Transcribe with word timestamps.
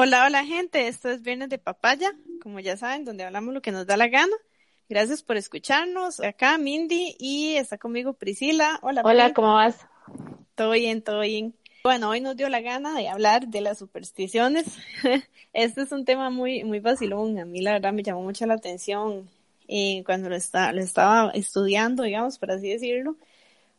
Hola, 0.00 0.26
hola 0.26 0.44
gente, 0.44 0.86
esto 0.86 1.10
es 1.10 1.22
Viernes 1.22 1.48
de 1.48 1.58
Papaya, 1.58 2.14
como 2.40 2.60
ya 2.60 2.76
saben, 2.76 3.04
donde 3.04 3.24
hablamos 3.24 3.52
lo 3.52 3.60
que 3.60 3.72
nos 3.72 3.84
da 3.84 3.96
la 3.96 4.06
gana. 4.06 4.36
Gracias 4.88 5.24
por 5.24 5.36
escucharnos. 5.36 6.20
Acá 6.20 6.56
Mindy 6.56 7.16
y 7.18 7.56
está 7.56 7.78
conmigo 7.78 8.12
Priscila. 8.12 8.78
Hola. 8.82 9.02
Hola, 9.04 9.34
¿cómo 9.34 9.54
vas? 9.54 9.88
Todo 10.54 10.70
bien, 10.70 11.02
todo 11.02 11.22
bien. 11.22 11.52
Bueno, 11.82 12.10
hoy 12.10 12.20
nos 12.20 12.36
dio 12.36 12.48
la 12.48 12.60
gana 12.60 12.94
de 12.94 13.08
hablar 13.08 13.48
de 13.48 13.60
las 13.60 13.78
supersticiones. 13.78 14.66
este 15.52 15.82
es 15.82 15.90
un 15.90 16.04
tema 16.04 16.30
muy, 16.30 16.62
muy 16.62 16.78
vacilón. 16.78 17.36
A 17.40 17.44
mí 17.44 17.60
la 17.60 17.72
verdad 17.72 17.92
me 17.92 18.04
llamó 18.04 18.22
mucho 18.22 18.46
la 18.46 18.54
atención 18.54 19.28
eh, 19.66 20.04
cuando 20.06 20.28
lo, 20.28 20.36
está, 20.36 20.72
lo 20.72 20.80
estaba 20.80 21.32
estudiando, 21.32 22.04
digamos, 22.04 22.38
por 22.38 22.52
así 22.52 22.68
decirlo, 22.68 23.16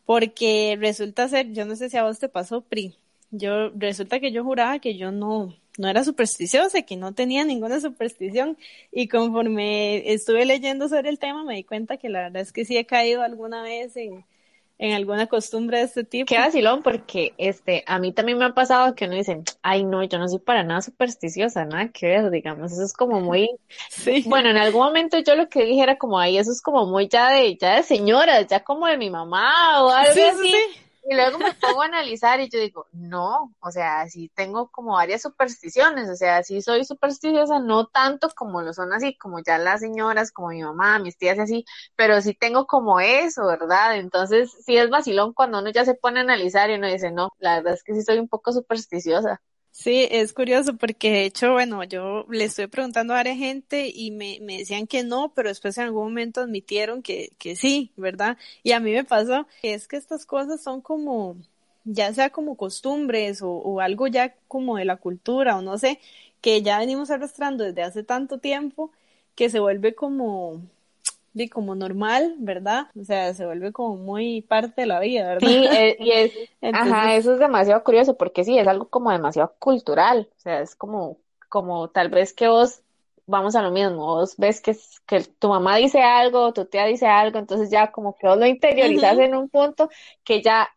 porque 0.06 0.78
resulta 0.78 1.30
ser, 1.30 1.54
yo 1.54 1.64
no 1.64 1.78
sé 1.78 1.90
si 1.90 1.96
a 1.96 2.04
vos 2.04 2.20
te 2.20 2.28
pasó, 2.28 2.60
Pri, 2.60 2.98
yo, 3.32 3.70
resulta 3.76 4.20
que 4.20 4.32
yo 4.32 4.44
juraba 4.44 4.80
que 4.80 4.98
yo 4.98 5.12
no, 5.12 5.54
no 5.78 5.88
era 5.90 6.04
supersticiosa, 6.04 6.82
que 6.84 6.96
no 6.98 7.14
tenía 7.14 7.44
ninguna 7.46 7.80
superstición 7.80 8.58
y 8.92 9.08
conforme 9.08 10.12
estuve 10.14 10.46
leyendo 10.46 10.88
sobre 10.90 11.10
el 11.10 11.20
tema 11.20 11.44
me 11.44 11.56
di 11.56 11.64
cuenta 11.64 11.98
que 11.98 12.10
la 12.10 12.22
verdad 12.24 12.42
es 12.42 12.52
que 12.52 12.66
sí 12.66 12.78
he 12.78 12.86
caído 12.86 13.22
alguna 13.24 13.62
vez 13.64 13.96
en, 13.96 14.26
en 14.78 14.94
alguna 14.94 15.28
costumbre 15.28 15.78
de 15.80 15.84
este 15.86 16.04
tipo. 16.04 16.30
Qué 16.30 16.38
vacilón, 16.38 16.84
porque 16.84 17.34
este, 17.38 17.84
a 17.88 18.00
mí 18.00 18.14
también 18.14 18.38
me 18.38 18.46
ha 18.46 18.54
pasado 18.54 18.96
que 18.96 19.06
uno 19.06 19.16
dice, 19.16 19.42
ay 19.62 19.84
no, 19.84 20.04
yo 20.04 20.18
no 20.20 20.28
soy 20.28 20.40
para 20.40 20.64
nada 20.64 20.82
supersticiosa, 20.82 21.66
nada 21.66 21.90
que 21.92 22.08
ver, 22.08 22.30
digamos, 22.32 22.72
eso 22.72 22.84
es 22.84 22.94
como 22.94 23.20
muy, 23.22 23.50
Sí. 23.90 24.26
bueno, 24.26 24.50
en 24.50 24.58
algún 24.58 24.82
momento 24.84 25.20
yo 25.20 25.36
lo 25.36 25.50
que 25.50 25.66
dije 25.66 25.84
era 25.84 25.98
como, 25.98 26.20
ay, 26.20 26.38
eso 26.38 26.52
es 26.52 26.62
como 26.62 26.86
muy 26.88 27.08
ya 27.08 27.32
de, 27.32 27.58
ya 27.58 27.76
de 27.78 27.84
señoras, 27.84 28.48
ya 28.48 28.64
como 28.64 28.88
de 28.88 28.98
mi 28.98 29.10
mamá 29.10 29.84
o 29.84 29.90
algo 29.92 30.14
Sí, 30.14 30.22
así. 30.22 30.42
sí, 30.42 30.52
sí. 30.52 30.82
Y 31.12 31.16
luego 31.16 31.40
me 31.40 31.54
pongo 31.56 31.82
a 31.82 31.86
analizar 31.86 32.40
y 32.40 32.50
yo 32.50 32.60
digo, 32.60 32.86
no, 32.92 33.56
o 33.62 33.72
sea, 33.72 34.08
sí 34.08 34.32
tengo 34.36 34.70
como 34.70 34.94
varias 34.94 35.24
supersticiones, 35.24 36.08
o 36.08 36.16
sea, 36.16 36.44
sí 36.44 36.62
soy 36.62 36.86
supersticiosa, 36.86 37.60
no 37.60 37.88
tanto 37.88 38.30
como 38.36 38.62
lo 38.62 38.74
son 38.74 38.94
así, 38.94 39.18
como 39.18 39.40
ya 39.40 39.58
las 39.58 39.80
señoras, 39.82 40.32
como 40.32 40.50
mi 40.50 40.62
mamá, 40.62 41.00
mis 41.00 41.18
tías 41.18 41.38
y 41.38 41.42
así, 41.42 41.66
pero 41.96 42.22
sí 42.22 42.36
tengo 42.36 42.68
como 42.68 43.00
eso, 43.00 43.48
¿verdad? 43.48 43.98
Entonces, 43.98 44.52
sí 44.64 44.78
es 44.78 44.92
vacilón 44.92 45.34
cuando 45.34 45.60
uno 45.60 45.72
ya 45.72 45.84
se 45.84 45.96
pone 45.96 46.20
a 46.20 46.24
analizar 46.24 46.70
y 46.70 46.76
uno 46.76 46.88
dice, 46.88 47.12
no, 47.12 47.30
la 47.40 47.56
verdad 47.56 47.74
es 47.74 47.84
que 47.84 47.96
sí 47.96 48.04
soy 48.04 48.20
un 48.20 48.28
poco 48.30 48.52
supersticiosa. 48.54 49.42
Sí, 49.72 50.08
es 50.12 50.34
curioso 50.34 50.76
porque 50.76 51.10
de 51.12 51.26
hecho, 51.26 51.54
bueno, 51.54 51.84
yo 51.86 52.26
le 52.30 52.44
estoy 52.44 52.68
preguntando 52.68 53.14
a 53.14 53.18
varias 53.18 53.38
gente 53.38 53.90
y 53.94 54.12
me, 54.12 54.40
me 54.42 54.58
decían 54.58 54.88
que 54.88 55.04
no, 55.04 55.32
pero 55.34 55.48
después 55.50 55.78
en 55.78 55.86
algún 55.86 56.04
momento 56.06 56.42
admitieron 56.42 57.02
que, 57.02 57.32
que 57.38 57.56
sí, 57.56 57.92
¿verdad? 57.96 58.38
Y 58.64 58.74
a 58.74 58.80
mí 58.82 58.92
me 58.92 59.06
pasó 59.06 59.48
que 59.62 59.74
es 59.74 59.88
que 59.88 59.96
estas 59.96 60.26
cosas 60.26 60.62
son 60.62 60.82
como, 60.82 61.38
ya 61.86 62.14
sea 62.14 62.30
como 62.30 62.58
costumbres 62.58 63.42
o, 63.42 63.52
o 63.52 63.80
algo 63.80 64.08
ya 64.08 64.36
como 64.48 64.76
de 64.78 64.86
la 64.86 64.98
cultura 64.98 65.58
o 65.58 65.62
no 65.62 65.78
sé, 65.78 66.00
que 66.42 66.62
ya 66.62 66.80
venimos 66.80 67.10
arrastrando 67.10 67.64
desde 67.64 67.84
hace 67.84 68.04
tanto 68.04 68.40
tiempo 68.40 68.92
que 69.36 69.50
se 69.50 69.60
vuelve 69.60 69.96
como, 69.96 70.62
di, 71.34 71.50
como 71.50 71.76
normal, 71.76 72.36
¿verdad? 72.40 72.88
O 73.00 73.04
sea, 73.04 73.34
se 73.34 73.46
vuelve 73.46 73.72
como 73.72 73.96
muy 73.98 74.42
parte 74.42 74.82
de 74.82 74.88
la 74.88 75.00
vida, 75.00 75.28
¿verdad? 75.28 75.50
Sí, 75.50 75.66
eh, 75.72 75.98
y 76.00 76.12
es, 76.12 76.32
Entonces- 76.62 76.92
ajá, 76.94 77.16
eso 77.16 77.34
es 77.34 77.40
demasiado 77.40 77.84
curioso 77.84 78.18
porque 78.18 78.44
sí, 78.44 78.58
es 78.58 78.68
algo 78.68 78.90
como 78.90 79.12
demasiado 79.12 79.54
cultural, 79.60 80.30
o 80.38 80.40
sea, 80.40 80.62
es 80.62 80.76
como, 80.76 81.18
como 81.50 81.90
tal 81.90 82.10
vez 82.10 82.34
que 82.34 82.48
vos, 82.48 82.82
vamos 83.28 83.56
a 83.56 83.62
lo 83.62 83.72
mismo, 83.72 83.96
vos 83.98 84.36
ves 84.38 84.60
que, 84.62 84.76
que 85.06 85.22
tu 85.22 85.50
mamá 85.50 85.78
dice 85.78 86.02
algo, 86.02 86.52
tu 86.54 86.66
tía 86.66 86.86
dice 86.86 87.08
algo, 87.08 87.38
entonces 87.40 87.70
ya 87.70 87.92
como 87.92 88.16
que 88.16 88.28
vos 88.28 88.38
lo 88.38 88.46
interiorizas 88.46 89.18
en 89.20 89.36
un 89.36 89.50
punto 89.50 89.90
que 90.24 90.42
ya 90.42 90.70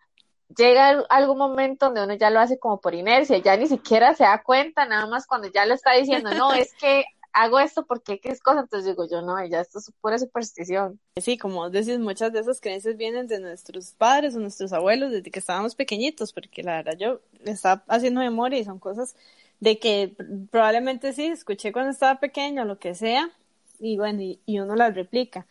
llega 0.57 0.89
al- 0.89 1.07
algún 1.09 1.39
momento 1.39 1.87
donde 1.87 2.05
uno 2.05 2.15
ya 2.15 2.31
lo 2.31 2.41
hace 2.41 2.59
como 2.59 2.81
por 2.81 2.95
inercia, 2.95 3.39
ya 3.39 3.57
ni 3.57 3.67
siquiera 3.67 4.15
se 4.15 4.25
da 4.25 4.43
cuenta, 4.43 4.85
nada 4.87 5.07
más 5.07 5.27
cuando 5.27 5.49
ya 5.49 5.65
lo 5.67 5.75
está 5.75 5.93
diciendo, 5.95 6.35
no, 6.35 6.53
es 6.55 6.75
que 6.75 7.05
hago 7.33 7.59
esto 7.61 7.87
porque 7.87 8.21
es 8.25 8.41
cosa, 8.41 8.61
entonces 8.61 8.87
digo 8.91 9.07
yo, 9.11 9.23
no, 9.23 9.45
ya 9.47 9.61
esto 9.61 9.79
es 9.79 9.91
pura 10.01 10.19
superstición. 10.19 11.01
Sí, 11.21 11.37
como 11.37 11.69
decís, 11.71 11.99
muchas 11.99 12.33
de 12.33 12.41
esas 12.41 12.61
creencias 12.61 12.97
vienen 12.97 13.27
de 13.27 13.39
nuestros 13.41 13.93
padres 13.93 14.35
o 14.35 14.41
nuestros 14.41 14.73
abuelos 14.73 15.13
desde 15.13 15.31
que 15.31 15.39
estábamos 15.41 15.75
pequeñitos, 15.75 16.33
porque 16.33 16.63
la 16.63 16.77
verdad 16.77 16.97
yo 16.99 17.21
estaba 17.45 17.85
haciendo 17.89 18.21
memoria 18.21 18.59
y 18.59 18.65
son 18.65 18.79
cosas 18.79 19.15
de 19.61 19.79
que 19.79 20.15
pr- 20.17 20.49
probablemente 20.49 21.13
sí, 21.13 21.27
escuché 21.27 21.73
cuando 21.73 21.91
estaba 21.91 22.19
pequeño, 22.21 22.65
lo 22.65 22.79
que 22.79 22.95
sea, 22.95 23.31
y 23.79 23.97
bueno, 23.97 24.23
y, 24.23 24.41
y 24.47 24.61
uno 24.61 24.75
las 24.75 24.95
replica. 24.95 25.47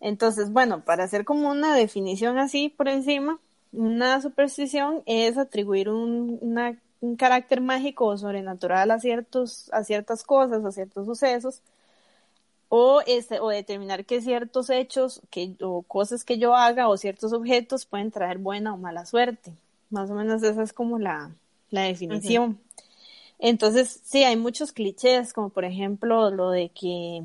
Entonces, 0.00 0.52
bueno, 0.52 0.84
para 0.84 1.04
hacer 1.04 1.24
como 1.24 1.50
una 1.50 1.74
definición 1.74 2.38
así 2.38 2.68
por 2.68 2.88
encima, 2.88 3.40
una 3.72 4.20
superstición 4.20 5.02
es 5.06 5.38
atribuir 5.38 5.88
un, 5.90 6.38
una- 6.40 6.78
un 7.00 7.16
carácter 7.16 7.60
mágico 7.60 8.06
o 8.06 8.18
sobrenatural 8.18 8.90
a 8.90 8.98
ciertos, 8.98 9.70
a 9.72 9.84
ciertas 9.84 10.24
cosas, 10.24 10.64
a 10.64 10.72
ciertos 10.72 11.06
sucesos, 11.06 11.62
o 12.68 13.00
este, 13.06 13.40
o 13.40 13.48
determinar 13.48 14.04
que 14.04 14.20
ciertos 14.20 14.68
hechos 14.70 15.22
que, 15.30 15.54
o 15.62 15.82
cosas 15.82 16.24
que 16.24 16.38
yo 16.38 16.54
haga 16.54 16.88
o 16.88 16.96
ciertos 16.96 17.32
objetos 17.32 17.86
pueden 17.86 18.10
traer 18.10 18.38
buena 18.38 18.74
o 18.74 18.76
mala 18.76 19.06
suerte. 19.06 19.52
Más 19.90 20.10
o 20.10 20.14
menos 20.14 20.42
esa 20.42 20.62
es 20.62 20.72
como 20.72 20.98
la, 20.98 21.30
la 21.70 21.82
definición. 21.82 22.58
Entonces, 23.38 24.00
sí, 24.02 24.24
hay 24.24 24.36
muchos 24.36 24.72
clichés, 24.72 25.32
como 25.32 25.48
por 25.48 25.64
ejemplo 25.64 26.30
lo 26.30 26.50
de 26.50 26.70
que, 26.70 27.22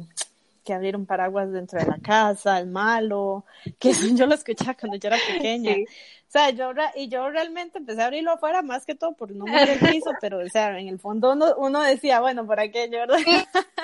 que 0.64 0.74
abrir 0.74 0.96
un 0.96 1.06
paraguas 1.06 1.52
dentro 1.52 1.80
de 1.80 1.86
la 1.86 1.98
casa, 1.98 2.60
el 2.60 2.68
malo, 2.68 3.46
que 3.80 3.92
eso 3.92 4.08
yo 4.16 4.26
lo 4.26 4.36
escuchaba 4.36 4.74
cuando 4.76 4.98
yo 4.98 5.08
era 5.08 5.18
pequeña. 5.28 5.74
Sí. 5.74 5.86
O 5.88 6.32
sea, 6.34 6.50
yo, 6.50 6.72
y 6.96 7.10
yo 7.10 7.30
realmente 7.30 7.78
empecé 7.78 8.02
a 8.02 8.06
abrirlo 8.06 8.32
afuera 8.32 8.64
más 8.64 8.86
que 8.88 8.96
todo 8.96 9.14
por 9.14 9.32
no 9.32 9.46
mover 9.46 9.70
el 9.70 9.80
piso, 9.80 10.12
pero 10.22 10.40
o 10.40 10.50
sea, 10.50 10.80
en 10.80 10.88
el 10.88 11.00
fondo 11.00 11.34
uno, 11.34 11.54
uno 11.58 11.82
decía, 11.82 12.22
bueno, 12.22 12.48
¿para 12.48 12.70
qué? 12.72 12.90
Yo, 12.90 12.98
¿verdad? 13.00 13.18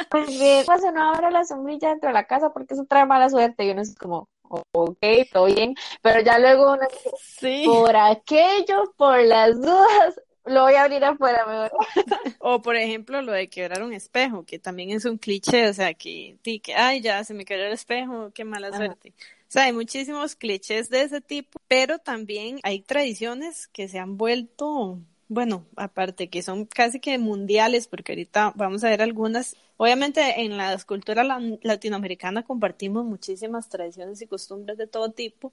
Pues 0.10 0.28
bien, 0.28 0.66
pues 0.66 0.82
no 0.92 1.14
abra 1.14 1.30
la 1.30 1.46
sombrilla 1.46 1.90
dentro 1.90 2.10
de 2.10 2.14
la 2.16 2.26
casa 2.26 2.52
porque 2.52 2.74
eso 2.74 2.86
trae 2.86 3.06
mala 3.06 3.30
suerte 3.30 3.66
y 3.66 3.70
uno 3.70 3.82
es 3.82 3.96
como, 3.96 4.30
ok, 4.72 4.98
todo 5.32 5.46
bien, 5.46 5.76
pero 6.02 6.22
ya 6.22 6.40
luego 6.40 6.74
uno 6.74 6.82
dice, 6.90 7.12
Sí. 7.20 7.64
por 7.68 7.96
aquello, 7.96 8.94
por 8.98 9.20
las 9.20 9.56
dudas, 9.62 10.20
lo 10.46 10.64
voy 10.64 10.74
a 10.76 10.84
abrir 10.84 11.04
afuera 11.04 11.46
mejor. 11.46 11.72
O 12.40 12.62
por 12.62 12.76
ejemplo 12.76 13.22
lo 13.22 13.32
de 13.34 13.50
quebrar 13.50 13.84
un 13.84 13.94
espejo, 13.94 14.46
que 14.46 14.60
también 14.60 14.92
es 14.92 15.06
un 15.06 15.18
cliché, 15.18 15.68
o 15.68 15.74
sea, 15.74 15.94
que, 15.94 16.38
que 16.44 16.74
ay, 16.74 17.02
ya 17.02 17.24
se 17.24 17.34
me 17.34 17.46
quebró 17.46 17.66
el 17.66 17.74
espejo, 17.74 18.32
qué 18.34 18.46
mala 18.46 18.72
Ajá. 18.72 18.78
suerte. 18.78 19.14
O 19.20 19.52
sea, 19.52 19.64
hay 19.64 19.74
muchísimos 19.74 20.36
clichés 20.36 20.90
de 20.90 21.02
ese 21.02 21.22
tipo, 21.22 21.60
pero 21.68 22.00
también 22.00 22.60
hay 22.64 22.82
tradiciones 22.82 23.68
que 23.70 23.88
se 23.90 24.00
han 24.00 24.16
vuelto, 24.18 25.00
bueno, 25.28 25.66
aparte 25.76 26.30
que 26.30 26.42
son 26.42 26.66
casi 26.66 27.00
que 27.00 27.18
mundiales, 27.18 27.88
porque 27.88 28.14
ahorita 28.14 28.54
vamos 28.56 28.84
a 28.84 28.90
ver 28.90 29.02
algunas. 29.02 29.56
Obviamente 29.78 30.42
en 30.42 30.56
la 30.58 30.78
cultura 30.86 31.24
la- 31.24 31.42
latinoamericana 31.64 32.44
compartimos 32.44 33.06
muchísimas 33.06 33.70
tradiciones 33.70 34.22
y 34.22 34.28
costumbres 34.28 34.78
de 34.78 34.88
todo 34.88 35.12
tipo, 35.12 35.52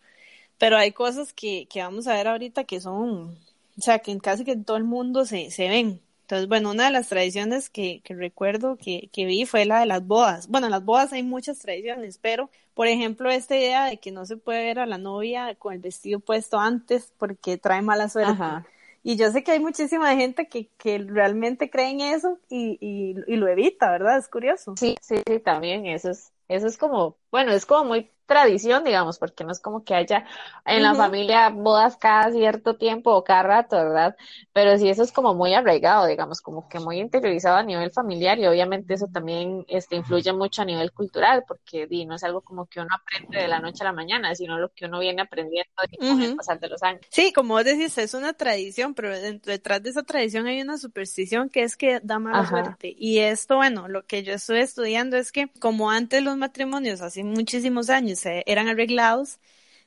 pero 0.58 0.76
hay 0.78 0.92
cosas 0.92 1.32
que, 1.32 1.66
que 1.68 1.82
vamos 1.82 2.06
a 2.06 2.14
ver 2.14 2.28
ahorita 2.28 2.64
que 2.64 2.80
son, 2.80 3.38
o 3.78 3.80
sea, 3.82 3.98
que 4.00 4.10
en 4.12 4.20
casi 4.20 4.44
que 4.44 4.52
en 4.52 4.64
todo 4.64 4.76
el 4.76 4.84
mundo 4.84 5.24
se, 5.24 5.50
se 5.50 5.68
ven. 5.68 6.00
Entonces, 6.22 6.48
bueno, 6.48 6.70
una 6.70 6.86
de 6.86 6.90
las 6.90 7.08
tradiciones 7.08 7.70
que, 7.70 8.00
que 8.02 8.14
recuerdo 8.14 8.76
que, 8.76 9.10
que 9.12 9.26
vi 9.26 9.46
fue 9.46 9.64
la 9.64 9.78
de 9.80 9.86
las 9.86 10.04
bodas. 10.04 10.48
Bueno, 10.48 10.66
en 10.66 10.72
las 10.72 10.84
bodas 10.84 11.12
hay 11.12 11.22
muchas 11.22 11.58
tradiciones, 11.60 12.18
pero, 12.18 12.50
por 12.74 12.88
ejemplo, 12.88 13.30
esta 13.30 13.56
idea 13.56 13.84
de 13.84 13.98
que 13.98 14.10
no 14.10 14.26
se 14.26 14.36
puede 14.36 14.64
ver 14.64 14.80
a 14.80 14.86
la 14.86 14.98
novia 14.98 15.54
con 15.54 15.72
el 15.74 15.78
vestido 15.80 16.18
puesto 16.18 16.58
antes 16.58 17.12
porque 17.16 17.58
trae 17.58 17.80
mala 17.82 18.08
suerte. 18.08 18.32
Ajá. 18.32 18.66
Y 19.04 19.16
yo 19.16 19.30
sé 19.30 19.44
que 19.44 19.52
hay 19.52 19.60
muchísima 19.60 20.16
gente 20.16 20.48
que, 20.48 20.68
que 20.78 20.98
realmente 20.98 21.70
cree 21.70 21.90
en 21.90 22.00
eso 22.00 22.40
y, 22.48 22.76
y, 22.80 23.14
y 23.32 23.36
lo 23.36 23.46
evita, 23.46 23.88
¿verdad? 23.92 24.18
Es 24.18 24.26
curioso. 24.26 24.74
Sí, 24.76 24.96
sí, 25.00 25.16
sí, 25.24 25.38
también, 25.38 25.86
eso 25.86 26.10
es, 26.10 26.32
eso 26.48 26.66
es 26.66 26.76
como, 26.76 27.16
bueno, 27.30 27.52
es 27.52 27.66
como 27.66 27.84
muy 27.84 28.10
tradición, 28.26 28.84
digamos, 28.84 29.18
porque 29.18 29.44
no 29.44 29.52
es 29.52 29.60
como 29.60 29.84
que 29.84 29.94
haya 29.94 30.26
en 30.64 30.82
la 30.82 30.94
familia 30.94 31.48
bodas 31.50 31.96
cada 31.96 32.30
cierto 32.32 32.76
tiempo 32.76 33.12
o 33.12 33.24
cada 33.24 33.42
rato, 33.42 33.76
¿verdad? 33.76 34.16
Pero 34.52 34.76
sí 34.78 34.88
eso 34.88 35.02
es 35.02 35.12
como 35.12 35.34
muy 35.34 35.54
arraigado, 35.54 36.06
digamos, 36.06 36.40
como 36.40 36.68
que 36.68 36.80
muy 36.80 36.98
interiorizado 36.98 37.56
a 37.56 37.62
nivel 37.62 37.90
familiar 37.92 38.38
y 38.38 38.46
obviamente 38.46 38.94
eso 38.94 39.06
también 39.12 39.64
este, 39.68 39.96
influye 39.96 40.32
mucho 40.32 40.62
a 40.62 40.64
nivel 40.64 40.92
cultural, 40.92 41.44
porque 41.46 41.86
di, 41.86 42.04
no 42.04 42.16
es 42.16 42.24
algo 42.24 42.40
como 42.40 42.66
que 42.66 42.80
uno 42.80 42.88
aprende 42.92 43.38
de 43.38 43.48
la 43.48 43.60
noche 43.60 43.82
a 43.82 43.86
la 43.86 43.92
mañana, 43.92 44.34
sino 44.34 44.58
lo 44.58 44.70
que 44.70 44.86
uno 44.86 44.98
viene 44.98 45.22
aprendiendo 45.22 45.70
con 45.98 46.20
el 46.20 46.36
pasar 46.36 46.58
de 46.58 46.68
los 46.68 46.82
años. 46.82 47.02
Sí, 47.10 47.32
como 47.32 47.54
vos 47.54 47.64
decís, 47.64 47.96
es 47.98 48.14
una 48.14 48.32
tradición, 48.32 48.94
pero 48.94 49.16
detrás 49.18 49.82
de 49.82 49.90
esa 49.90 50.02
tradición 50.02 50.46
hay 50.46 50.60
una 50.60 50.78
superstición 50.78 51.48
que 51.48 51.62
es 51.62 51.76
que 51.76 52.00
da 52.02 52.18
mala 52.18 52.46
suerte. 52.46 52.94
Y 52.98 53.20
esto, 53.20 53.56
bueno, 53.56 53.88
lo 53.88 54.04
que 54.04 54.22
yo 54.22 54.32
estoy 54.32 54.60
estudiando 54.60 55.16
es 55.16 55.32
que 55.32 55.48
como 55.60 55.90
antes 55.90 56.22
los 56.22 56.36
matrimonios, 56.36 57.00
hace 57.00 57.22
muchísimos 57.24 57.90
años, 57.90 58.15
eran 58.24 58.68
arreglados, 58.68 59.38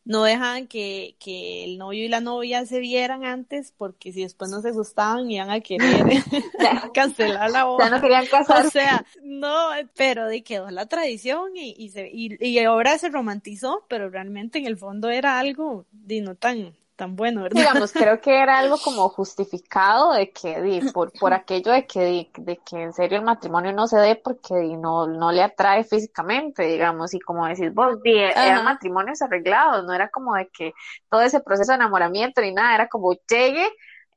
no 0.06 0.24
dejaban 0.24 0.68
que, 0.68 1.16
que 1.20 1.66
el 1.66 1.78
novio 1.78 2.06
y 2.06 2.08
la 2.08 2.22
novia 2.22 2.66
se 2.66 2.80
vieran 2.80 3.26
antes, 3.26 3.74
porque 3.78 4.12
si 4.12 4.24
después 4.24 4.50
no 4.50 4.62
se 4.62 4.72
gustaban 4.72 5.30
iban 5.30 5.50
a 5.52 5.60
querer 5.60 6.06
cancelar 6.94 7.52
la 7.52 7.66
boda. 7.66 7.86
Ya 7.86 7.96
no 7.96 8.02
querían 8.02 8.26
casar. 8.26 8.66
O 8.66 8.70
sea, 8.70 9.06
no, 9.24 9.70
pero 9.96 10.28
de 10.28 10.44
quedó 10.44 10.70
la 10.72 10.88
tradición 10.88 11.56
y, 11.56 11.76
y, 11.78 11.90
se, 11.90 12.10
y, 12.12 12.44
y 12.46 12.60
ahora 12.60 12.98
se 12.98 13.10
romantizó, 13.10 13.86
pero 13.88 14.10
realmente 14.10 14.60
en 14.60 14.66
el 14.66 14.78
fondo 14.78 15.10
era 15.10 15.40
algo 15.40 15.86
de 15.92 16.22
no 16.22 16.36
tan 16.36 16.74
tan 17.00 17.16
bueno, 17.16 17.44
¿verdad? 17.44 17.62
Digamos, 17.62 17.94
creo 17.94 18.19
que 18.19 18.42
era 18.42 18.57
algo 18.57 18.78
como 18.84 19.07
justificado 19.07 20.12
de 20.12 20.31
que, 20.31 20.62
di, 20.62 20.81
por, 20.92 21.13
por 21.13 21.34
aquello 21.34 21.72
de 21.72 21.88
que, 21.88 22.04
di, 22.04 22.31
de 22.38 22.57
que 22.57 22.84
en 22.84 22.94
serio 22.94 23.18
el 23.18 23.24
matrimonio 23.24 23.72
no 23.72 23.88
se 23.88 23.98
dé 23.98 24.18
porque 24.18 24.54
di, 24.56 24.75
no, 24.75 25.07
no 25.07 25.31
le 25.31 25.42
atrae 25.42 25.86
físicamente, 25.86 26.63
digamos, 26.63 27.13
y 27.13 27.19
como 27.22 27.48
decís 27.48 27.74
vos, 27.74 28.01
di, 28.04 28.18
eran 28.18 28.66
matrimonios 28.66 29.22
arreglados, 29.22 29.86
no 29.86 29.94
era 29.94 30.10
como 30.10 30.36
de 30.36 30.50
que 30.50 30.74
todo 31.10 31.22
ese 31.22 31.40
proceso 31.40 31.72
de 31.72 31.78
enamoramiento 31.78 32.42
ni 32.42 32.51
nada, 32.51 32.75
era 32.75 32.90
como 32.90 33.13
llegue 33.13 33.66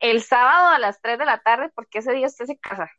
el 0.00 0.20
sábado 0.20 0.74
a 0.74 0.78
las 0.80 1.00
3 1.00 1.18
de 1.18 1.24
la 1.24 1.38
tarde 1.38 1.70
porque 1.74 2.00
ese 2.00 2.12
día 2.12 2.26
usted 2.26 2.46
se 2.46 2.58
casa 2.58 2.90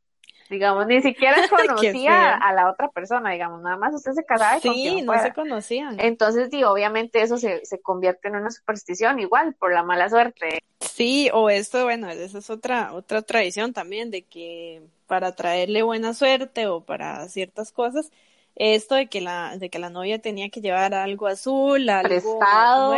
digamos, 0.50 0.88
ni 0.88 1.02
siquiera 1.02 1.36
conocía 1.50 2.36
a 2.36 2.54
la 2.54 2.70
otra 2.70 2.90
persona, 2.90 3.32
digamos, 3.32 3.62
nada 3.62 3.78
más 3.78 3.94
usted 3.94 4.14
se 4.14 4.26
casaba 4.26 4.58
y 4.58 4.62
Sí, 4.62 5.02
no 5.02 5.20
se 5.22 5.34
conocían. 5.34 6.00
Entonces, 6.00 6.50
digo, 6.50 6.70
obviamente 6.70 7.22
eso 7.22 7.38
se, 7.38 7.66
se 7.66 7.82
convierte 7.82 8.28
en 8.28 8.36
una 8.36 8.52
superstición 8.52 9.20
igual 9.20 9.56
por 9.56 9.74
la 9.74 9.84
mala 9.84 10.10
suerte. 10.10 10.60
Sí, 10.80 11.30
o 11.34 11.50
esto, 11.50 11.84
bueno, 11.84 12.10
esa 12.10 12.38
es 12.38 12.50
otra, 12.50 12.94
otra 12.94 13.22
tradición 13.22 13.74
también 13.74 14.12
de 14.12 14.24
que 14.24 14.82
para 15.08 15.34
traerle 15.36 15.84
buena 15.84 16.14
suerte 16.14 16.68
o 16.68 16.82
para 16.82 17.28
ciertas 17.30 17.72
cosas, 17.72 18.12
esto 18.56 18.96
de 18.96 19.08
que 19.08 19.22
la 19.22 19.58
de 19.58 19.70
que 19.70 19.80
la 19.80 19.90
novia 19.90 20.20
tenía 20.20 20.50
que 20.50 20.62
llevar 20.62 20.94
algo 20.94 21.28
azul, 21.28 21.90
algo 21.90 22.10
prestado, 22.10 22.94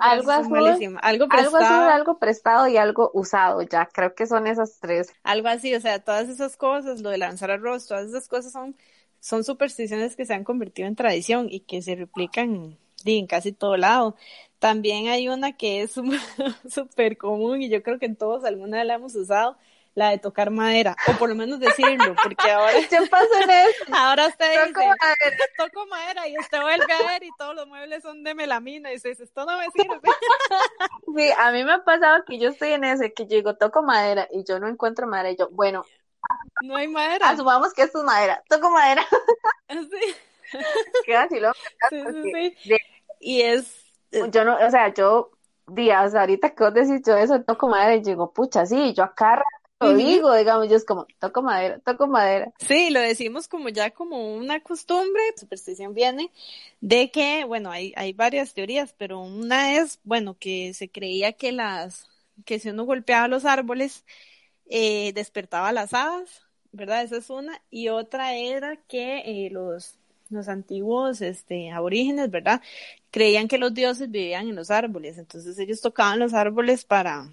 algo 0.00 0.30
azul, 0.30 0.98
algo 1.02 1.28
prestado, 1.28 1.90
algo 1.90 2.18
prestado 2.18 2.68
y 2.68 2.76
algo 2.76 3.10
usado, 3.14 3.62
ya 3.62 3.86
creo 3.86 4.14
que 4.14 4.26
son 4.26 4.46
esas 4.46 4.78
tres. 4.80 5.12
Algo 5.22 5.48
así, 5.48 5.74
o 5.74 5.80
sea, 5.80 6.00
todas 6.00 6.28
esas 6.28 6.56
cosas, 6.56 7.00
lo 7.00 7.10
de 7.10 7.18
lanzar 7.18 7.50
arroz, 7.50 7.86
todas 7.86 8.08
esas 8.08 8.28
cosas 8.28 8.52
son 8.52 8.76
son 9.20 9.42
supersticiones 9.42 10.14
que 10.14 10.24
se 10.24 10.34
han 10.34 10.44
convertido 10.44 10.86
en 10.86 10.94
tradición 10.94 11.48
y 11.50 11.60
que 11.60 11.82
se 11.82 11.96
replican 11.96 12.78
en 13.04 13.26
casi 13.26 13.52
todo 13.52 13.76
lado. 13.76 14.14
También 14.58 15.08
hay 15.08 15.28
una 15.28 15.56
que 15.56 15.82
es 15.82 15.92
súper 16.68 17.16
común 17.16 17.62
y 17.62 17.68
yo 17.68 17.82
creo 17.82 17.98
que 17.98 18.08
todos 18.08 18.44
alguna 18.44 18.84
la 18.84 18.94
hemos 18.94 19.14
usado, 19.14 19.56
la 19.96 20.10
de 20.10 20.18
tocar 20.18 20.50
madera, 20.50 20.94
o 21.08 21.12
por 21.12 21.30
lo 21.30 21.34
menos 21.34 21.58
decirlo, 21.58 22.14
porque 22.22 22.50
ahora... 22.50 22.72
¿Qué 22.90 22.98
pasa 23.10 23.42
en 23.42 23.50
eso? 23.50 23.84
Ahora 23.96 24.26
usted 24.26 24.54
toco 24.66 24.80
dice, 24.80 24.96
madera. 25.00 25.36
toco 25.56 25.86
madera, 25.86 26.28
y 26.28 26.38
usted 26.38 26.60
vuelve 26.60 26.92
a 26.92 27.06
ver 27.12 27.24
y 27.24 27.30
todos 27.38 27.54
los 27.54 27.66
muebles 27.66 28.02
son 28.02 28.22
de 28.22 28.34
melamina, 28.34 28.90
y 28.90 28.96
dice, 28.96 29.12
esto 29.12 29.46
no 29.46 29.58
me 29.58 29.66
sirve. 29.70 30.00
Sí, 31.16 31.30
a 31.38 31.50
mí 31.50 31.64
me 31.64 31.72
ha 31.72 31.82
pasado 31.82 32.24
que 32.26 32.38
yo 32.38 32.50
estoy 32.50 32.72
en 32.72 32.84
ese, 32.84 33.14
que 33.14 33.22
yo 33.22 33.36
digo, 33.36 33.56
toco 33.56 33.82
madera, 33.82 34.28
y 34.30 34.44
yo 34.44 34.58
no 34.60 34.68
encuentro 34.68 35.06
madera, 35.06 35.30
y 35.30 35.36
yo, 35.36 35.48
bueno... 35.50 35.82
No 36.62 36.76
hay 36.76 36.88
madera. 36.88 37.30
Asumamos 37.30 37.72
que 37.72 37.82
esto 37.82 38.00
es 38.00 38.04
madera, 38.04 38.42
toco 38.50 38.70
madera. 38.70 39.06
Sí. 39.70 40.14
Qué 41.06 41.16
así 41.16 41.38
sí, 41.88 42.02
sí, 42.12 42.56
sí. 42.62 42.76
Y 43.20 43.42
es... 43.42 43.94
Yo 44.30 44.44
no, 44.44 44.58
o 44.58 44.70
sea, 44.70 44.92
yo 44.92 45.30
días, 45.66 46.14
ahorita 46.14 46.54
que 46.54 46.64
vos 46.64 46.74
decís 46.74 47.02
yo 47.06 47.16
eso, 47.16 47.42
toco 47.42 47.68
madera, 47.68 47.94
y 47.94 48.02
digo, 48.02 48.32
pucha, 48.32 48.66
sí, 48.66 48.92
yo 48.94 49.04
acá 49.04 49.42
lo 49.80 49.94
digo, 49.94 50.34
digamos, 50.34 50.68
yo 50.68 50.76
es 50.76 50.84
como, 50.84 51.06
toco 51.18 51.42
madera, 51.42 51.78
toco 51.80 52.06
madera. 52.06 52.52
Sí, 52.58 52.90
lo 52.90 53.00
decimos 53.00 53.48
como 53.48 53.68
ya 53.68 53.90
como 53.90 54.34
una 54.34 54.60
costumbre, 54.60 55.22
superstición 55.36 55.94
viene 55.94 56.30
de 56.80 57.10
que, 57.10 57.44
bueno, 57.44 57.70
hay, 57.70 57.92
hay 57.96 58.12
varias 58.12 58.54
teorías, 58.54 58.94
pero 58.96 59.20
una 59.20 59.76
es, 59.76 60.00
bueno, 60.04 60.36
que 60.38 60.72
se 60.74 60.88
creía 60.88 61.32
que 61.32 61.52
las, 61.52 62.08
que 62.44 62.58
si 62.58 62.70
uno 62.70 62.84
golpeaba 62.84 63.28
los 63.28 63.44
árboles, 63.44 64.04
eh, 64.68 65.12
despertaba 65.12 65.72
las 65.72 65.94
hadas, 65.94 66.42
¿verdad? 66.72 67.02
Esa 67.02 67.18
es 67.18 67.30
una, 67.30 67.60
y 67.70 67.88
otra 67.88 68.34
era 68.34 68.76
que 68.88 69.18
eh, 69.26 69.50
los, 69.50 69.98
los 70.30 70.48
antiguos 70.48 71.20
este, 71.20 71.70
aborígenes, 71.70 72.30
¿verdad? 72.30 72.62
Creían 73.10 73.48
que 73.48 73.58
los 73.58 73.74
dioses 73.74 74.10
vivían 74.10 74.48
en 74.48 74.56
los 74.56 74.70
árboles, 74.70 75.18
entonces 75.18 75.58
ellos 75.58 75.80
tocaban 75.80 76.18
los 76.18 76.34
árboles 76.34 76.84
para, 76.84 77.30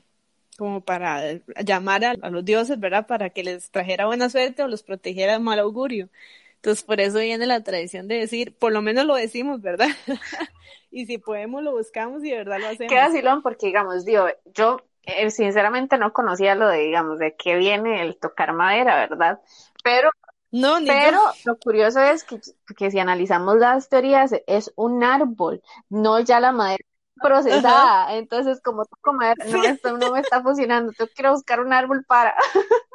como 0.58 0.82
para 0.82 1.40
llamar 1.64 2.06
a, 2.06 2.30
los 2.30 2.46
dioses, 2.46 2.80
¿verdad? 2.80 3.08
Para 3.08 3.30
que 3.30 3.44
les 3.44 3.72
trajera 3.72 4.06
buena 4.06 4.30
suerte 4.30 4.64
o 4.64 4.68
los 4.68 4.84
protegiera 4.84 5.34
de 5.34 5.40
mal 5.40 5.60
augurio. 5.60 6.10
Entonces, 6.56 6.84
por 6.84 7.02
eso 7.02 7.20
viene 7.20 7.46
la 7.46 7.64
tradición 7.64 8.08
de 8.08 8.20
decir, 8.20 8.56
por 8.58 8.72
lo 8.72 8.82
menos 8.82 9.06
lo 9.06 9.16
decimos, 9.16 9.62
¿verdad? 9.62 9.90
y 10.92 11.06
si 11.06 11.18
podemos, 11.18 11.62
lo 11.62 11.74
buscamos 11.74 12.24
y 12.24 12.32
de 12.32 12.38
verdad 12.38 12.60
lo 12.60 12.68
hacemos. 12.68 12.92
Qué 12.92 13.00
vacilón, 13.00 13.42
porque, 13.42 13.68
digamos, 13.68 14.06
digo, 14.06 14.28
yo 14.54 14.82
eh, 15.04 15.30
sinceramente 15.30 15.98
no 15.98 16.14
conocía 16.14 16.56
lo 16.56 16.70
de, 16.70 16.80
digamos, 16.80 17.20
de 17.20 17.36
qué 17.36 17.58
viene 17.58 18.02
el 18.02 18.18
tocar 18.18 18.54
madera, 18.54 18.96
¿verdad? 18.96 19.42
Pero 19.84 20.10
no, 20.52 20.78
pero 20.86 21.20
lo 21.46 21.58
curioso 21.58 22.00
es 22.00 22.24
que, 22.24 22.40
que, 22.78 22.92
si 22.92 23.00
analizamos 23.00 23.58
las 23.58 23.90
teorías, 23.90 24.32
es 24.46 24.72
un 24.76 25.04
árbol, 25.04 25.64
no 25.90 26.20
ya 26.20 26.40
la 26.40 26.52
madera 26.52 26.86
procesada. 27.24 28.16
Entonces, 28.16 28.62
como 28.62 28.86
tú 28.86 28.96
comer, 29.02 29.36
no, 29.48 29.64
esto 29.64 29.98
no 29.98 30.12
me 30.12 30.20
está 30.20 30.44
funcionando, 30.44 30.92
tengo 30.92 31.10
que 31.16 31.22
ir 31.24 31.26
a 31.28 31.32
buscar 31.32 31.60
un 31.60 31.74
árbol 31.74 32.06
para. 32.06 32.36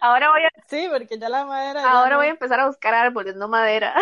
ahora 0.00 0.30
voy 0.30 0.42
a. 0.44 0.50
Sí, 0.68 0.88
porque 0.90 1.18
ya 1.18 1.28
la 1.28 1.44
madera. 1.44 1.90
Ahora 1.90 2.16
voy 2.16 2.26
a 2.26 2.30
empezar 2.30 2.60
a 2.60 2.66
buscar 2.66 2.94
árboles, 2.94 3.36
no 3.36 3.48
madera. 3.48 3.94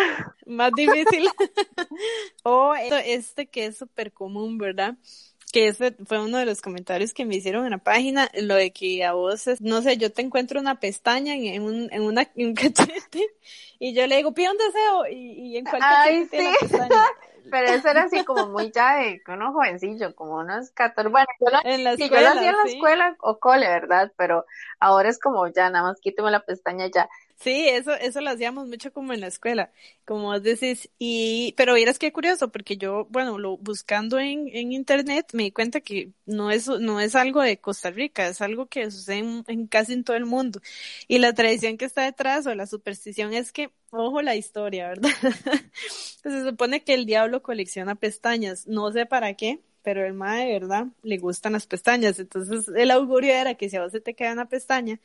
Más 0.45 0.71
difícil. 0.73 1.29
o 2.43 2.75
este 2.75 3.47
que 3.47 3.65
es 3.65 3.77
súper 3.77 4.11
común, 4.11 4.57
¿verdad? 4.57 4.95
Que 5.51 5.67
ese 5.67 5.95
fue 6.05 6.19
uno 6.23 6.37
de 6.37 6.45
los 6.45 6.61
comentarios 6.61 7.13
que 7.13 7.25
me 7.25 7.35
hicieron 7.35 7.65
en 7.65 7.71
la 7.71 7.77
página, 7.77 8.29
lo 8.41 8.55
de 8.55 8.71
que 8.71 9.03
a 9.03 9.13
vos, 9.13 9.45
no 9.59 9.81
sé, 9.81 9.97
yo 9.97 10.11
te 10.11 10.21
encuentro 10.21 10.59
una 10.59 10.79
pestaña 10.79 11.35
en 11.35 11.61
un, 11.63 11.89
en 11.91 12.01
una, 12.03 12.29
en 12.35 12.47
un 12.49 12.55
cachete 12.55 13.21
y 13.79 13.93
yo 13.93 14.05
le 14.07 14.17
digo, 14.17 14.33
pide 14.33 14.51
un 14.51 14.57
deseo 14.57 15.07
y, 15.07 15.53
y 15.53 15.57
en 15.57 15.65
cualquier 15.65 15.91
Ay, 15.93 16.27
sí. 16.29 16.37
la 16.37 16.53
pestaña. 16.59 17.05
Pero 17.49 17.67
eso 17.69 17.89
era 17.89 18.03
así 18.03 18.23
como 18.23 18.47
muy 18.47 18.71
ya 18.71 18.97
de 18.97 19.21
uno 19.27 19.51
jovencillo, 19.51 20.15
como 20.15 20.37
unos 20.37 20.71
14. 20.71 21.09
Bueno, 21.09 21.27
yo 21.39 21.47
lo, 21.49 21.59
en 21.63 21.83
la 21.83 21.95
sí, 21.97 22.03
escuela, 22.03 22.29
yo 22.29 22.33
lo 22.33 22.39
hacía 22.39 22.49
en 22.51 22.57
la 22.57 22.63
sí. 22.63 22.73
escuela 22.75 23.15
o 23.19 23.39
cole, 23.39 23.67
¿verdad? 23.67 24.11
Pero 24.15 24.45
ahora 24.79 25.09
es 25.09 25.19
como 25.19 25.47
ya, 25.47 25.69
nada 25.69 25.89
más 25.89 25.99
quíteme 25.99 26.31
la 26.31 26.45
pestaña 26.45 26.87
ya. 26.87 27.09
Sí, 27.39 27.67
eso, 27.69 27.93
eso 27.95 28.21
lo 28.21 28.29
hacíamos 28.29 28.67
mucho 28.67 28.93
como 28.93 29.13
en 29.13 29.21
la 29.21 29.27
escuela, 29.27 29.71
como 30.05 30.25
vos 30.25 30.43
decís, 30.43 30.89
y, 30.99 31.53
pero 31.57 31.73
vieras 31.73 31.97
qué 31.97 32.11
curioso, 32.11 32.51
porque 32.51 32.77
yo, 32.77 33.05
bueno, 33.09 33.39
lo, 33.39 33.57
buscando 33.57 34.19
en, 34.19 34.47
en 34.53 34.71
internet 34.71 35.27
me 35.33 35.43
di 35.43 35.51
cuenta 35.51 35.81
que 35.81 36.11
no 36.25 36.51
es, 36.51 36.67
no 36.67 36.99
es 36.99 37.15
algo 37.15 37.41
de 37.41 37.59
Costa 37.59 37.89
Rica, 37.89 38.27
es 38.27 38.41
algo 38.41 38.67
que 38.67 38.91
sucede 38.91 39.43
en, 39.47 39.67
casi 39.67 39.93
en 39.93 40.03
todo 40.03 40.15
el 40.17 40.25
mundo. 40.25 40.61
Y 41.07 41.17
la 41.17 41.33
tradición 41.33 41.77
que 41.77 41.85
está 41.85 42.03
detrás 42.03 42.45
o 42.45 42.53
la 42.53 42.67
superstición 42.67 43.33
es 43.33 43.51
que, 43.51 43.71
ojo 43.89 44.21
la 44.21 44.35
historia, 44.35 44.87
¿verdad? 44.89 45.09
Se 46.23 46.43
supone 46.45 46.83
que 46.83 46.93
el 46.93 47.05
diablo 47.05 47.41
colecciona 47.41 47.95
pestañas, 47.95 48.67
no 48.67 48.91
sé 48.91 49.05
para 49.07 49.33
qué, 49.33 49.59
pero 49.81 50.05
el 50.05 50.13
mae 50.13 50.51
verdad 50.53 50.87
le 51.01 51.17
gustan 51.17 51.53
las 51.53 51.65
pestañas, 51.65 52.19
entonces 52.19 52.67
el 52.75 52.91
augurio 52.91 53.33
era 53.33 53.55
que 53.55 53.67
si 53.69 53.77
a 53.77 53.81
vos 53.81 53.91
se 53.91 53.99
te 54.01 54.13
queda 54.13 54.33
una 54.33 54.47
pestaña, 54.47 54.99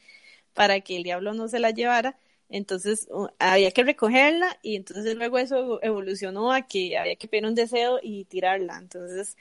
para 0.57 0.81
que 0.83 0.97
el 0.99 1.05
diablo 1.05 1.35
no 1.35 1.49
se 1.49 1.61
la 1.61 1.71
llevara, 1.73 2.19
entonces 2.51 3.09
había 3.41 3.73
que 3.73 3.85
recogerla 3.85 4.59
y 4.63 4.77
entonces 4.77 5.17
luego 5.17 5.39
eso 5.39 5.81
evolucionó 5.85 6.53
a 6.53 6.63
que 6.65 6.99
había 6.99 7.17
que 7.17 7.29
pedir 7.29 7.47
un 7.47 7.55
deseo 7.57 8.01
y 8.03 8.27
tirarla. 8.27 8.79
Entonces, 8.79 9.37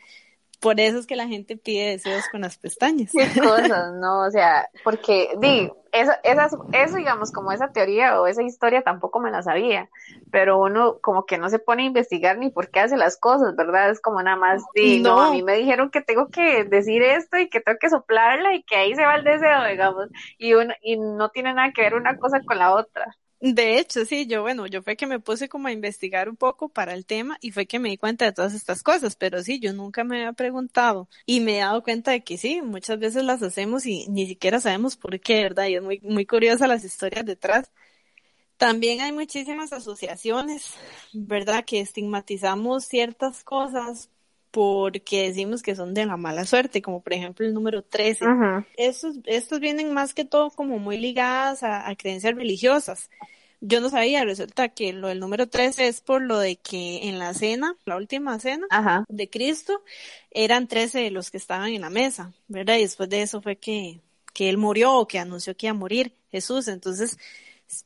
por 0.59 0.79
eso 0.79 0.97
es 0.99 1.07
que 1.07 1.15
la 1.15 1.27
gente 1.27 1.57
pide 1.57 1.91
deseos 1.91 2.27
con 2.29 2.41
las 2.41 2.57
pestañas. 2.57 3.11
Qué 3.15 3.27
cosas, 3.39 3.93
¿no? 3.95 4.21
O 4.25 4.31
sea, 4.31 4.69
porque, 4.83 5.29
di, 5.39 5.71
eso, 5.91 6.11
esas, 6.23 6.53
eso, 6.71 6.97
digamos, 6.97 7.31
como 7.31 7.51
esa 7.51 7.71
teoría 7.71 8.19
o 8.19 8.27
esa 8.27 8.43
historia 8.43 8.81
tampoco 8.83 9.19
me 9.19 9.31
la 9.31 9.43
sabía, 9.43 9.89
pero 10.31 10.57
uno 10.59 10.99
como 11.01 11.25
que 11.25 11.37
no 11.37 11.49
se 11.49 11.59
pone 11.59 11.83
a 11.83 11.85
investigar 11.87 12.37
ni 12.37 12.49
por 12.49 12.69
qué 12.69 12.81
hace 12.81 12.97
las 12.97 13.17
cosas, 13.17 13.55
¿verdad? 13.55 13.89
Es 13.91 14.01
como 14.01 14.21
nada 14.21 14.37
más, 14.37 14.63
di, 14.73 14.99
no, 14.99 15.15
No. 15.15 15.21
a 15.21 15.31
mí 15.31 15.43
me 15.43 15.55
dijeron 15.55 15.91
que 15.91 16.01
tengo 16.01 16.27
que 16.29 16.63
decir 16.65 17.01
esto 17.03 17.37
y 17.37 17.49
que 17.49 17.61
tengo 17.61 17.77
que 17.79 17.89
soplarla 17.89 18.53
y 18.55 18.63
que 18.63 18.75
ahí 18.75 18.95
se 18.95 19.05
va 19.05 19.15
el 19.15 19.23
deseo, 19.23 19.63
digamos, 19.69 20.07
y, 20.37 20.53
uno, 20.53 20.73
y 20.81 20.97
no 20.97 21.29
tiene 21.29 21.53
nada 21.53 21.71
que 21.73 21.81
ver 21.83 21.95
una 21.95 22.17
cosa 22.17 22.41
con 22.45 22.57
la 22.59 22.73
otra. 22.73 23.15
De 23.53 23.77
hecho, 23.77 24.05
sí, 24.05 24.25
yo, 24.25 24.41
bueno, 24.41 24.65
yo 24.65 24.81
fue 24.81 24.95
que 24.95 25.05
me 25.05 25.19
puse 25.19 25.47
como 25.47 25.67
a 25.67 25.71
investigar 25.71 26.29
un 26.29 26.35
poco 26.35 26.67
para 26.67 26.95
el 26.95 27.05
tema 27.05 27.37
y 27.41 27.51
fue 27.51 27.67
que 27.67 27.77
me 27.77 27.89
di 27.89 27.97
cuenta 27.97 28.25
de 28.25 28.31
todas 28.31 28.55
estas 28.55 28.81
cosas, 28.81 29.15
pero 29.15 29.43
sí, 29.43 29.59
yo 29.59 29.71
nunca 29.71 30.03
me 30.03 30.17
había 30.17 30.33
preguntado 30.33 31.07
y 31.27 31.41
me 31.41 31.57
he 31.57 31.59
dado 31.59 31.83
cuenta 31.83 32.09
de 32.09 32.23
que 32.23 32.39
sí, 32.39 32.63
muchas 32.63 32.97
veces 32.97 33.23
las 33.23 33.43
hacemos 33.43 33.85
y 33.85 34.07
ni 34.07 34.25
siquiera 34.25 34.59
sabemos 34.59 34.97
por 34.97 35.19
qué, 35.19 35.43
¿verdad? 35.43 35.67
Y 35.67 35.75
es 35.75 35.83
muy, 35.83 35.99
muy 35.99 36.25
curiosa 36.25 36.65
las 36.65 36.83
historias 36.83 37.23
detrás. 37.23 37.71
También 38.57 39.01
hay 39.01 39.11
muchísimas 39.11 39.71
asociaciones, 39.73 40.73
¿verdad? 41.13 41.65
Que 41.65 41.81
estigmatizamos 41.81 42.85
ciertas 42.85 43.43
cosas 43.43 44.09
porque 44.49 45.27
decimos 45.27 45.61
que 45.61 45.75
son 45.75 45.93
de 45.93 46.05
la 46.05 46.15
mala 46.15 46.45
suerte, 46.45 46.81
como 46.81 47.03
por 47.03 47.11
ejemplo 47.11 47.45
el 47.45 47.53
número 47.53 47.83
13. 47.83 48.25
estos, 48.77 49.17
estos 49.25 49.59
vienen 49.59 49.93
más 49.93 50.13
que 50.13 50.23
todo 50.23 50.49
como 50.49 50.79
muy 50.79 50.97
ligadas 50.97 51.61
a, 51.61 51.93
creencias 51.95 52.33
religiosas. 52.33 53.09
Yo 53.61 53.81
no 53.81 53.89
sabía, 53.89 54.23
resulta 54.23 54.69
que 54.69 54.93
lo 54.93 55.07
del 55.07 55.19
número 55.19 55.47
13 55.47 55.87
es 55.87 56.01
por 56.01 56.21
lo 56.21 56.39
de 56.39 56.57
que 56.57 57.07
en 57.07 57.19
la 57.19 57.33
cena, 57.33 57.75
la 57.85 57.95
última 57.95 58.39
cena 58.39 58.67
de 59.07 59.29
Cristo, 59.29 59.83
eran 60.31 60.67
13 60.67 61.09
los 61.11 61.31
que 61.31 61.37
estaban 61.37 61.69
en 61.69 61.81
la 61.81 61.89
mesa, 61.89 62.33
¿verdad? 62.47 62.77
Y 62.77 62.81
después 62.81 63.09
de 63.09 63.21
eso 63.21 63.41
fue 63.41 63.57
que, 63.57 64.01
que 64.33 64.49
él 64.49 64.57
murió 64.57 64.93
o 64.93 65.07
que 65.07 65.19
anunció 65.19 65.55
que 65.55 65.67
iba 65.67 65.71
a 65.71 65.79
morir 65.79 66.15
Jesús. 66.31 66.67
Entonces, 66.67 67.17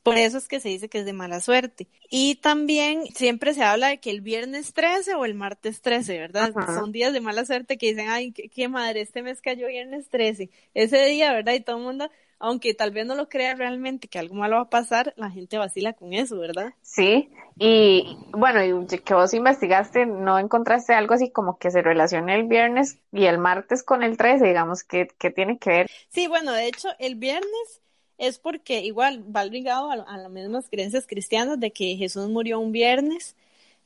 por 0.02 0.18
eso 0.18 0.38
es 0.38 0.46
que 0.46 0.60
se 0.60 0.68
dice 0.68 0.88
que 0.88 0.98
es 0.98 1.04
de 1.04 1.12
mala 1.12 1.40
suerte. 1.40 1.88
Y 2.10 2.36
también 2.36 3.06
siempre 3.14 3.54
se 3.54 3.62
habla 3.62 3.88
de 3.88 3.98
que 3.98 4.10
el 4.10 4.20
viernes 4.20 4.72
13 4.74 5.14
o 5.14 5.24
el 5.24 5.34
martes 5.34 5.80
13, 5.80 6.18
¿verdad? 6.18 6.52
Son 6.66 6.92
días 6.92 7.12
de 7.12 7.20
mala 7.20 7.44
suerte 7.46 7.78
que 7.78 7.88
dicen, 7.88 8.08
ay, 8.08 8.32
qué, 8.32 8.68
madre, 8.68 9.00
este 9.00 9.22
mes 9.22 9.40
cayó 9.40 9.68
viernes 9.68 10.08
13. 10.08 10.50
Ese 10.74 11.06
día, 11.06 11.32
¿verdad? 11.32 11.54
Y 11.54 11.60
todo 11.60 11.78
el 11.78 11.82
mundo, 11.82 12.10
aunque 12.40 12.74
tal 12.74 12.90
vez 12.90 13.06
no 13.06 13.14
lo 13.14 13.28
crea 13.28 13.54
realmente 13.54 14.08
que 14.08 14.18
algo 14.18 14.34
malo 14.34 14.56
va 14.56 14.62
a 14.62 14.70
pasar, 14.70 15.12
la 15.16 15.30
gente 15.30 15.58
vacila 15.58 15.92
con 15.92 16.14
eso, 16.14 16.38
¿verdad? 16.38 16.72
Sí, 16.80 17.30
y 17.58 18.16
bueno, 18.32 18.64
y 18.64 18.98
que 18.98 19.14
vos 19.14 19.34
investigaste, 19.34 20.06
¿no 20.06 20.38
encontraste 20.38 20.94
algo 20.94 21.14
así 21.14 21.30
como 21.30 21.58
que 21.58 21.70
se 21.70 21.82
relacione 21.82 22.34
el 22.34 22.44
viernes 22.44 22.98
y 23.12 23.26
el 23.26 23.38
martes 23.38 23.82
con 23.82 24.02
el 24.02 24.16
13, 24.16 24.46
digamos, 24.46 24.82
que, 24.82 25.08
que 25.18 25.30
tiene 25.30 25.58
que 25.58 25.70
ver? 25.70 25.90
Sí, 26.08 26.26
bueno, 26.26 26.52
de 26.52 26.66
hecho, 26.66 26.88
el 26.98 27.14
viernes 27.14 27.80
es 28.16 28.38
porque 28.38 28.80
igual 28.80 29.24
va 29.34 29.44
ligado 29.44 29.90
a, 29.90 29.96
las 29.96 30.30
mismas 30.30 30.68
creencias 30.70 31.06
cristianas 31.06 31.60
de 31.60 31.70
que 31.72 31.96
Jesús 31.96 32.28
murió 32.28 32.58
un 32.58 32.72
viernes, 32.72 33.36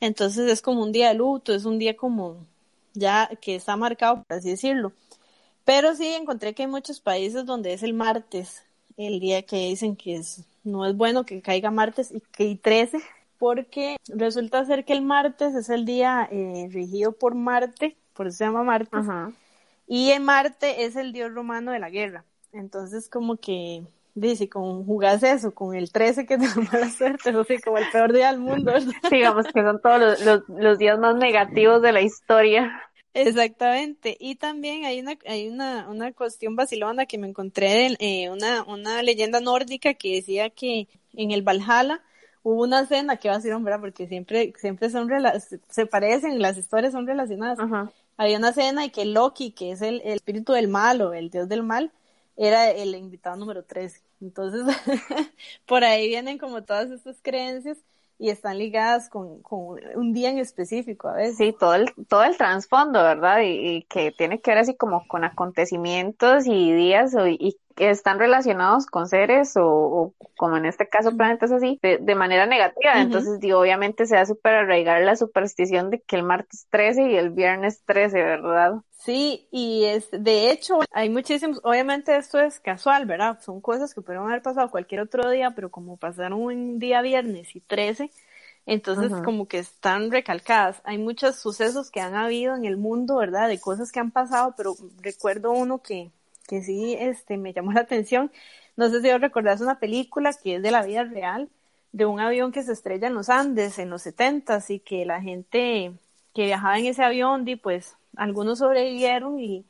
entonces 0.00 0.50
es 0.50 0.62
como 0.62 0.82
un 0.82 0.92
día 0.92 1.08
de 1.08 1.14
luto, 1.14 1.52
es 1.54 1.64
un 1.64 1.78
día 1.78 1.96
como 1.96 2.38
ya 2.94 3.28
que 3.40 3.56
está 3.56 3.76
marcado, 3.76 4.22
por 4.22 4.38
así 4.38 4.50
decirlo. 4.50 4.92
Pero 5.64 5.94
sí 5.94 6.06
encontré 6.06 6.54
que 6.54 6.62
hay 6.62 6.68
muchos 6.68 7.00
países 7.00 7.46
donde 7.46 7.72
es 7.72 7.82
el 7.82 7.94
martes, 7.94 8.64
el 8.96 9.20
día 9.20 9.42
que 9.42 9.56
dicen 9.68 9.96
que 9.96 10.16
es, 10.16 10.44
no 10.62 10.86
es 10.86 10.96
bueno 10.96 11.24
que 11.24 11.40
caiga 11.40 11.70
martes 11.70 12.12
y 12.12 12.20
que 12.20 12.44
hay 12.44 12.56
13, 12.56 12.98
porque 13.38 13.96
resulta 14.08 14.64
ser 14.64 14.84
que 14.84 14.92
el 14.92 15.02
martes 15.02 15.54
es 15.54 15.68
el 15.68 15.84
día 15.84 16.28
eh, 16.30 16.68
regido 16.70 17.12
por 17.12 17.34
Marte, 17.34 17.96
por 18.12 18.26
eso 18.26 18.38
se 18.38 18.44
llama 18.44 18.62
martes, 18.62 19.06
y 19.86 20.10
el 20.10 20.22
Marte 20.22 20.84
es 20.84 20.96
el 20.96 21.12
dios 21.12 21.32
romano 21.32 21.72
de 21.72 21.78
la 21.78 21.90
guerra. 21.90 22.24
Entonces 22.52 23.08
como 23.08 23.36
que 23.36 23.82
dice, 24.14 24.48
con 24.48 24.84
jugás 24.86 25.22
eso, 25.22 25.52
con 25.52 25.74
el 25.74 25.90
13 25.90 26.26
que 26.26 26.38
te 26.38 26.46
da 26.46 26.54
mala 26.72 26.90
suerte, 26.90 27.32
no 27.32 27.44
sé, 27.44 27.60
como 27.60 27.78
el 27.78 27.90
peor 27.90 28.12
día 28.12 28.30
del 28.30 28.40
mundo. 28.40 28.72
Digamos 29.10 29.46
que 29.52 29.62
son 29.62 29.80
todos 29.80 30.20
los, 30.20 30.42
los, 30.48 30.78
días 30.78 30.98
más 30.98 31.16
negativos 31.16 31.82
de 31.82 31.92
la 31.92 32.00
historia. 32.00 32.82
Exactamente. 33.14 34.16
Y 34.18 34.34
también 34.36 34.84
hay 34.84 35.00
una, 35.00 35.16
hay 35.26 35.48
una, 35.48 35.88
una 35.88 36.12
cuestión 36.12 36.56
vacilona 36.56 37.06
que 37.06 37.16
me 37.16 37.28
encontré 37.28 37.86
en 37.86 37.96
eh, 38.00 38.30
una, 38.30 38.64
una 38.64 39.02
leyenda 39.04 39.38
nórdica 39.40 39.94
que 39.94 40.16
decía 40.16 40.50
que 40.50 40.88
en 41.12 41.30
el 41.30 41.42
Valhalla 41.42 42.02
hubo 42.42 42.62
una 42.64 42.86
cena 42.86 43.16
que 43.16 43.28
va 43.28 43.36
a 43.36 43.40
ser 43.40 43.54
hombre, 43.54 43.78
porque 43.78 44.08
siempre, 44.08 44.52
siempre 44.58 44.90
son 44.90 45.08
se 45.70 45.86
parecen, 45.86 46.42
las 46.42 46.58
historias 46.58 46.92
son 46.92 47.06
relacionadas. 47.06 47.58
Había 48.16 48.38
una 48.38 48.52
cena 48.52 48.84
y 48.84 48.90
que 48.90 49.04
Loki, 49.04 49.52
que 49.52 49.70
es 49.72 49.82
el, 49.82 50.00
el 50.04 50.14
espíritu 50.14 50.52
del 50.52 50.68
mal 50.68 51.00
o 51.00 51.14
el 51.14 51.30
dios 51.30 51.48
del 51.48 51.62
mal, 51.62 51.92
era 52.36 52.70
el 52.70 52.94
invitado 52.96 53.36
número 53.36 53.62
13. 53.64 54.00
Entonces, 54.20 54.62
por 55.66 55.84
ahí 55.84 56.08
vienen 56.08 56.38
como 56.38 56.64
todas 56.64 56.90
estas 56.90 57.20
creencias 57.22 57.78
y 58.18 58.30
están 58.30 58.58
ligadas 58.58 59.08
con, 59.08 59.42
con, 59.42 59.78
un 59.94 60.12
día 60.12 60.30
en 60.30 60.38
específico 60.38 61.08
a 61.08 61.14
veces. 61.14 61.36
Sí, 61.36 61.54
todo 61.58 61.74
el, 61.74 61.92
todo 62.08 62.24
el 62.24 62.36
trasfondo, 62.36 63.02
¿verdad? 63.02 63.40
Y, 63.42 63.82
que 63.84 64.12
tiene 64.12 64.40
que 64.40 64.52
ver 64.52 64.58
así 64.58 64.76
como 64.76 65.06
con 65.08 65.24
acontecimientos 65.24 66.46
y 66.46 66.72
días 66.72 67.14
o, 67.14 67.26
y 67.26 67.56
que 67.74 67.90
están 67.90 68.18
relacionados 68.18 68.86
con 68.86 69.08
seres 69.08 69.54
o, 69.56 70.14
como 70.36 70.56
en 70.56 70.66
este 70.66 70.88
caso 70.88 71.16
planetas 71.16 71.50
así, 71.50 71.80
de, 71.82 72.14
manera 72.14 72.46
negativa. 72.46 73.00
Entonces, 73.00 73.40
digo, 73.40 73.58
obviamente 73.58 74.06
se 74.06 74.14
va 74.14 74.22
a 74.22 74.26
super 74.26 74.54
arraigar 74.54 75.02
la 75.02 75.16
superstición 75.16 75.90
de 75.90 76.00
que 76.00 76.16
el 76.16 76.22
martes 76.22 76.66
13 76.70 77.10
y 77.10 77.16
el 77.16 77.30
viernes 77.30 77.82
13, 77.84 78.22
¿verdad? 78.22 78.74
Sí, 79.04 79.46
y 79.50 79.84
es, 79.84 80.08
de 80.10 80.50
hecho, 80.50 80.80
hay 80.90 81.10
muchísimos, 81.10 81.60
obviamente 81.62 82.16
esto 82.16 82.40
es 82.40 82.58
casual, 82.58 83.04
¿verdad? 83.04 83.38
Son 83.42 83.60
cosas 83.60 83.92
que 83.92 84.00
pudieron 84.00 84.28
haber 84.28 84.40
pasado 84.40 84.70
cualquier 84.70 85.02
otro 85.02 85.28
día, 85.28 85.50
pero 85.54 85.70
como 85.70 85.98
pasaron 85.98 86.40
un 86.40 86.78
día 86.78 87.02
viernes 87.02 87.54
y 87.54 87.60
13, 87.60 88.10
entonces 88.64 89.12
como 89.22 89.46
que 89.46 89.58
están 89.58 90.10
recalcadas. 90.10 90.80
Hay 90.84 90.96
muchos 90.96 91.36
sucesos 91.36 91.90
que 91.90 92.00
han 92.00 92.14
habido 92.14 92.56
en 92.56 92.64
el 92.64 92.78
mundo, 92.78 93.16
¿verdad? 93.16 93.48
De 93.48 93.60
cosas 93.60 93.92
que 93.92 94.00
han 94.00 94.10
pasado, 94.10 94.54
pero 94.56 94.74
recuerdo 95.02 95.50
uno 95.50 95.82
que, 95.82 96.10
que 96.48 96.62
sí, 96.62 96.96
este, 96.98 97.36
me 97.36 97.52
llamó 97.52 97.72
la 97.72 97.82
atención. 97.82 98.32
No 98.74 98.88
sé 98.88 99.02
si 99.02 99.10
os 99.10 99.20
recordás 99.20 99.60
una 99.60 99.78
película 99.78 100.30
que 100.32 100.56
es 100.56 100.62
de 100.62 100.70
la 100.70 100.82
vida 100.82 101.04
real, 101.04 101.50
de 101.92 102.06
un 102.06 102.20
avión 102.20 102.52
que 102.52 102.62
se 102.62 102.72
estrella 102.72 103.08
en 103.08 103.14
los 103.14 103.28
Andes 103.28 103.78
en 103.78 103.90
los 103.90 104.00
70 104.00 104.60
y 104.68 104.78
que 104.78 105.04
la 105.04 105.20
gente 105.20 105.92
que 106.34 106.46
viajaba 106.46 106.78
en 106.78 106.86
ese 106.86 107.04
avión, 107.04 107.46
y 107.46 107.56
pues 107.56 107.96
algunos 108.16 108.58
sobrevivieron 108.58 109.38
y, 109.38 109.66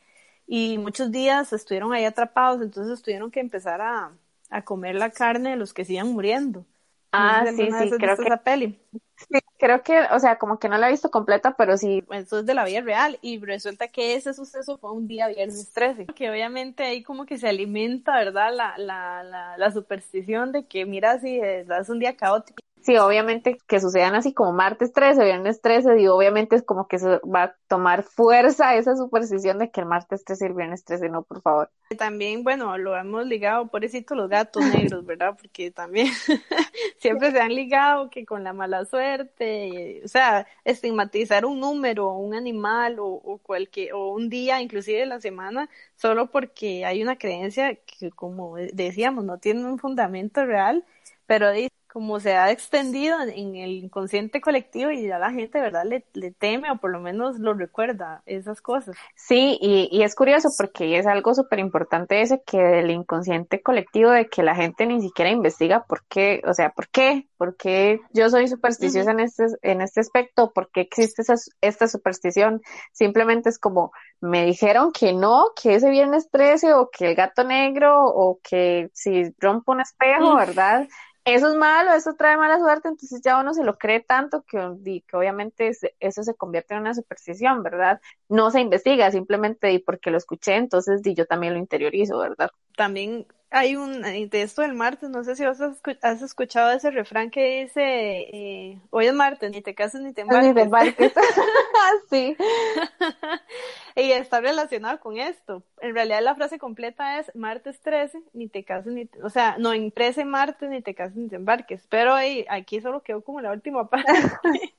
y 0.47 0.79
muchos 0.79 1.11
días 1.11 1.53
estuvieron 1.53 1.93
ahí 1.93 2.05
atrapados, 2.05 2.63
entonces 2.63 3.03
tuvieron 3.03 3.31
que 3.31 3.41
empezar 3.41 3.81
a, 3.81 4.13
a 4.51 4.63
comer 4.65 4.95
la 4.97 5.11
carne 5.11 5.51
de 5.51 5.57
los 5.57 5.73
que 5.73 5.85
se 5.85 5.95
iban 5.95 6.13
muriendo. 6.13 6.65
Ah, 7.13 7.45
sí, 7.47 7.71
sí, 7.71 7.91
creo 7.99 8.17
que... 8.17 8.37
Peli. 8.39 8.79
Sí, 9.17 9.39
creo 9.59 9.83
que, 9.85 10.01
o 10.11 10.19
sea, 10.19 10.37
como 10.39 10.59
que 10.59 10.69
no 10.69 10.77
la 10.77 10.89
he 10.89 10.91
visto 10.91 11.11
completa, 11.11 11.57
pero 11.57 11.77
sí. 11.77 12.03
Eso 12.11 12.41
es 12.41 12.47
de 12.47 12.55
la 12.55 12.65
vida 12.65 12.81
real 12.81 13.19
y 13.23 13.39
resulta 13.39 13.87
que 13.89 14.17
ese 14.17 14.35
suceso 14.35 14.79
fue 14.79 14.91
un 14.93 15.07
día 15.07 15.29
viernes 15.29 15.73
13, 15.73 16.07
que 16.07 16.31
obviamente 16.31 16.83
ahí 16.83 17.05
como 17.05 17.25
que 17.25 17.39
se 17.39 17.49
alimenta, 17.49 18.17
¿verdad? 18.17 18.53
La, 18.53 18.77
la, 18.77 19.23
la, 19.23 19.57
la 19.57 19.71
superstición 19.71 20.51
de 20.51 20.67
que, 20.67 20.87
mira, 20.87 21.21
si 21.21 21.39
es, 21.39 21.69
es 21.71 21.89
un 21.89 22.01
día 22.01 22.17
caótico 22.17 22.61
Sí, 22.85 22.99
obviamente 22.99 23.57
que 23.67 23.81
sucedan 23.81 24.15
así 24.15 24.35
como 24.35 24.53
martes 24.53 24.93
13, 24.93 25.25
viernes 25.25 25.63
13, 25.63 25.99
y 26.01 26.07
obviamente 26.07 26.55
es 26.55 26.63
como 26.63 26.87
que 26.87 26.99
se 26.99 27.19
va 27.21 27.45
a 27.45 27.57
tomar 27.67 28.03
fuerza 28.03 28.75
esa 28.75 28.95
superstición 28.95 29.59
de 29.59 29.71
que 29.71 29.81
el 29.81 29.87
martes 29.87 30.23
13 30.23 30.45
y 30.45 30.49
el 30.49 30.55
viernes 30.55 30.85
13 30.85 31.09
no, 31.09 31.23
por 31.23 31.41
favor. 31.41 31.71
También, 31.97 32.45
bueno, 32.45 32.77
lo 32.77 32.95
hemos 32.95 33.25
ligado, 33.27 33.69
pobrecito 33.69 34.15
los 34.15 34.29
gatos 34.29 34.63
negros, 34.67 35.07
¿verdad? 35.07 35.35
Porque 35.41 35.71
también 35.71 36.09
siempre 36.99 37.31
se 37.31 37.41
han 37.41 37.55
ligado 37.55 38.11
que 38.11 38.27
con 38.27 38.45
la 38.45 38.53
mala 38.53 38.85
suerte, 38.85 40.03
o 40.05 40.09
sea, 40.09 40.47
estigmatizar 40.65 41.47
un 41.47 41.61
número, 41.61 42.13
un 42.13 42.35
animal 42.35 42.99
o, 42.99 43.07
o 43.07 43.39
cualquier, 43.39 43.95
o 43.95 44.11
un 44.13 44.29
día, 44.29 44.61
inclusive 44.61 44.99
de 45.01 45.07
la 45.07 45.21
semana, 45.23 45.71
solo 45.97 46.31
porque 46.31 46.85
hay 46.85 47.03
una 47.03 47.17
creencia 47.17 47.77
que, 47.77 48.11
como 48.11 48.57
decíamos, 48.57 49.25
no 49.25 49.39
tiene 49.39 49.65
un 49.65 49.79
fundamento 49.79 50.45
real, 50.45 50.85
pero 51.27 51.51
como 51.95 52.19
se 52.19 52.35
ha 52.35 52.51
extendido 52.51 53.21
en 53.23 53.55
el 53.55 53.71
inconsciente 53.71 54.41
colectivo 54.41 54.91
y 54.91 55.07
ya 55.07 55.21
la 55.21 55.31
gente, 55.31 55.61
¿verdad?, 55.61 55.85
le, 55.85 56.05
le 56.15 56.33
teme 56.33 56.69
o 56.73 56.79
por 56.79 56.91
lo 56.91 56.99
menos 56.99 57.39
lo 57.39 57.55
recuerda, 57.55 58.21
esas 58.27 58.61
cosas. 58.61 58.97
Sí, 59.15 59.57
y, 59.61 59.89
y 59.93 60.03
es 60.03 60.17
curioso 60.17 60.49
porque 60.59 60.99
es 60.99 61.07
algo 61.07 61.37
súper 61.37 61.61
importante 61.61 62.21
ese 62.21 62.43
que 62.45 62.81
el 62.81 62.91
inconsciente 62.91 63.63
colectivo 63.63 64.11
de 64.11 64.27
que 64.27 64.43
la 64.43 64.57
gente 64.57 64.87
ni 64.87 65.01
siquiera 65.01 65.31
investiga 65.31 65.85
por 65.85 66.05
qué, 66.09 66.43
o 66.49 66.53
sea, 66.53 66.71
por 66.71 66.89
qué, 66.89 67.29
por 67.37 67.57
qué 67.57 68.01
yo 68.13 68.29
soy 68.29 68.49
supersticiosa 68.49 69.13
en, 69.13 69.21
este, 69.21 69.45
en 69.63 69.81
este 69.81 70.01
aspecto, 70.01 70.53
por 70.53 70.73
qué 70.73 70.81
existe 70.81 71.23
esa, 71.23 71.37
esta 71.61 71.87
superstición. 71.87 72.61
Simplemente 72.91 73.51
es 73.51 73.61
como, 73.61 73.93
me 74.21 74.45
dijeron 74.45 74.91
que 74.91 75.13
no, 75.13 75.53
que 75.63 75.77
ese 75.77 75.91
viernes 75.91 76.29
13 76.29 76.73
o 76.75 76.91
que 76.91 77.11
el 77.11 77.15
gato 77.15 77.45
negro 77.45 78.05
o 78.05 78.41
que 78.43 78.91
si 78.95 79.33
rompo 79.39 79.71
un 79.71 79.81
espejo, 79.81 80.35
¿verdad? 80.35 80.89
Eso 81.25 81.49
es 81.49 81.57
malo, 81.57 81.93
eso 81.93 82.15
trae 82.15 82.37
mala 82.37 82.59
suerte, 82.59 82.89
entonces 82.89 83.21
ya 83.23 83.41
uno 83.41 83.55
se 83.55 83.65
lo 83.65 83.79
cree 83.79 84.01
tanto 84.01 84.43
que, 84.43 84.59
que 85.07 85.17
obviamente 85.17 85.73
eso 86.01 86.23
se 86.23 86.35
convierte 86.35 86.75
en 86.75 86.81
una 86.81 86.95
superstición, 86.95 87.63
¿verdad? 87.63 88.01
No 88.29 88.51
se 88.51 88.61
investiga, 88.61 89.11
simplemente 89.11 89.83
porque 89.85 90.11
lo 90.11 90.19
escuché, 90.19 90.57
entonces 90.57 91.01
yo 91.03 91.27
también 91.27 91.55
lo 91.55 91.59
interiorizo, 91.59 92.19
¿verdad? 92.19 92.51
También 92.77 93.27
hay 93.55 93.77
un, 93.77 94.05
eh, 94.05 94.27
de 94.27 94.43
esto 94.43 94.63
del 94.63 94.75
martes, 94.75 95.09
no 95.11 95.23
sé 95.23 95.37
si 95.37 95.45
has, 95.45 95.61
has 95.61 96.23
escuchado 96.23 96.73
ese 96.73 96.91
refrán 96.91 97.31
que 97.31 97.63
dice, 97.63 97.83
eh, 97.83 98.79
hoy 98.91 99.07
es 99.07 99.15
martes, 99.15 99.53
ni 99.53 99.63
te 99.63 99.75
cases 99.75 100.01
ni 100.01 100.13
te 100.13 100.23
embarques. 100.23 101.13
sí. 102.11 102.37
y 103.97 104.11
está 104.11 104.41
relacionado 104.41 104.99
con 104.99 105.19
esto. 105.19 105.63
En 105.81 105.95
realidad 105.95 106.21
la 106.23 106.35
frase 106.35 106.59
completa 106.59 107.21
es 107.21 107.31
martes 107.37 107.81
13, 107.81 108.23
ni 108.33 108.49
te 108.49 108.65
cases 108.65 108.93
ni 108.93 109.07
te, 109.07 109.23
o 109.23 109.31
sea, 109.31 109.57
no 109.59 109.73
en 109.73 109.93
13 109.93 110.25
martes 110.25 110.69
ni 110.69 110.83
te 110.83 110.95
cases 110.95 111.17
ni 111.17 111.29
te 111.29 111.37
embarques, 111.37 111.87
pero 111.89 112.15
aquí 112.49 112.81
solo 112.81 113.03
quedó 113.03 113.23
como 113.23 113.41
la 113.41 113.53
última 113.53 113.89
parte. 113.89 114.13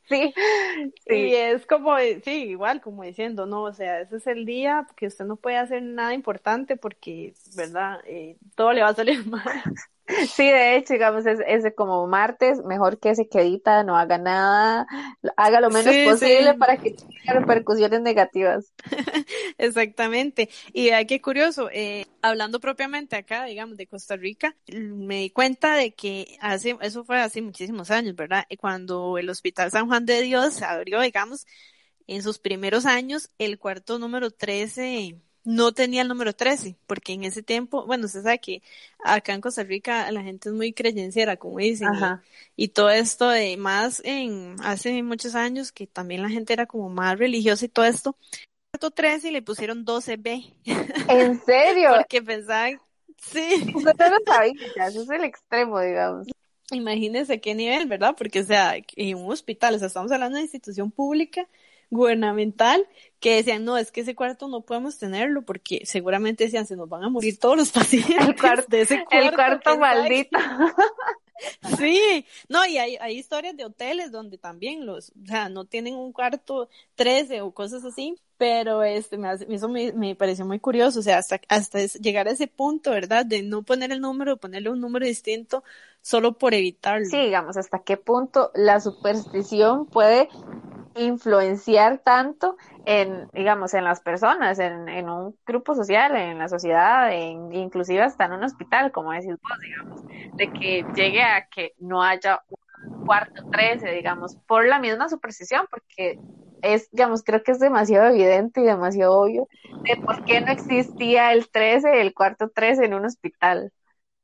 sí, 0.10 0.34
sí. 1.08 1.16
Y 1.16 1.34
es 1.34 1.66
como, 1.66 1.98
sí, 2.24 2.50
igual, 2.50 2.82
como 2.82 3.04
diciendo, 3.04 3.46
no, 3.46 3.64
o 3.64 3.74
sea, 3.74 4.02
ese 4.02 4.18
es 4.18 4.28
el 4.28 4.46
día 4.46 4.86
que 4.98 5.08
usted 5.08 5.24
no 5.26 5.38
puede 5.38 5.58
hacer 5.58 5.82
nada 5.82 6.14
importante 6.14 6.76
porque, 6.76 7.34
¿verdad? 7.56 8.02
Eh, 8.06 8.36
todo 8.56 8.65
le 8.74 8.82
va 8.82 8.90
a 8.90 8.96
salir 8.96 9.26
mal. 9.28 9.64
Sí, 10.32 10.44
de 10.44 10.76
hecho, 10.76 10.94
digamos, 10.94 11.26
es, 11.26 11.66
como 11.76 12.06
martes, 12.06 12.64
mejor 12.64 13.00
que 13.00 13.16
se 13.16 13.28
quedita, 13.28 13.84
no 13.84 13.98
haga 13.98 14.20
nada, 14.20 14.86
haga 15.36 15.60
lo 15.60 15.72
menos 15.72 15.96
posible 16.06 16.54
para 16.54 16.78
que 16.78 16.92
tenga 16.92 17.40
repercusiones 17.40 18.02
negativas. 18.02 18.72
Exactamente. 19.58 20.50
Y 20.74 20.90
hay 20.90 21.08
qué 21.08 21.22
curioso, 21.22 21.70
eh, 21.72 22.06
hablando 22.22 22.60
propiamente 22.60 23.16
acá, 23.16 23.46
digamos, 23.46 23.78
de 23.78 23.88
Costa 23.88 24.16
Rica, 24.16 24.56
me 24.72 25.22
di 25.22 25.30
cuenta 25.32 25.74
de 25.74 25.96
que 25.96 26.38
hace, 26.40 26.78
eso 26.82 27.04
fue 27.04 27.20
hace 27.20 27.42
muchísimos 27.42 27.90
años, 27.90 28.16
¿verdad? 28.16 28.46
Cuando 28.60 29.18
el 29.18 29.28
Hospital 29.28 29.72
San 29.72 29.88
Juan 29.88 30.06
de 30.06 30.22
Dios 30.22 30.62
abrió, 30.62 31.02
digamos, 31.02 31.48
en 32.06 32.22
sus 32.22 32.38
primeros 32.38 32.86
años, 32.86 33.32
el 33.40 33.58
cuarto 33.58 33.98
número 33.98 34.30
13 34.30 35.20
no 35.46 35.74
tenía 35.74 36.02
el 36.02 36.08
número 36.08 36.34
13, 36.34 36.76
porque 36.88 37.14
en 37.14 37.24
ese 37.24 37.44
tiempo, 37.44 37.86
bueno, 37.86 38.08
usted 38.08 38.24
sabe 38.24 38.40
que 38.40 38.64
acá 39.04 39.34
en 39.34 39.42
Costa 39.42 39.64
Rica 39.64 40.12
la 40.12 40.24
gente 40.24 40.50
es 40.50 40.56
muy 40.56 40.74
creyenciera, 40.74 41.38
como 41.38 41.60
dicen, 41.60 41.88
y, 42.56 42.70
todo 42.70 42.90
esto 42.90 43.30
de 43.30 43.56
más 43.56 44.02
en 44.04 44.56
hace 44.64 45.02
muchos 45.04 45.36
años 45.36 45.72
que 45.72 45.88
también 45.88 46.24
la 46.24 46.30
gente 46.30 46.52
era 46.52 46.66
como 46.66 46.90
más 46.90 47.18
religiosa 47.18 47.66
y 47.66 47.70
todo 47.70 47.86
esto, 47.86 48.18
cuarto 48.72 48.92
13 48.92 49.30
y 49.30 49.32
le 49.32 49.42
pusieron 49.44 49.86
12B. 49.86 50.52
¿En 51.08 51.40
serio? 51.46 51.90
porque 51.96 52.22
pensaban, 52.24 52.82
sí. 53.18 53.72
Usted 53.74 54.10
no 54.10 54.18
sabía, 54.26 54.88
eso 54.88 55.04
es 55.04 55.10
el 55.10 55.24
extremo, 55.24 55.80
digamos. 55.80 56.28
Imagínese 56.72 57.40
qué 57.40 57.54
nivel, 57.54 57.88
¿verdad? 57.88 58.16
Porque, 58.18 58.40
o 58.40 58.44
sea, 58.44 58.76
en 58.96 59.18
un 59.18 59.32
hospital, 59.32 59.76
o 59.76 59.78
sea, 59.78 59.88
estamos 59.88 60.12
hablando 60.12 60.36
de 60.36 60.40
una 60.40 60.46
institución 60.46 60.90
pública, 60.90 61.48
gubernamental 61.90 62.88
que 63.20 63.36
decían, 63.36 63.66
no, 63.66 63.78
es 63.78 63.92
que 63.92 64.02
ese 64.02 64.16
cuarto 64.16 64.48
no 64.48 64.62
podemos 64.62 64.98
tenerlo 64.98 65.44
porque 65.44 65.82
seguramente 65.86 66.46
decían, 66.46 66.68
se 66.68 66.76
nos 66.76 66.90
van 66.90 67.04
a 67.04 67.10
morir 67.10 67.40
todos 67.40 67.58
los 67.58 67.72
pacientes 67.74 68.16
el 68.20 68.36
cuarto, 68.36 68.66
de 68.70 68.82
ese 68.82 69.04
cuarto. 69.06 69.28
El 69.28 69.36
cuarto 69.36 69.78
maldito. 69.78 70.38
Sí, 71.78 72.26
no, 72.48 72.66
y 72.66 72.78
hay, 72.78 72.96
hay 73.02 73.18
historias 73.18 73.58
de 73.58 73.66
hoteles 73.66 74.10
donde 74.10 74.38
también 74.38 74.86
los, 74.86 75.10
o 75.10 75.26
sea, 75.28 75.50
no 75.50 75.66
tienen 75.66 75.96
un 75.96 76.14
cuarto 76.14 76.70
13 76.96 77.42
o 77.42 77.52
cosas 77.52 77.84
así, 77.84 78.16
pero 78.38 78.84
este, 78.84 79.18
me 79.18 79.32
eso 79.34 79.70
me, 79.70 79.94
me, 79.94 80.16
pareció 80.16 80.46
muy 80.46 80.60
curioso, 80.60 81.00
o 81.00 81.04
sea, 81.04 81.18
hasta, 81.18 81.40
hasta 81.48 81.80
llegar 82.00 82.28
a 82.28 82.32
ese 82.32 82.48
punto, 82.48 82.92
¿verdad? 82.92 83.26
De 83.26 83.44
no 83.44 83.64
poner 83.64 83.92
el 83.92 84.02
número, 84.02 84.38
ponerle 84.38 84.70
un 84.70 84.82
número 84.82 85.06
distinto 85.06 85.64
solo 86.02 86.34
por 86.34 86.54
evitarlo. 86.54 87.06
Sí, 87.06 87.18
digamos, 87.18 87.58
hasta 87.58 87.80
qué 87.80 87.98
punto 87.98 88.52
la 88.54 88.80
superstición 88.80 89.86
puede 89.86 90.30
influenciar 90.96 92.00
tanto 92.00 92.58
en, 92.86 93.28
digamos, 93.34 93.74
en 93.74 93.84
las 93.84 94.02
personas, 94.02 94.60
en, 94.60 94.88
en 94.88 95.10
un 95.10 95.36
grupo 95.46 95.76
social, 95.76 96.16
en 96.16 96.38
la 96.38 96.48
sociedad, 96.48 97.12
en, 97.12 97.54
inclusive 97.54 98.02
hasta 98.02 98.26
en 98.26 98.34
un 98.34 98.44
hospital, 98.44 98.92
como 98.92 99.12
decís 99.12 99.36
vos, 99.42 99.60
digamos, 99.62 100.04
de 100.36 100.52
que 100.54 100.86
llegue 100.96 101.22
a 101.22 101.48
que 101.48 101.74
no 101.80 102.02
haya 102.02 102.42
un 102.88 103.06
cuarto 103.06 103.44
13, 103.52 103.92
digamos, 103.92 104.38
por 104.48 104.66
la 104.68 104.80
misma 104.80 105.10
superstición, 105.10 105.66
porque 105.70 106.20
es, 106.74 106.90
digamos, 106.92 107.24
creo 107.24 107.44
que 107.44 107.52
es 107.54 107.60
demasiado 107.60 108.08
evidente 108.10 108.62
y 108.62 108.66
demasiado 108.66 109.20
obvio 109.20 109.48
de 109.84 109.98
por 109.98 110.24
qué 110.26 110.42
no 110.42 110.52
existía 110.52 111.34
el 111.34 111.50
13, 111.50 112.02
el 112.02 112.14
cuarto 112.14 112.50
13 112.50 112.86
en 112.86 112.94
un 112.96 113.06
hospital. 113.06 113.72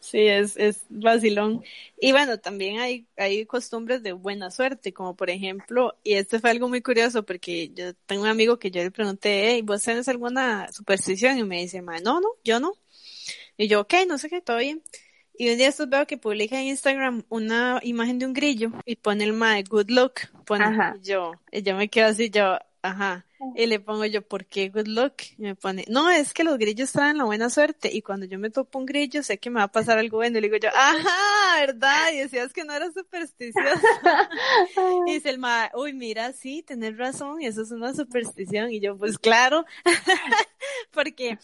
Sí, 0.00 0.18
es, 0.28 0.56
es 0.56 0.84
vacilón. 0.88 1.64
Y 2.00 2.12
bueno, 2.12 2.38
también 2.38 2.78
hay, 2.80 3.08
hay 3.16 3.46
costumbres 3.46 4.02
de 4.02 4.12
buena 4.12 4.50
suerte, 4.50 4.92
como 4.92 5.16
por 5.16 5.30
ejemplo, 5.30 5.96
y 6.04 6.14
este 6.14 6.38
fue 6.40 6.50
algo 6.50 6.68
muy 6.68 6.82
curioso 6.82 7.24
porque 7.24 7.70
yo 7.74 7.94
tengo 8.06 8.22
un 8.22 8.28
amigo 8.28 8.58
que 8.58 8.70
yo 8.70 8.82
le 8.82 8.90
pregunté, 8.90 9.50
hey, 9.50 9.62
¿vos 9.62 9.82
tenés 9.82 10.08
alguna 10.08 10.70
superstición? 10.72 11.38
Y 11.38 11.44
me 11.44 11.60
dice, 11.62 11.82
no, 11.82 12.20
no, 12.20 12.28
yo 12.44 12.60
no. 12.60 12.74
Y 13.56 13.68
yo, 13.68 13.82
ok, 13.82 13.94
no 14.08 14.18
sé 14.18 14.30
qué, 14.30 14.40
todo 14.42 14.58
bien. 14.58 14.82
Y 15.36 15.50
un 15.50 15.58
día 15.58 15.68
estos 15.68 15.88
veo 15.88 16.06
que 16.06 16.16
publica 16.16 16.60
en 16.60 16.68
Instagram 16.68 17.24
una 17.28 17.80
imagen 17.82 18.18
de 18.18 18.26
un 18.26 18.32
grillo 18.32 18.70
y 18.84 18.96
pone 18.96 19.24
el 19.24 19.32
mae, 19.32 19.64
good 19.64 19.90
luck. 19.90 20.20
Pone, 20.44 20.64
yo, 21.02 21.32
y 21.50 21.62
yo 21.62 21.74
me 21.74 21.88
quedo 21.88 22.06
así, 22.06 22.30
yo, 22.30 22.58
ajá. 22.82 23.26
Y 23.56 23.66
le 23.66 23.80
pongo 23.80 24.04
yo, 24.06 24.22
¿por 24.22 24.46
qué 24.46 24.70
good 24.70 24.86
luck? 24.86 25.14
Y 25.36 25.42
me 25.42 25.54
pone, 25.54 25.84
no, 25.88 26.10
es 26.10 26.32
que 26.32 26.44
los 26.44 26.56
grillos 26.56 26.92
traen 26.92 27.18
la 27.18 27.24
buena 27.24 27.50
suerte. 27.50 27.90
Y 27.92 28.00
cuando 28.00 28.26
yo 28.26 28.38
me 28.38 28.50
topo 28.50 28.78
un 28.78 28.86
grillo, 28.86 29.22
sé 29.22 29.38
que 29.38 29.50
me 29.50 29.58
va 29.58 29.64
a 29.64 29.72
pasar 29.72 29.98
algo 29.98 30.18
bueno. 30.18 30.38
Y 30.38 30.40
le 30.40 30.48
digo 30.48 30.58
yo, 30.58 30.70
ajá, 30.74 31.60
¿verdad? 31.60 32.12
Y 32.12 32.18
decías 32.18 32.52
que 32.52 32.64
no 32.64 32.72
era 32.72 32.90
supersticioso. 32.92 33.86
y 35.06 35.12
dice 35.12 35.30
el 35.30 35.38
ma, 35.38 35.70
uy, 35.74 35.92
mira, 35.92 36.32
sí, 36.32 36.62
tenés 36.62 36.96
razón. 36.96 37.42
Y 37.42 37.46
eso 37.46 37.62
es 37.62 37.70
una 37.70 37.92
superstición. 37.92 38.72
Y 38.72 38.80
yo, 38.80 38.96
pues 38.96 39.18
claro. 39.18 39.64
Porque 40.92 41.38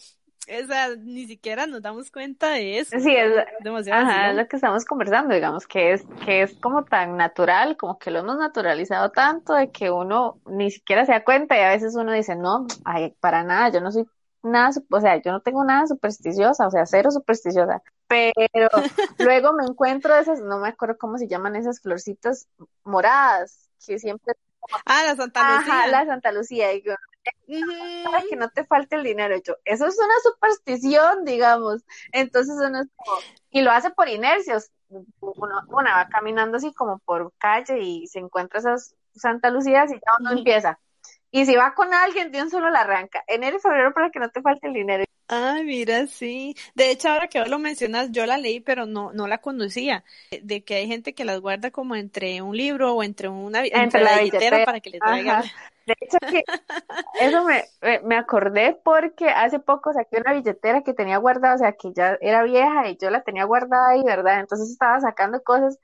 o 0.59 0.67
sea, 0.67 0.95
ni 0.97 1.25
siquiera 1.25 1.67
nos 1.67 1.81
damos 1.81 2.11
cuenta 2.11 2.51
de 2.51 2.79
eso. 2.79 2.99
Sí, 2.99 3.15
es, 3.15 3.87
ajá, 3.91 4.33
lo 4.33 4.47
que 4.47 4.55
estamos 4.57 4.85
conversando, 4.85 5.33
digamos, 5.33 5.67
que 5.67 5.93
es, 5.93 6.03
que 6.25 6.43
es 6.43 6.53
como 6.55 6.83
tan 6.83 7.15
natural, 7.15 7.77
como 7.77 7.97
que 7.97 8.11
lo 8.11 8.19
hemos 8.19 8.37
naturalizado 8.37 9.11
tanto 9.11 9.53
de 9.53 9.71
que 9.71 9.91
uno 9.91 10.39
ni 10.45 10.71
siquiera 10.71 11.05
se 11.05 11.13
da 11.13 11.23
cuenta 11.23 11.57
y 11.57 11.61
a 11.61 11.69
veces 11.69 11.95
uno 11.95 12.11
dice, 12.11 12.35
no, 12.35 12.67
ay, 12.83 13.15
para 13.19 13.43
nada, 13.43 13.69
yo 13.69 13.81
no 13.81 13.91
soy 13.91 14.05
nada, 14.43 14.71
o 14.89 14.99
sea, 14.99 15.21
yo 15.21 15.31
no 15.31 15.41
tengo 15.41 15.63
nada 15.63 15.87
supersticiosa, 15.87 16.67
o 16.67 16.71
sea, 16.71 16.85
cero 16.85 17.11
supersticiosa, 17.11 17.81
pero 18.07 18.69
luego 19.19 19.53
me 19.53 19.63
encuentro 19.63 20.15
esas, 20.15 20.41
no 20.41 20.59
me 20.59 20.69
acuerdo 20.69 20.97
cómo 20.97 21.17
se 21.17 21.27
llaman 21.27 21.55
esas 21.55 21.81
florcitas 21.81 22.47
moradas, 22.83 23.69
que 23.85 23.99
siempre... 23.99 24.33
Ah, 24.85 25.03
la 25.05 25.15
Santa 25.15 25.57
Lucía. 25.57 25.73
Ajá, 25.73 25.87
la 25.87 26.05
Santa 26.05 26.31
Lucía, 26.31 26.73
y 26.73 26.81
yo, 26.83 26.93
para 28.03 28.23
que 28.29 28.35
no 28.35 28.49
te 28.49 28.63
falte 28.65 28.95
el 28.95 29.03
dinero. 29.03 29.35
Yo, 29.45 29.55
eso 29.65 29.85
es 29.85 29.97
una 29.97 30.13
superstición, 30.23 31.25
digamos. 31.25 31.83
Entonces 32.11 32.55
uno 32.57 32.81
es 32.81 32.87
como, 32.95 33.17
y 33.49 33.61
lo 33.61 33.71
hace 33.71 33.91
por 33.91 34.09
inercias. 34.09 34.71
Uno, 35.19 35.61
va 35.69 36.09
caminando 36.09 36.57
así 36.57 36.73
como 36.73 36.99
por 36.99 37.31
calle 37.37 37.79
y 37.79 38.07
se 38.07 38.19
encuentra 38.19 38.59
esas 38.59 38.95
Santa 39.15 39.49
Lucía 39.49 39.85
y 39.85 39.93
ya 39.93 40.11
uno 40.19 40.31
empieza. 40.31 40.79
Y 41.31 41.45
si 41.45 41.55
va 41.55 41.73
con 41.73 41.93
alguien, 41.93 42.31
de 42.31 42.41
un 42.41 42.49
solo 42.49 42.69
la 42.69 42.81
arranca. 42.81 43.23
Enero 43.27 43.57
y 43.57 43.61
febrero 43.61 43.93
para 43.93 44.09
que 44.09 44.19
no 44.19 44.29
te 44.29 44.41
falte 44.41 44.67
el 44.67 44.73
dinero. 44.73 45.05
Ay, 45.33 45.63
mira, 45.63 46.07
sí. 46.07 46.57
De 46.75 46.91
hecho, 46.91 47.07
ahora 47.07 47.29
que 47.29 47.39
vos 47.39 47.47
lo 47.47 47.57
mencionas, 47.57 48.11
yo 48.11 48.25
la 48.25 48.37
leí, 48.37 48.59
pero 48.59 48.85
no, 48.85 49.13
no 49.13 49.27
la 49.27 49.37
conocía. 49.37 50.03
De 50.41 50.65
que 50.65 50.75
hay 50.75 50.87
gente 50.87 51.13
que 51.13 51.23
las 51.23 51.39
guarda 51.39 51.71
como 51.71 51.95
entre 51.95 52.41
un 52.41 52.57
libro 52.57 52.95
o 52.95 53.01
entre 53.01 53.29
una 53.29 53.65
entre, 53.65 54.03
la 54.03 54.19
billetera, 54.19 54.65
para 54.65 54.81
que 54.81 54.89
le 54.89 54.99
traiga. 54.99 55.41
De 55.99 56.05
hecho, 56.07 56.17
que 56.29 56.43
eso 57.13 57.43
me, 57.45 57.65
me 58.03 58.17
acordé 58.17 58.79
porque 58.83 59.29
hace 59.29 59.59
poco 59.59 59.93
saqué 59.93 60.17
una 60.19 60.33
billetera 60.33 60.83
que 60.83 60.93
tenía 60.93 61.17
guardada, 61.17 61.55
o 61.55 61.57
sea, 61.57 61.73
que 61.73 61.93
ya 61.93 62.17
era 62.21 62.43
vieja 62.43 62.89
y 62.89 62.97
yo 62.97 63.09
la 63.09 63.23
tenía 63.23 63.45
guardada 63.45 63.89
ahí, 63.89 64.03
¿verdad? 64.03 64.39
Entonces 64.39 64.69
estaba 64.71 64.99
sacando 65.01 65.41
cosas 65.43 65.77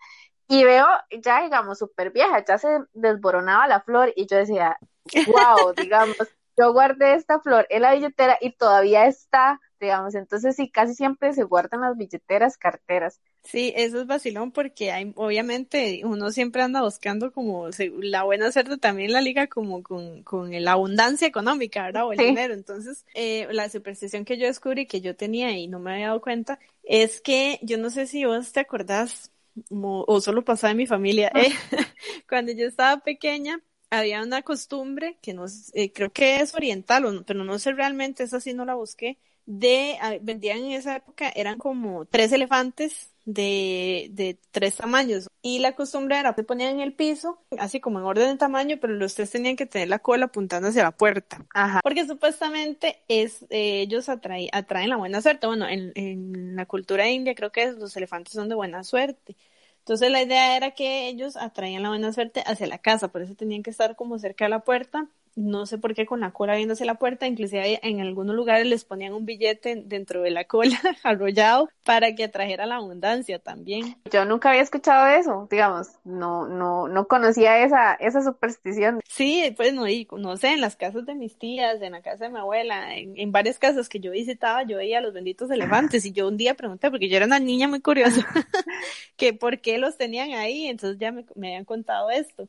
y 0.47 0.63
veo 0.63 0.85
ya, 1.21 1.41
digamos, 1.43 1.79
súper 1.79 2.11
vieja, 2.11 2.43
ya 2.45 2.57
se 2.57 2.69
desboronaba 2.93 3.67
la 3.67 3.81
flor 3.81 4.13
y 4.15 4.27
yo 4.27 4.37
decía, 4.37 4.77
wow, 5.27 5.73
digamos, 5.75 6.17
yo 6.57 6.73
guardé 6.73 7.13
esta 7.15 7.39
flor 7.39 7.67
en 7.69 7.83
la 7.83 7.93
billetera 7.93 8.37
y 8.41 8.55
todavía 8.57 9.05
está, 9.07 9.59
digamos, 9.79 10.15
entonces 10.15 10.55
sí, 10.55 10.69
casi 10.69 10.95
siempre 10.95 11.33
se 11.33 11.43
guardan 11.43 11.81
las 11.81 11.97
billeteras, 11.97 12.57
carteras. 12.57 13.19
Sí, 13.43 13.73
eso 13.75 14.01
es 14.01 14.07
vacilón 14.07 14.51
porque 14.51 14.91
hay, 14.91 15.13
obviamente 15.15 16.01
uno 16.03 16.31
siempre 16.31 16.61
anda 16.61 16.81
buscando 16.81 17.31
como 17.31 17.69
la 17.99 18.23
buena 18.23 18.51
suerte 18.51 18.77
también 18.77 19.13
la 19.13 19.21
liga 19.21 19.47
como 19.47 19.81
con, 19.83 20.23
con 20.23 20.51
la 20.51 20.71
abundancia 20.73 21.27
económica, 21.27 21.83
¿verdad? 21.83 22.07
O 22.07 22.11
el 22.11 22.19
dinero. 22.19 22.53
Entonces, 22.53 23.05
eh, 23.13 23.47
la 23.51 23.69
superstición 23.69 24.25
que 24.25 24.37
yo 24.37 24.47
descubrí 24.47 24.85
que 24.85 24.99
yo 25.01 25.15
tenía 25.15 25.51
y 25.51 25.67
no 25.67 25.79
me 25.79 25.93
había 25.93 26.07
dado 26.07 26.21
cuenta 26.21 26.59
es 26.83 27.21
que 27.21 27.59
yo 27.61 27.77
no 27.77 27.89
sé 27.89 28.07
si 28.07 28.25
vos 28.25 28.51
te 28.51 28.59
acordás 28.59 29.31
o 29.69 30.21
solo 30.21 30.43
pasaba 30.43 30.71
en 30.71 30.77
mi 30.77 30.87
familia, 30.87 31.31
eh, 31.35 31.49
cuando 32.29 32.51
yo 32.51 32.67
estaba 32.67 33.01
pequeña 33.01 33.61
había 33.89 34.21
una 34.21 34.41
costumbre 34.41 35.17
que 35.21 35.33
no 35.33 35.45
eh, 35.73 35.91
creo 35.91 36.11
que 36.11 36.41
es 36.41 36.53
oriental, 36.53 37.23
pero 37.25 37.43
no 37.43 37.57
sé 37.59 37.71
realmente, 37.71 38.23
esa 38.23 38.39
sí 38.39 38.53
no 38.53 38.65
la 38.65 38.75
busqué, 38.75 39.17
de, 39.47 39.97
ah, 40.01 40.13
vendían 40.21 40.59
en 40.59 40.73
esa 40.73 40.97
época, 40.97 41.29
eran 41.33 41.57
como 41.57 42.05
tres 42.05 42.31
elefantes 42.33 43.13
de, 43.23 44.09
de 44.11 44.37
tres 44.51 44.75
tamaños. 44.75 45.27
Y 45.41 45.59
la 45.59 45.73
costumbre 45.73 46.19
era, 46.19 46.35
se 46.35 46.43
ponían 46.43 46.75
en 46.75 46.81
el 46.81 46.93
piso, 46.93 47.41
así 47.57 47.79
como 47.79 47.99
en 47.99 48.05
orden 48.05 48.29
de 48.29 48.37
tamaño, 48.37 48.77
pero 48.79 48.93
los 48.93 49.15
tres 49.15 49.31
tenían 49.31 49.55
que 49.55 49.65
tener 49.65 49.87
la 49.87 49.99
cola 49.99 50.25
apuntando 50.25 50.67
hacia 50.67 50.83
la 50.83 50.91
puerta. 50.91 51.45
Ajá. 51.53 51.79
Porque 51.81 52.05
supuestamente 52.05 52.99
es, 53.07 53.43
eh, 53.49 53.81
ellos 53.81 54.09
atraen, 54.09 54.49
atraen 54.51 54.89
la 54.89 54.97
buena 54.97 55.21
suerte. 55.21 55.47
Bueno, 55.47 55.65
en, 55.67 55.93
en 55.95 56.55
la 56.57 56.65
cultura 56.65 57.07
india 57.07 57.33
creo 57.33 57.51
que 57.51 57.71
los 57.71 57.95
elefantes 57.95 58.33
son 58.33 58.49
de 58.49 58.55
buena 58.55 58.83
suerte. 58.83 59.37
Entonces 59.79 60.11
la 60.11 60.21
idea 60.21 60.57
era 60.57 60.71
que 60.71 61.07
ellos 61.07 61.37
atraían 61.37 61.83
la 61.83 61.89
buena 61.89 62.11
suerte 62.11 62.43
hacia 62.45 62.67
la 62.67 62.79
casa, 62.79 63.07
por 63.07 63.21
eso 63.21 63.35
tenían 63.35 63.63
que 63.63 63.69
estar 63.69 63.95
como 63.95 64.19
cerca 64.19 64.43
de 64.43 64.49
la 64.49 64.59
puerta 64.59 65.07
no 65.37 65.67
sé 65.67 65.77
por 65.77 65.93
qué 65.93 66.07
con 66.07 66.19
la 66.19 66.31
cola 66.31 66.55
viéndose 66.55 66.83
la 66.83 66.95
puerta, 66.95 67.27
inclusive 67.27 67.79
en 67.83 68.01
algunos 68.01 68.35
lugares 68.35 68.65
les 68.65 68.83
ponían 68.83 69.13
un 69.13 69.25
billete 69.25 69.83
dentro 69.85 70.23
de 70.23 70.31
la 70.31 70.45
cola 70.45 70.77
arrollado 71.03 71.69
para 71.85 72.15
que 72.15 72.23
atrajera 72.23 72.65
la 72.65 72.77
abundancia 72.77 73.37
también. 73.37 73.97
Yo 74.11 74.25
nunca 74.25 74.49
había 74.49 74.63
escuchado 74.63 75.07
eso, 75.07 75.47
digamos, 75.51 75.89
no, 76.03 76.47
no, 76.47 76.87
no 76.87 77.07
conocía 77.07 77.63
esa, 77.63 77.93
esa 77.93 78.23
superstición. 78.23 78.99
Sí, 79.07 79.53
pues 79.55 79.73
no, 79.73 79.87
y, 79.87 80.07
no 80.11 80.37
sé, 80.37 80.53
en 80.53 80.61
las 80.61 80.75
casas 80.75 81.05
de 81.05 81.13
mis 81.13 81.37
tías, 81.37 81.79
en 81.83 81.91
la 81.91 82.01
casa 82.01 82.25
de 82.25 82.31
mi 82.31 82.39
abuela, 82.39 82.97
en, 82.97 83.13
en 83.15 83.31
varias 83.31 83.59
casas 83.59 83.89
que 83.89 83.99
yo 83.99 84.11
visitaba, 84.11 84.63
yo 84.63 84.77
veía 84.77 85.01
los 85.01 85.13
benditos 85.13 85.51
elefantes 85.51 86.03
y 86.05 86.13
yo 86.13 86.27
un 86.27 86.37
día 86.37 86.55
pregunté, 86.55 86.89
porque 86.89 87.09
yo 87.09 87.17
era 87.17 87.27
una 87.27 87.39
niña 87.39 87.67
muy 87.67 87.79
curiosa, 87.79 88.25
que 89.17 89.33
por 89.33 89.61
qué 89.61 89.77
los 89.77 89.97
tenían 89.97 90.31
ahí, 90.31 90.65
entonces 90.65 90.97
ya 90.97 91.11
me, 91.11 91.25
me 91.35 91.49
habían 91.49 91.65
contado 91.65 92.09
esto. 92.09 92.47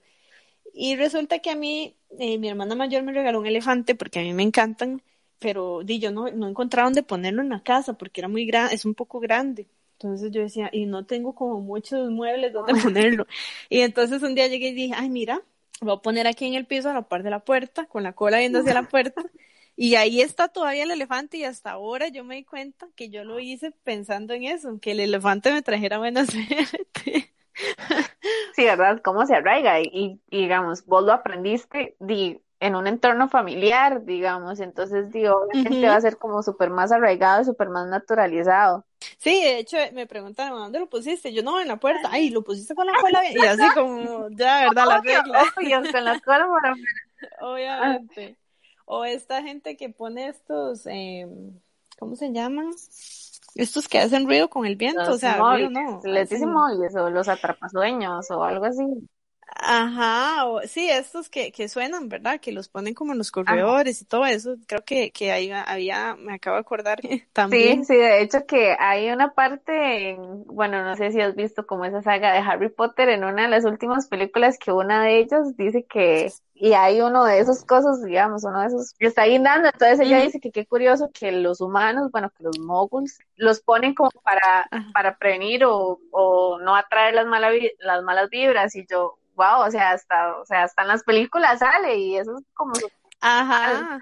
Y 0.74 0.96
resulta 0.96 1.40
que 1.40 1.50
a 1.50 1.56
mí, 1.56 1.96
eh, 2.18 2.38
mi 2.38 2.48
hermana 2.48 2.74
mayor 2.74 3.02
me 3.02 3.12
regaló 3.12 3.40
un 3.40 3.46
elefante 3.46 3.94
porque 3.94 4.20
a 4.20 4.22
mí 4.22 4.32
me 4.32 4.42
encantan, 4.42 5.02
pero 5.38 5.82
di, 5.84 5.98
yo 5.98 6.10
no, 6.10 6.30
no 6.30 6.48
encontraba 6.48 6.86
dónde 6.86 7.02
ponerlo 7.02 7.42
en 7.42 7.48
la 7.50 7.62
casa 7.62 7.94
porque 7.94 8.20
era 8.20 8.28
muy 8.28 8.46
grande, 8.46 8.74
es 8.74 8.84
un 8.84 8.94
poco 8.94 9.20
grande. 9.20 9.66
Entonces 9.92 10.30
yo 10.30 10.42
decía, 10.42 10.70
y 10.72 10.86
no 10.86 11.06
tengo 11.06 11.34
como 11.34 11.60
muchos 11.60 12.10
muebles 12.10 12.52
donde 12.52 12.74
ponerlo. 12.82 13.26
Y 13.68 13.80
entonces 13.80 14.22
un 14.22 14.34
día 14.34 14.46
llegué 14.46 14.68
y 14.68 14.74
dije, 14.74 14.94
ay, 14.96 15.10
mira, 15.10 15.42
voy 15.80 15.94
a 15.94 15.98
poner 15.98 16.26
aquí 16.26 16.46
en 16.46 16.54
el 16.54 16.66
piso 16.66 16.90
a 16.90 16.94
la 16.94 17.08
par 17.08 17.22
de 17.22 17.30
la 17.30 17.40
puerta, 17.40 17.86
con 17.86 18.02
la 18.04 18.12
cola 18.14 18.38
viendo 18.38 18.60
hacia 18.60 18.74
la 18.74 18.82
puerta. 18.88 19.22
Y 19.76 19.94
ahí 19.94 20.20
está 20.20 20.48
todavía 20.48 20.84
el 20.84 20.90
elefante 20.90 21.36
y 21.36 21.44
hasta 21.44 21.70
ahora 21.70 22.08
yo 22.08 22.24
me 22.24 22.36
di 22.36 22.44
cuenta 22.44 22.88
que 22.96 23.10
yo 23.10 23.24
lo 23.24 23.38
hice 23.40 23.70
pensando 23.84 24.34
en 24.34 24.44
eso, 24.44 24.78
que 24.80 24.92
el 24.92 25.00
elefante 25.00 25.52
me 25.52 25.62
trajera 25.62 25.98
buena 25.98 26.26
suerte. 26.26 27.27
Sí, 28.54 28.64
¿verdad? 28.64 29.00
¿Cómo 29.04 29.24
se 29.24 29.36
arraiga? 29.36 29.80
Y, 29.80 30.20
y, 30.28 30.40
digamos, 30.40 30.84
vos 30.84 31.04
lo 31.04 31.12
aprendiste 31.12 31.94
di, 32.00 32.42
en 32.60 32.74
un 32.74 32.86
entorno 32.88 33.28
familiar, 33.28 34.04
digamos, 34.04 34.58
entonces, 34.58 35.12
digo, 35.12 35.36
obviamente 35.36 35.86
va 35.86 35.94
a 35.94 36.00
ser 36.00 36.18
como 36.18 36.42
súper 36.42 36.70
más 36.70 36.90
arraigado, 36.90 37.44
súper 37.44 37.68
más 37.68 37.86
naturalizado. 37.86 38.84
Sí, 39.18 39.42
de 39.42 39.58
hecho, 39.58 39.76
me 39.92 40.06
preguntan, 40.06 40.50
¿dónde 40.50 40.80
lo 40.80 40.88
pusiste? 40.88 41.32
Yo, 41.32 41.42
no, 41.42 41.60
en 41.60 41.68
la 41.68 41.76
puerta. 41.76 42.08
Ay, 42.10 42.30
¿lo 42.30 42.42
pusiste 42.42 42.74
con 42.74 42.86
la 42.86 42.94
cola? 43.00 43.22
Y 43.30 43.38
así 43.38 43.62
como, 43.74 44.28
ya, 44.30 44.62
¿verdad? 44.62 44.86
La 44.86 45.00
regla. 45.00 45.44
Obvio, 45.56 45.92
con 45.92 46.04
la 46.04 46.20
cola 46.20 46.46
Obviamente. 47.40 48.36
O 48.86 49.04
esta 49.04 49.42
gente 49.42 49.76
que 49.76 49.90
pone 49.90 50.28
estos, 50.28 50.86
eh, 50.86 51.28
¿cómo 51.98 52.16
se 52.16 52.32
llaman? 52.32 52.72
Estos 53.58 53.88
que 53.88 53.98
hacen 53.98 54.24
ruido 54.24 54.48
con 54.48 54.64
el 54.66 54.76
viento, 54.76 55.00
los 55.00 55.16
o 55.16 55.18
sea, 55.18 55.36
móviles, 55.36 55.70
ruido 55.74 56.00
no. 56.00 56.00
Les 56.04 56.30
dicen 56.30 56.52
móviles 56.52 56.94
o 56.94 57.10
los 57.10 57.28
atrapasueños 57.28 58.30
o 58.30 58.44
algo 58.44 58.64
así. 58.64 58.84
Ajá, 59.54 60.46
o, 60.46 60.60
sí, 60.62 60.88
estos 60.90 61.28
que, 61.28 61.50
que 61.52 61.68
suenan, 61.68 62.08
¿verdad? 62.08 62.40
Que 62.40 62.52
los 62.52 62.68
ponen 62.68 62.94
como 62.94 63.12
en 63.12 63.18
los 63.18 63.30
corredores 63.30 64.00
y 64.02 64.04
todo 64.04 64.24
eso. 64.26 64.56
Creo 64.66 64.84
que, 64.84 65.10
que 65.10 65.32
ahí 65.32 65.50
había, 65.50 66.16
me 66.16 66.34
acabo 66.34 66.56
de 66.56 66.60
acordar 66.60 67.00
también. 67.32 67.84
Sí, 67.84 67.94
sí, 67.94 67.96
de 67.96 68.22
hecho 68.22 68.46
que 68.46 68.76
hay 68.78 69.10
una 69.10 69.32
parte, 69.34 70.10
en, 70.10 70.44
bueno, 70.46 70.84
no 70.84 70.96
sé 70.96 71.12
si 71.12 71.20
has 71.20 71.34
visto 71.34 71.66
como 71.66 71.84
esa 71.84 72.02
saga 72.02 72.32
de 72.32 72.38
Harry 72.38 72.68
Potter 72.68 73.08
en 73.08 73.24
una 73.24 73.42
de 73.42 73.48
las 73.48 73.64
últimas 73.64 74.06
películas 74.06 74.58
que 74.58 74.70
una 74.70 75.02
de 75.02 75.18
ellas 75.18 75.56
dice 75.56 75.84
que, 75.84 76.30
y 76.54 76.72
hay 76.74 77.00
uno 77.00 77.24
de 77.24 77.40
esos 77.40 77.64
cosas, 77.64 78.02
digamos, 78.02 78.44
uno 78.44 78.60
de 78.60 78.66
esos 78.66 78.92
que 78.98 79.06
está 79.06 79.24
guindando, 79.24 79.68
entonces 79.68 80.00
ella 80.00 80.20
dice 80.20 80.40
que 80.40 80.50
qué 80.50 80.66
curioso 80.66 81.10
que 81.12 81.32
los 81.32 81.60
humanos, 81.60 82.10
bueno, 82.12 82.30
que 82.36 82.44
los 82.44 82.58
moguls 82.58 83.18
los 83.36 83.60
ponen 83.60 83.94
como 83.94 84.10
para, 84.22 84.68
para 84.92 85.16
prevenir 85.18 85.64
o, 85.64 86.00
o 86.10 86.58
no 86.60 86.76
atraer 86.76 87.14
las 87.14 87.26
malas, 87.26 87.54
las 87.78 88.02
malas 88.02 88.28
vibras 88.30 88.74
y 88.76 88.86
yo, 88.88 89.18
wow, 89.38 89.66
o 89.66 89.70
sea, 89.70 89.92
hasta, 89.92 90.36
o 90.36 90.44
sea, 90.44 90.64
hasta 90.64 90.82
en 90.82 90.88
las 90.88 91.02
películas 91.04 91.60
sale 91.60 91.96
y 91.96 92.16
eso 92.18 92.36
es 92.38 92.44
como... 92.52 92.72
Ajá. 93.20 93.98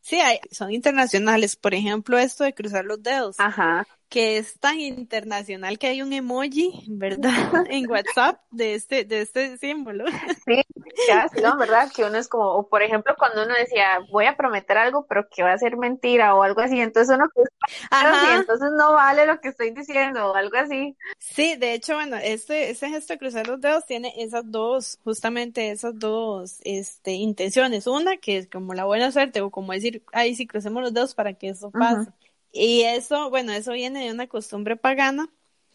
Sí, 0.00 0.20
hay, 0.20 0.38
son 0.50 0.70
internacionales. 0.70 1.56
Por 1.56 1.72
ejemplo, 1.72 2.18
esto 2.18 2.44
de 2.44 2.52
cruzar 2.52 2.84
los 2.84 3.02
dedos. 3.02 3.40
Ajá 3.40 3.86
que 4.14 4.38
es 4.38 4.60
tan 4.60 4.78
internacional 4.78 5.76
que 5.76 5.88
hay 5.88 6.00
un 6.00 6.12
emoji, 6.12 6.84
¿verdad? 6.86 7.32
en 7.68 7.90
WhatsApp 7.90 8.40
de 8.52 8.74
este, 8.74 9.04
de 9.04 9.22
este 9.22 9.58
símbolo. 9.58 10.04
Sí, 10.46 10.62
casi, 11.08 11.40
¿no? 11.40 11.56
¿Verdad? 11.56 11.90
Que 11.92 12.04
uno 12.04 12.16
es 12.16 12.28
como, 12.28 12.44
o 12.52 12.68
por 12.68 12.84
ejemplo, 12.84 13.16
cuando 13.18 13.42
uno 13.42 13.52
decía, 13.56 13.98
voy 14.12 14.26
a 14.26 14.36
prometer 14.36 14.78
algo, 14.78 15.04
pero 15.08 15.26
que 15.28 15.42
va 15.42 15.52
a 15.52 15.58
ser 15.58 15.76
mentira 15.76 16.36
o 16.36 16.44
algo 16.44 16.60
así, 16.60 16.80
entonces 16.80 17.16
uno 17.16 17.28
Ajá. 17.90 18.36
entonces 18.36 18.70
no 18.78 18.92
vale 18.92 19.26
lo 19.26 19.40
que 19.40 19.48
estoy 19.48 19.72
diciendo 19.72 20.30
o 20.30 20.36
algo 20.36 20.58
así. 20.58 20.96
Sí, 21.18 21.56
de 21.56 21.74
hecho, 21.74 21.94
bueno, 21.94 22.16
este, 22.16 22.70
este 22.70 22.90
gesto 22.90 23.14
de 23.14 23.18
cruzar 23.18 23.48
los 23.48 23.60
dedos 23.60 23.84
tiene 23.84 24.14
esas 24.18 24.48
dos, 24.48 25.00
justamente 25.02 25.72
esas 25.72 25.98
dos, 25.98 26.60
este, 26.62 27.14
intenciones. 27.14 27.88
Una, 27.88 28.18
que 28.18 28.36
es 28.36 28.48
como 28.48 28.74
la 28.74 28.84
buena 28.84 29.10
suerte, 29.10 29.40
o 29.40 29.50
como 29.50 29.72
decir, 29.72 30.04
ay, 30.12 30.36
sí, 30.36 30.46
crucemos 30.46 30.84
los 30.84 30.94
dedos 30.94 31.16
para 31.16 31.32
que 31.32 31.48
eso 31.48 31.72
pase. 31.72 32.12
Y 32.56 32.82
eso, 32.82 33.30
bueno, 33.30 33.52
eso 33.52 33.72
viene 33.72 34.04
de 34.06 34.12
una 34.12 34.28
costumbre 34.28 34.76
pagana, 34.76 35.28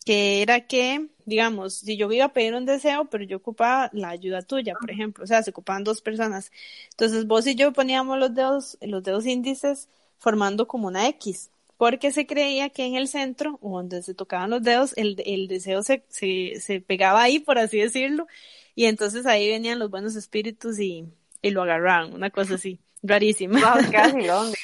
que 0.06 0.42
era 0.42 0.66
que, 0.68 1.10
digamos, 1.26 1.74
si 1.76 1.98
yo 1.98 2.12
iba 2.12 2.26
a 2.26 2.34
pedir 2.34 2.56
un 2.56 2.66
deseo, 2.66 3.06
pero 3.10 3.24
yo 3.26 3.38
ocupaba 3.38 3.90
la 3.94 4.10
ayuda 4.10 4.42
tuya, 4.44 4.76
por 4.78 4.90
ejemplo, 4.92 5.24
o 5.26 5.28
sea, 5.28 5.44
se 5.44 5.52
ocupaban 5.52 5.84
dos 5.84 6.02
personas. 6.02 6.52
Entonces 6.92 7.28
vos 7.28 7.46
y 7.48 7.56
yo 7.56 7.74
poníamos 7.74 8.18
los 8.18 8.34
dedos, 8.34 8.78
los 8.82 9.04
dedos 9.04 9.26
índices 9.26 9.90
formando 10.18 10.68
como 10.68 10.88
una 10.88 11.08
X, 11.10 11.52
porque 11.78 12.12
se 12.12 12.26
creía 12.26 12.70
que 12.70 12.86
en 12.86 12.96
el 12.96 13.08
centro, 13.10 13.60
donde 13.62 14.02
se 14.02 14.14
tocaban 14.14 14.50
los 14.50 14.64
dedos, 14.64 14.94
el, 14.98 15.22
el 15.26 15.48
deseo 15.48 15.84
se, 15.84 16.06
se, 16.10 16.60
se 16.62 16.82
pegaba 16.82 17.22
ahí, 17.24 17.40
por 17.40 17.58
así 17.58 17.80
decirlo, 17.80 18.28
y 18.76 18.86
entonces 18.86 19.26
ahí 19.26 19.50
venían 19.50 19.80
los 19.80 19.90
buenos 19.92 20.16
espíritus 20.16 20.80
y, 20.80 21.06
y 21.42 21.52
lo 21.52 21.64
agarraban, 21.64 22.14
una 22.14 22.30
cosa 22.32 22.56
así, 22.56 22.80
rarísima. 23.04 23.60
Wow, 23.60 23.86
casi, 23.90 24.24
¿dónde? 24.26 24.58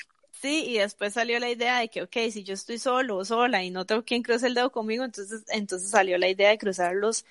Y 0.49 0.77
después 0.77 1.13
salió 1.13 1.39
la 1.39 1.49
idea 1.49 1.79
de 1.79 1.89
que, 1.89 2.03
ok, 2.03 2.15
si 2.31 2.43
yo 2.43 2.53
estoy 2.53 2.77
solo 2.79 3.17
o 3.17 3.25
sola 3.25 3.63
y 3.63 3.71
no 3.71 3.85
tengo 3.85 4.03
quien 4.03 4.23
cruce 4.23 4.47
el 4.47 4.53
dedo 4.53 4.71
conmigo, 4.71 5.03
entonces, 5.03 5.43
entonces 5.49 5.89
salió 5.89 6.17
la 6.17 6.29
idea 6.29 6.49
de 6.49 6.57
cruzar 6.57 6.95
los, 6.95 7.25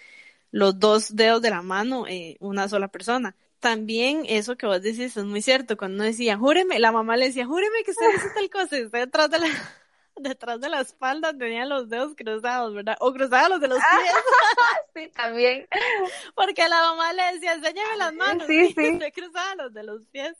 los 0.50 0.78
dos 0.78 1.16
dedos 1.16 1.42
de 1.42 1.50
la 1.50 1.62
mano, 1.62 2.06
eh, 2.06 2.36
una 2.40 2.68
sola 2.68 2.88
persona. 2.88 3.36
También 3.60 4.24
eso 4.28 4.56
que 4.56 4.66
vos 4.66 4.82
decís 4.82 5.16
es 5.16 5.24
muy 5.24 5.42
cierto, 5.42 5.76
cuando 5.76 5.96
uno 5.96 6.04
decía, 6.04 6.36
júreme, 6.36 6.78
la 6.78 6.92
mamá 6.92 7.16
le 7.16 7.26
decía, 7.26 7.46
júreme 7.46 7.82
que 7.84 7.92
usted 7.92 8.06
hizo 8.14 8.26
tal 8.34 8.50
cosa, 8.50 8.78
y 8.78 8.84
usted 8.84 8.98
detrás 9.00 9.30
de 9.30 9.38
la, 9.38 9.46
detrás 10.16 10.60
de 10.60 10.68
la 10.68 10.80
espalda 10.80 11.36
tenía 11.36 11.64
los 11.64 11.88
dedos 11.88 12.14
cruzados, 12.14 12.74
¿verdad? 12.74 12.96
O 13.00 13.12
cruzados 13.12 13.48
los 13.50 13.60
de 13.60 13.68
los 13.68 13.78
pies. 13.78 14.14
sí, 14.94 15.08
también. 15.14 15.66
Porque 16.34 16.68
la 16.68 16.80
mamá 16.80 17.12
le 17.12 17.22
decía, 17.34 17.54
enséñame 17.54 17.96
las 17.96 18.14
manos. 18.14 18.46
Sí, 18.46 18.72
sí. 18.76 18.98
Y 19.06 19.12
cruzaba 19.12 19.54
los 19.56 19.72
de 19.72 19.82
los 19.82 20.02
pies. 20.10 20.36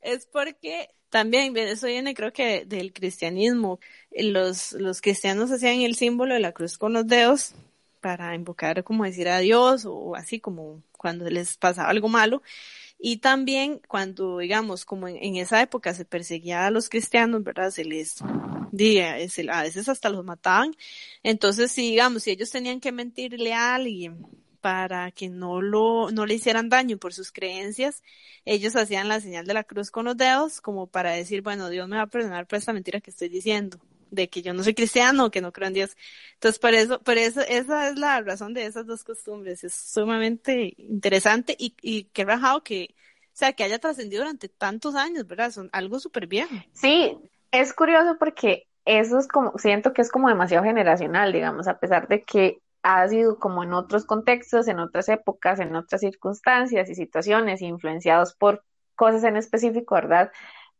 Es 0.00 0.26
porque 0.26 0.90
también, 1.12 1.54
eso 1.58 1.88
viene 1.88 2.14
creo 2.14 2.32
que 2.32 2.64
del 2.64 2.94
cristianismo. 2.94 3.80
Los, 4.10 4.72
los 4.72 5.02
cristianos 5.02 5.50
hacían 5.50 5.82
el 5.82 5.94
símbolo 5.94 6.32
de 6.32 6.40
la 6.40 6.52
cruz 6.52 6.78
con 6.78 6.94
los 6.94 7.06
dedos 7.06 7.54
para 8.00 8.34
invocar, 8.34 8.82
como 8.82 9.04
decir 9.04 9.28
a 9.28 9.38
Dios 9.40 9.84
o 9.84 10.16
así 10.16 10.40
como 10.40 10.82
cuando 10.96 11.28
les 11.28 11.58
pasaba 11.58 11.90
algo 11.90 12.08
malo. 12.08 12.40
Y 12.98 13.18
también 13.18 13.82
cuando, 13.88 14.38
digamos, 14.38 14.86
como 14.86 15.06
en, 15.06 15.36
esa 15.36 15.60
época 15.60 15.92
se 15.92 16.06
perseguía 16.06 16.66
a 16.66 16.70
los 16.70 16.88
cristianos, 16.88 17.44
¿verdad? 17.44 17.70
Se 17.70 17.84
les, 17.84 18.22
a 18.22 19.62
veces 19.62 19.90
hasta 19.90 20.08
los 20.08 20.24
mataban. 20.24 20.74
Entonces, 21.22 21.72
si, 21.72 21.90
digamos, 21.90 22.22
si 22.22 22.30
ellos 22.30 22.50
tenían 22.50 22.80
que 22.80 22.90
mentirle 22.90 23.52
a 23.52 23.74
alguien 23.74 24.26
para 24.62 25.10
que 25.10 25.28
no 25.28 25.60
lo, 25.60 26.10
no 26.12 26.24
le 26.24 26.34
hicieran 26.34 26.70
daño 26.70 26.96
por 26.96 27.12
sus 27.12 27.32
creencias, 27.32 28.02
ellos 28.46 28.76
hacían 28.76 29.08
la 29.08 29.20
señal 29.20 29.44
de 29.44 29.54
la 29.54 29.64
cruz 29.64 29.90
con 29.90 30.06
los 30.06 30.16
dedos 30.16 30.62
como 30.62 30.86
para 30.86 31.10
decir, 31.10 31.42
bueno, 31.42 31.68
Dios 31.68 31.88
me 31.88 31.96
va 31.96 32.02
a 32.02 32.06
perdonar 32.06 32.46
por 32.46 32.58
esta 32.58 32.72
mentira 32.72 33.00
que 33.00 33.10
estoy 33.10 33.28
diciendo, 33.28 33.78
de 34.10 34.28
que 34.28 34.40
yo 34.40 34.54
no 34.54 34.62
soy 34.62 34.74
cristiano, 34.74 35.30
que 35.30 35.40
no 35.40 35.52
creo 35.52 35.68
en 35.68 35.74
Dios. 35.74 35.96
Entonces, 36.34 36.60
por 36.60 36.74
eso, 36.74 37.00
por 37.02 37.18
eso, 37.18 37.40
esa 37.42 37.88
es 37.88 37.98
la 37.98 38.20
razón 38.22 38.54
de 38.54 38.66
esas 38.66 38.86
dos 38.86 39.02
costumbres. 39.04 39.64
Es 39.64 39.74
sumamente 39.74 40.74
interesante 40.78 41.56
y, 41.58 41.74
y 41.82 42.04
qué 42.04 42.24
rajado 42.24 42.62
que, 42.62 42.94
o 42.94 43.34
sea, 43.34 43.52
que 43.52 43.64
haya 43.64 43.80
trascendido 43.80 44.22
durante 44.22 44.48
tantos 44.48 44.94
años, 44.94 45.26
¿verdad? 45.26 45.50
Son 45.50 45.68
algo 45.72 45.98
súper 45.98 46.28
bien. 46.28 46.48
Sí, 46.72 47.18
es 47.50 47.72
curioso 47.72 48.16
porque 48.18 48.68
eso 48.84 49.18
es 49.18 49.26
como, 49.26 49.58
siento 49.58 49.92
que 49.92 50.02
es 50.02 50.10
como 50.10 50.28
demasiado 50.28 50.64
generacional, 50.64 51.32
digamos, 51.32 51.66
a 51.66 51.78
pesar 51.78 52.06
de 52.06 52.22
que 52.22 52.61
ha 52.82 53.06
sido 53.08 53.38
como 53.38 53.62
en 53.62 53.72
otros 53.74 54.04
contextos, 54.06 54.68
en 54.68 54.80
otras 54.80 55.08
épocas, 55.08 55.60
en 55.60 55.74
otras 55.76 56.00
circunstancias 56.00 56.88
y 56.88 56.94
situaciones, 56.94 57.62
influenciados 57.62 58.34
por 58.34 58.64
cosas 58.96 59.24
en 59.24 59.36
específico, 59.36 59.94
¿verdad? 59.94 60.30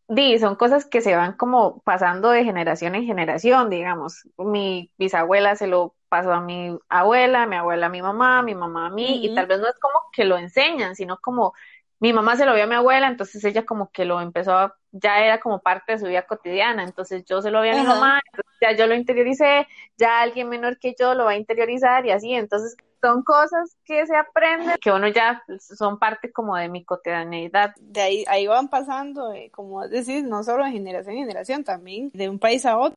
di, 0.09 0.39
son 0.39 0.57
cosas 0.57 0.87
que 0.87 1.01
se 1.01 1.17
van 1.17 1.37
como 1.37 1.81
pasando 1.83 2.31
de 2.31 2.45
generación 2.45 2.95
en 2.95 3.05
generación, 3.05 3.71
digamos. 3.71 4.29
Mi 4.37 4.91
bisabuela 4.99 5.57
se 5.57 5.67
lo 5.67 5.95
pasó 6.09 6.33
a 6.33 6.41
mi 6.41 6.79
abuela, 6.89 7.47
mi 7.47 7.57
abuela 7.57 7.87
a 7.87 7.91
mi 7.91 8.03
mamá, 8.03 8.43
mi 8.43 8.55
mamá 8.55 8.87
a 8.87 8.91
mí, 8.91 9.25
y 9.25 9.35
tal 9.35 9.47
vez 9.47 9.61
no 9.61 9.69
es 9.69 9.79
como 9.79 9.95
que 10.13 10.25
lo 10.25 10.37
enseñan, 10.37 10.95
sino 10.97 11.19
como 11.19 11.55
mi 12.03 12.13
mamá 12.13 12.35
se 12.37 12.45
lo 12.45 12.53
vio 12.53 12.65
a 12.65 12.67
mi 12.67 12.75
abuela, 12.75 13.07
entonces 13.07 13.45
ella 13.45 13.65
como 13.65 13.93
que 13.93 14.05
lo 14.05 14.21
empezó 14.21 14.55
a, 14.55 14.75
ya 14.91 15.21
era 15.21 15.39
como 15.39 15.61
parte 15.61 15.93
de 15.93 15.99
su 16.01 16.07
vida 16.07 16.27
cotidiana, 16.27 16.83
entonces 16.83 17.25
yo 17.25 17.41
se 17.41 17.53
lo 17.53 17.63
vi 17.63 17.69
a 17.69 17.77
mi 17.77 17.85
mamá, 17.85 18.21
entonces 18.27 18.53
ya 18.61 18.73
yo 18.73 18.89
lo 18.89 18.97
interioricé, 18.97 19.69
ya 19.97 20.21
alguien 20.21 20.49
menor 20.49 20.81
que 20.81 20.97
yo 20.99 21.15
lo 21.15 21.27
va 21.27 21.31
a 21.31 21.37
interiorizar 21.37 22.05
y 22.05 22.11
así, 22.11 22.35
entonces 22.35 22.77
son 23.01 23.23
cosas 23.23 23.77
que 23.85 24.05
se 24.05 24.17
aprenden, 24.17 24.79
que 24.81 24.91
uno 24.91 25.07
ya 25.07 25.45
son 25.61 26.01
parte 26.01 26.33
como 26.33 26.57
de 26.57 26.69
mi 26.69 26.85
cotidianeidad. 26.85 27.73
De 27.81 28.01
ahí, 28.01 28.25
ahí 28.27 28.49
van 28.49 28.69
pasando, 28.69 29.33
eh, 29.33 29.51
como 29.53 29.87
decir, 29.87 30.25
no 30.25 30.43
solo 30.43 30.65
de 30.65 30.73
generación 30.73 31.15
en 31.17 31.23
generación, 31.23 31.63
también 31.63 32.11
de 32.15 32.29
un 32.29 32.41
país 32.41 32.67
a 32.67 32.79
otro. 32.79 32.97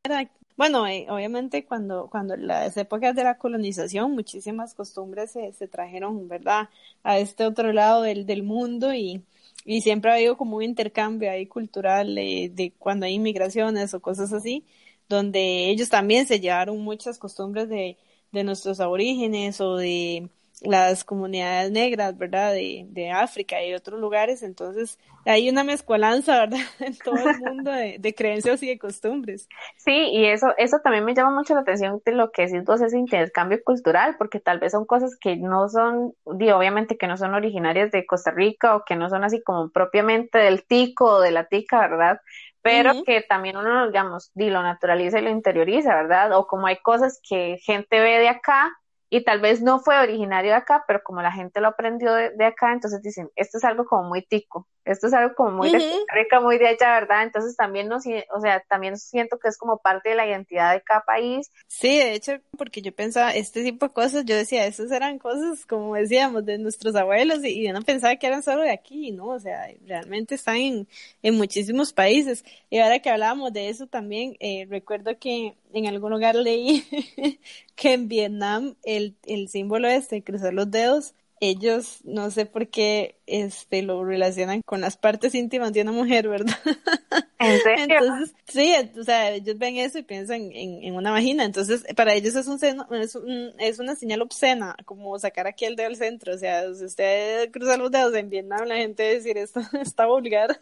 Bueno, 0.56 0.86
eh, 0.86 1.06
obviamente 1.10 1.66
cuando, 1.66 2.08
cuando 2.10 2.34
las 2.36 2.76
épocas 2.78 3.14
de 3.14 3.24
la 3.24 3.36
colonización, 3.36 4.12
muchísimas 4.12 4.72
costumbres 4.74 5.30
se, 5.32 5.52
se 5.52 5.68
trajeron, 5.68 6.28
¿verdad?, 6.28 6.70
a 7.02 7.18
este 7.18 7.44
otro 7.44 7.72
lado 7.74 8.00
del, 8.02 8.24
del 8.24 8.42
mundo 8.42 8.94
y, 8.94 9.22
y 9.66 9.82
siempre 9.82 10.10
ha 10.10 10.14
habido 10.14 10.36
como 10.38 10.56
un 10.56 10.62
intercambio 10.62 11.30
ahí 11.30 11.46
cultural 11.46 12.16
eh, 12.16 12.50
de 12.52 12.72
cuando 12.78 13.04
hay 13.06 13.14
inmigraciones 13.14 13.92
o 13.92 14.00
cosas 14.00 14.32
así, 14.32 14.64
donde 15.10 15.68
ellos 15.70 15.90
también 15.90 16.26
se 16.26 16.40
llevaron 16.40 16.80
muchas 16.80 17.18
costumbres 17.18 17.68
de, 17.68 17.98
de 18.32 18.44
nuestros 18.44 18.80
aborígenes 18.80 19.60
o 19.60 19.76
de 19.76 20.30
las 20.62 21.04
comunidades 21.04 21.70
negras, 21.70 22.16
¿verdad? 22.16 22.52
De, 22.52 22.86
de 22.88 23.10
África 23.10 23.62
y 23.62 23.70
de 23.70 23.76
otros 23.76 24.00
lugares. 24.00 24.42
Entonces, 24.42 24.98
hay 25.26 25.50
una 25.50 25.64
mezcolanza, 25.64 26.38
¿verdad? 26.46 26.60
En 26.80 26.96
todo 26.96 27.28
el 27.28 27.40
mundo 27.40 27.70
de, 27.70 27.96
de, 27.98 28.14
creencias 28.14 28.62
y 28.62 28.68
de 28.68 28.78
costumbres. 28.78 29.48
Sí, 29.76 29.92
y 30.12 30.26
eso, 30.26 30.54
eso 30.56 30.78
también 30.82 31.04
me 31.04 31.14
llama 31.14 31.34
mucho 31.34 31.54
la 31.54 31.60
atención 31.60 32.00
de 32.04 32.12
lo 32.12 32.30
que 32.30 32.46
decís 32.46 32.64
vos, 32.64 32.80
ese 32.80 32.98
intercambio 32.98 33.62
cultural, 33.62 34.16
porque 34.16 34.40
tal 34.40 34.58
vez 34.58 34.72
son 34.72 34.86
cosas 34.86 35.16
que 35.20 35.36
no 35.36 35.68
son, 35.68 36.14
digo, 36.24 36.56
obviamente 36.56 36.96
que 36.96 37.06
no 37.06 37.16
son 37.16 37.34
originarias 37.34 37.90
de 37.90 38.06
Costa 38.06 38.30
Rica 38.30 38.76
o 38.76 38.84
que 38.84 38.96
no 38.96 39.10
son 39.10 39.24
así 39.24 39.42
como 39.42 39.70
propiamente 39.70 40.38
del 40.38 40.64
tico 40.64 41.16
o 41.16 41.20
de 41.20 41.32
la 41.32 41.46
tica, 41.46 41.80
¿verdad? 41.80 42.20
pero 42.62 43.04
que 43.04 43.22
también 43.22 43.56
uno, 43.56 43.86
digamos, 43.86 44.32
lo 44.34 44.60
naturaliza 44.60 45.20
y 45.20 45.22
lo 45.22 45.30
interioriza, 45.30 45.94
¿verdad? 45.94 46.32
O 46.36 46.48
como 46.48 46.66
hay 46.66 46.78
cosas 46.78 47.20
que 47.22 47.58
gente 47.62 48.00
ve 48.00 48.18
de 48.18 48.28
acá 48.28 48.76
y 49.16 49.24
tal 49.24 49.40
vez 49.40 49.62
no 49.62 49.80
fue 49.80 49.98
originario 49.98 50.50
de 50.50 50.58
acá, 50.58 50.84
pero 50.86 51.02
como 51.02 51.22
la 51.22 51.32
gente 51.32 51.60
lo 51.60 51.68
aprendió 51.68 52.12
de, 52.12 52.44
acá, 52.44 52.74
entonces 52.74 53.00
dicen, 53.02 53.30
esto 53.34 53.56
es 53.56 53.64
algo 53.64 53.86
como 53.86 54.10
muy 54.10 54.20
tico, 54.20 54.66
esto 54.84 55.06
es 55.06 55.14
algo 55.14 55.34
como 55.34 55.52
muy 55.52 55.70
de 55.70 55.78
Rica, 56.12 56.40
muy 56.40 56.58
de 56.58 56.68
allá, 56.68 57.00
¿verdad? 57.00 57.22
Entonces 57.22 57.56
también 57.56 57.88
no, 57.88 57.96
o 57.96 58.40
sea, 58.40 58.62
también 58.68 58.98
siento 58.98 59.38
que 59.38 59.48
es 59.48 59.56
como 59.56 59.78
parte 59.78 60.10
de 60.10 60.16
la 60.16 60.26
identidad 60.26 60.74
de 60.74 60.82
cada 60.82 61.00
país. 61.00 61.50
Sí, 61.66 61.96
de 61.96 62.12
hecho, 62.12 62.32
porque 62.58 62.82
yo 62.82 62.92
pensaba, 62.92 63.34
este 63.34 63.62
tipo 63.62 63.88
de 63.88 63.94
cosas, 63.94 64.26
yo 64.26 64.36
decía, 64.36 64.66
esas 64.66 64.90
eran 64.90 65.18
cosas, 65.18 65.64
como 65.64 65.94
decíamos, 65.94 66.44
de 66.44 66.58
nuestros 66.58 66.94
abuelos, 66.94 67.42
y, 67.42 67.66
yo 67.66 67.72
no 67.72 67.80
pensaba 67.80 68.16
que 68.16 68.26
eran 68.26 68.42
solo 68.42 68.62
de 68.62 68.72
aquí, 68.72 69.12
¿no? 69.12 69.28
O 69.28 69.40
sea, 69.40 69.66
realmente 69.86 70.34
están 70.34 70.56
en, 70.56 70.88
en 71.22 71.34
muchísimos 71.36 71.94
países. 71.94 72.44
Y 72.68 72.80
ahora 72.80 72.98
que 72.98 73.08
hablábamos 73.08 73.50
de 73.54 73.70
eso 73.70 73.86
también, 73.86 74.36
eh, 74.40 74.66
recuerdo 74.68 75.18
que 75.18 75.54
en 75.72 75.86
algún 75.86 76.10
lugar 76.10 76.34
leí 76.34 76.84
que 77.74 77.92
en 77.92 78.08
Vietnam 78.08 78.76
el, 78.82 79.16
el 79.24 79.48
símbolo 79.48 79.88
este, 79.88 80.22
cruzar 80.22 80.54
los 80.54 80.70
dedos, 80.70 81.14
ellos 81.40 81.98
no 82.04 82.30
sé 82.30 82.46
por 82.46 82.68
qué 82.68 83.18
este 83.26 83.82
lo 83.82 84.04
relacionan 84.04 84.62
con 84.62 84.80
las 84.80 84.96
partes 84.96 85.34
íntimas 85.34 85.72
de 85.72 85.82
una 85.82 85.92
mujer, 85.92 86.28
¿verdad? 86.28 86.56
¿En 87.38 87.60
serio? 87.60 87.84
Entonces, 87.98 88.34
sí, 88.48 88.74
o 88.98 89.04
sea, 89.04 89.32
ellos 89.32 89.58
ven 89.58 89.76
eso 89.76 89.98
y 89.98 90.02
piensan 90.02 90.50
en, 90.52 90.82
en 90.82 90.94
una 90.94 91.10
vagina, 91.10 91.44
entonces 91.44 91.84
para 91.94 92.14
ellos 92.14 92.34
es 92.34 92.46
un, 92.46 92.58
es 92.94 93.14
un, 93.14 93.52
es 93.58 93.78
una 93.78 93.94
señal 93.94 94.22
obscena, 94.22 94.74
como 94.86 95.18
sacar 95.18 95.46
aquí 95.46 95.66
el 95.66 95.76
dedo 95.76 95.88
al 95.88 95.96
centro, 95.96 96.34
o 96.34 96.38
sea, 96.38 96.72
si 96.74 96.84
usted 96.84 97.50
cruza 97.50 97.76
los 97.76 97.90
dedos 97.90 98.14
en 98.14 98.30
Vietnam, 98.30 98.66
la 98.66 98.76
gente 98.76 99.02
va 99.02 99.10
a 99.10 99.14
decir 99.14 99.36
esto 99.36 99.60
está 99.82 100.06
vulgar. 100.06 100.58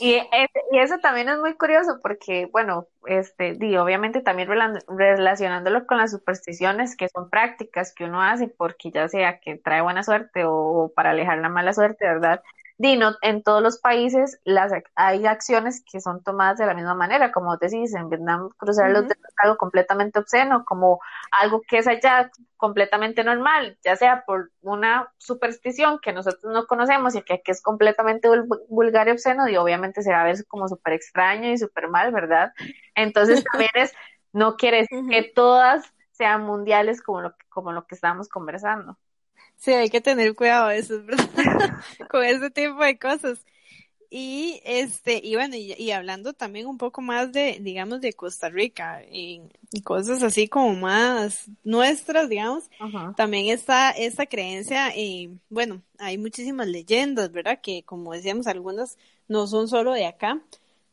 Y, 0.00 0.16
y 0.72 0.78
eso 0.78 0.98
también 0.98 1.28
es 1.28 1.38
muy 1.38 1.54
curioso 1.54 2.00
porque, 2.02 2.48
bueno, 2.52 2.88
este, 3.06 3.54
di, 3.54 3.76
obviamente 3.76 4.20
también 4.20 4.48
relacionándolo 4.88 5.86
con 5.86 5.98
las 5.98 6.10
supersticiones 6.12 6.96
que 6.96 7.08
son 7.08 7.30
prácticas 7.30 7.94
que 7.94 8.04
uno 8.04 8.22
hace 8.22 8.48
porque 8.48 8.90
ya 8.90 9.08
sea 9.08 9.40
que 9.40 9.56
trae 9.58 9.80
buena 9.82 10.02
suerte 10.02 10.44
o, 10.44 10.92
para 10.94 11.10
alejar 11.10 11.38
la 11.38 11.48
mala 11.48 11.72
suerte, 11.72 12.04
¿verdad? 12.06 12.42
Dino, 12.78 13.14
en 13.22 13.42
todos 13.42 13.62
los 13.62 13.78
países 13.78 14.38
las, 14.44 14.70
hay 14.94 15.24
acciones 15.24 15.82
que 15.90 15.98
son 16.00 16.22
tomadas 16.22 16.58
de 16.58 16.66
la 16.66 16.74
misma 16.74 16.94
manera, 16.94 17.32
como 17.32 17.56
decís, 17.56 17.94
en 17.94 18.10
Vietnam 18.10 18.50
cruzar 18.58 18.90
los 18.90 19.04
dedos 19.04 19.16
es 19.16 19.34
algo 19.42 19.56
completamente 19.56 20.18
obsceno, 20.18 20.64
como 20.66 21.00
algo 21.30 21.62
que 21.66 21.78
es 21.78 21.86
allá 21.86 22.30
completamente 22.58 23.24
normal, 23.24 23.78
ya 23.82 23.96
sea 23.96 24.24
por 24.26 24.52
una 24.60 25.10
superstición 25.16 26.00
que 26.02 26.12
nosotros 26.12 26.52
no 26.52 26.66
conocemos 26.66 27.14
y 27.14 27.22
que 27.22 27.34
aquí 27.34 27.50
es 27.50 27.62
completamente 27.62 28.28
vulgar 28.68 29.08
y 29.08 29.12
obsceno, 29.12 29.48
y 29.48 29.56
obviamente 29.56 30.02
se 30.02 30.12
va 30.12 30.20
a 30.20 30.24
ver 30.24 30.44
como 30.46 30.68
súper 30.68 30.92
extraño 30.92 31.50
y 31.50 31.56
súper 31.56 31.88
mal, 31.88 32.12
¿verdad? 32.12 32.52
Entonces 32.94 33.42
también 33.52 33.70
es, 33.74 33.94
no 34.34 34.56
quiere 34.56 34.78
decir 34.78 35.02
que 35.08 35.32
todas 35.34 35.90
sean 36.10 36.42
mundiales 36.42 37.02
como 37.02 37.22
lo, 37.22 37.34
como 37.48 37.72
lo 37.72 37.86
que 37.86 37.94
estábamos 37.94 38.28
conversando. 38.28 38.98
Sí, 39.56 39.72
hay 39.72 39.90
que 39.90 40.00
tener 40.00 40.34
cuidado 40.34 40.70
eso, 40.70 41.02
¿verdad? 41.02 41.26
Con 42.10 42.24
ese 42.24 42.50
tipo 42.50 42.82
de 42.82 42.98
cosas. 42.98 43.40
Y 44.08 44.60
este, 44.64 45.20
y 45.22 45.34
bueno, 45.34 45.56
y, 45.56 45.90
hablando 45.90 46.32
también 46.32 46.66
un 46.66 46.78
poco 46.78 47.02
más 47.02 47.32
de, 47.32 47.58
digamos, 47.60 48.00
de 48.00 48.12
Costa 48.12 48.48
Rica 48.48 49.02
y, 49.10 49.42
cosas 49.82 50.22
así 50.22 50.48
como 50.48 50.74
más 50.74 51.46
nuestras, 51.64 52.28
digamos, 52.28 52.70
también 53.16 53.48
está 53.48 53.90
esta 53.90 54.26
creencia, 54.26 54.96
y 54.96 55.38
bueno, 55.50 55.82
hay 55.98 56.18
muchísimas 56.18 56.68
leyendas, 56.68 57.32
¿verdad? 57.32 57.60
Que 57.60 57.82
como 57.82 58.12
decíamos, 58.12 58.46
algunas 58.46 58.96
no 59.28 59.46
son 59.48 59.68
solo 59.68 59.92
de 59.92 60.06
acá, 60.06 60.40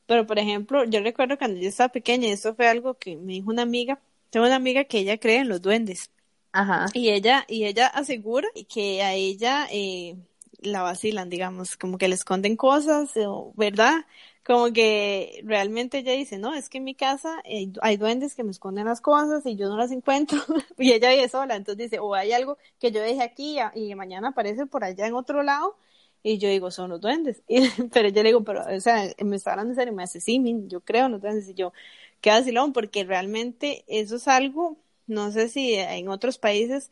pero 0.08 0.26
por 0.26 0.40
ejemplo, 0.40 0.84
yo 0.86 1.00
recuerdo 1.02 1.38
cuando 1.38 1.60
yo 1.60 1.70
estaba 1.70 1.90
pequeña, 1.90 2.30
esto 2.30 2.56
fue 2.56 2.68
algo 2.68 2.96
que 2.96 3.16
me 3.16 3.34
dijo 3.34 3.52
una 3.52 3.62
amiga, 3.62 4.00
tengo 4.32 4.46
una 4.48 4.56
amiga 4.56 4.84
que 4.86 5.00
ella 5.00 5.18
cree 5.20 5.38
en 5.38 5.50
los 5.50 5.62
duendes. 5.62 6.10
Ajá. 6.54 6.86
Y 6.94 7.10
ella, 7.10 7.46
y 7.48 7.66
ella 7.66 7.88
asegura 7.88 8.48
que 8.70 9.02
a 9.02 9.14
ella 9.14 9.68
eh, 9.72 10.16
la 10.62 10.82
vacilan, 10.84 11.30
digamos, 11.30 11.78
como 11.78 11.98
que 11.98 12.08
le 12.08 12.16
esconden 12.16 12.56
cosas, 12.56 13.12
¿verdad? 13.56 14.06
Como 14.46 14.72
que 14.74 15.42
realmente 15.46 16.00
ella 16.00 16.14
dice, 16.14 16.38
no, 16.38 16.54
es 16.54 16.70
que 16.70 16.78
en 16.78 16.84
mi 16.84 16.96
casa 16.96 17.42
eh, 17.46 17.72
hay 17.82 17.98
duendes 17.98 18.36
que 18.36 18.44
me 18.44 18.52
esconden 18.52 18.86
las 18.86 19.02
cosas 19.02 19.46
y 19.46 19.56
yo 19.56 19.68
no 19.70 19.78
las 19.78 19.92
encuentro 19.92 20.40
y 20.78 20.92
ella 20.92 21.10
vive 21.10 21.30
sola, 21.30 21.56
entonces 21.56 21.90
dice, 21.90 22.00
o 22.00 22.14
hay 22.14 22.34
algo 22.34 22.58
que 22.80 22.92
yo 22.92 23.02
dejé 23.02 23.24
aquí 23.24 23.58
y, 23.76 23.96
mañana 23.96 24.30
aparece 24.30 24.66
por 24.66 24.84
allá 24.84 25.08
en 25.08 25.16
otro 25.16 25.44
lado 25.44 25.78
y 26.24 26.38
yo 26.38 26.50
digo, 26.50 26.72
son 26.72 26.90
los 26.92 27.02
duendes, 27.02 27.42
pero 27.94 28.10
yo 28.10 28.22
le 28.24 28.30
digo, 28.30 28.44
pero, 28.44 28.64
o 28.66 28.80
sea, 28.80 29.10
me 29.24 29.36
está 29.38 29.52
hablando 29.52 29.72
en 29.72 29.76
serio, 29.76 29.94
me 29.94 30.04
hace, 30.04 30.22
sí, 30.22 30.42
yo 30.68 30.82
creo 30.82 31.10
los 31.10 31.22
duendes 31.22 31.50
y 31.50 31.54
yo, 31.54 31.74
qué 32.22 32.30
vacilón, 32.30 32.74
porque 32.74 33.04
realmente 33.06 33.84
eso 33.88 34.18
es 34.18 34.28
algo 34.28 34.78
no 35.08 35.32
sé 35.32 35.50
si 35.50 35.76
en 35.76 36.10
otros 36.10 36.38
países, 36.38 36.90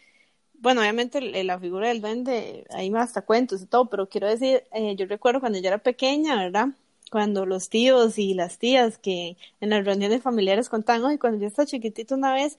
bueno, 0.62 0.82
obviamente 0.82 1.22
la 1.44 1.60
figura 1.60 1.88
del 1.88 2.02
duende, 2.02 2.66
hay 2.70 2.92
hasta 2.96 3.24
cuentos 3.24 3.62
y 3.62 3.66
todo, 3.66 3.86
pero 3.90 4.08
quiero 4.10 4.28
decir, 4.28 4.64
eh, 4.74 4.96
yo 4.96 5.06
recuerdo 5.08 5.40
cuando 5.40 5.60
yo 5.60 5.68
era 5.68 5.80
pequeña, 5.80 6.36
¿verdad? 6.38 6.70
Cuando 7.12 7.46
los 7.46 7.70
tíos 7.70 8.18
y 8.20 8.34
las 8.36 8.58
tías 8.60 8.98
que 9.00 9.38
en 9.60 9.70
las 9.72 9.86
reuniones 9.86 10.22
familiares 10.22 10.70
contaban, 10.70 11.04
oye, 11.04 11.20
cuando 11.20 11.40
yo 11.40 11.48
estaba 11.48 11.66
chiquitito 11.66 12.16
una 12.16 12.34
vez, 12.34 12.58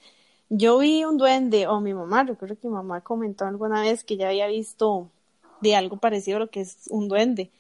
yo 0.51 0.79
vi 0.79 1.05
un 1.05 1.17
duende, 1.17 1.67
o 1.69 1.81
mi 1.81 1.95
mamá, 1.95 2.25
recuerdo 2.25 2.57
que 2.59 2.69
mi 2.69 2.75
mamá 2.75 3.01
comentó 3.03 3.47
alguna 3.47 3.83
vez 3.83 4.05
que 4.05 4.17
ya 4.17 4.29
había 4.29 4.49
visto 4.49 5.09
de 5.61 5.77
algo 5.77 5.97
parecido 5.99 6.39
a 6.39 6.41
lo 6.41 6.51
que 6.51 6.61
es 6.63 6.89
un 6.91 7.09
duende. 7.09 7.51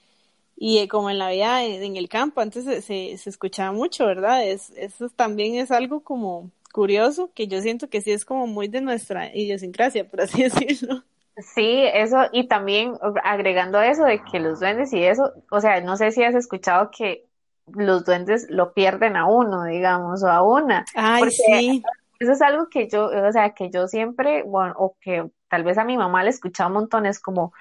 Y 0.56 0.78
eh, 0.78 0.88
como 0.88 1.10
en 1.10 1.18
la 1.18 1.30
vida 1.30 1.64
en 1.64 1.96
el 1.96 2.08
campo, 2.08 2.40
antes 2.40 2.64
se, 2.64 2.82
se, 2.82 3.16
se 3.18 3.30
escuchaba 3.30 3.72
mucho, 3.72 4.06
¿verdad? 4.06 4.46
Es, 4.46 4.70
eso 4.76 5.08
también 5.10 5.56
es 5.56 5.70
algo 5.70 6.00
como 6.00 6.50
curioso 6.72 7.30
que 7.34 7.46
yo 7.46 7.60
siento 7.60 7.88
que 7.88 8.00
sí 8.00 8.10
es 8.12 8.24
como 8.24 8.46
muy 8.46 8.68
de 8.68 8.80
nuestra 8.80 9.34
idiosincrasia, 9.34 10.08
por 10.08 10.22
así 10.22 10.42
decirlo. 10.42 11.04
Sí, 11.36 11.84
eso, 11.94 12.18
y 12.32 12.46
también 12.48 12.94
agregando 13.22 13.80
eso 13.80 14.04
de 14.04 14.22
que 14.22 14.40
los 14.40 14.60
duendes 14.60 14.92
y 14.92 15.02
eso, 15.02 15.32
o 15.50 15.60
sea, 15.60 15.80
no 15.80 15.96
sé 15.96 16.10
si 16.10 16.22
has 16.24 16.34
escuchado 16.34 16.90
que 16.90 17.26
los 17.66 18.04
duendes 18.04 18.46
lo 18.50 18.74
pierden 18.74 19.16
a 19.16 19.26
uno, 19.26 19.64
digamos, 19.64 20.22
o 20.22 20.28
a 20.28 20.42
una. 20.42 20.84
Ay, 20.94 21.30
sí. 21.30 21.82
Eso 22.18 22.32
es 22.32 22.42
algo 22.42 22.68
que 22.68 22.88
yo, 22.88 23.06
o 23.06 23.32
sea, 23.32 23.50
que 23.50 23.70
yo 23.70 23.88
siempre, 23.88 24.42
bueno, 24.44 24.74
o 24.76 24.96
que 25.00 25.28
tal 25.48 25.64
vez 25.64 25.78
a 25.78 25.84
mi 25.84 25.96
mamá 25.96 26.22
le 26.22 26.30
escuchaba 26.30 26.68
un 26.68 26.74
montón, 26.74 27.06
es 27.06 27.18
como, 27.18 27.52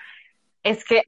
es 0.64 0.84
que 0.86 1.04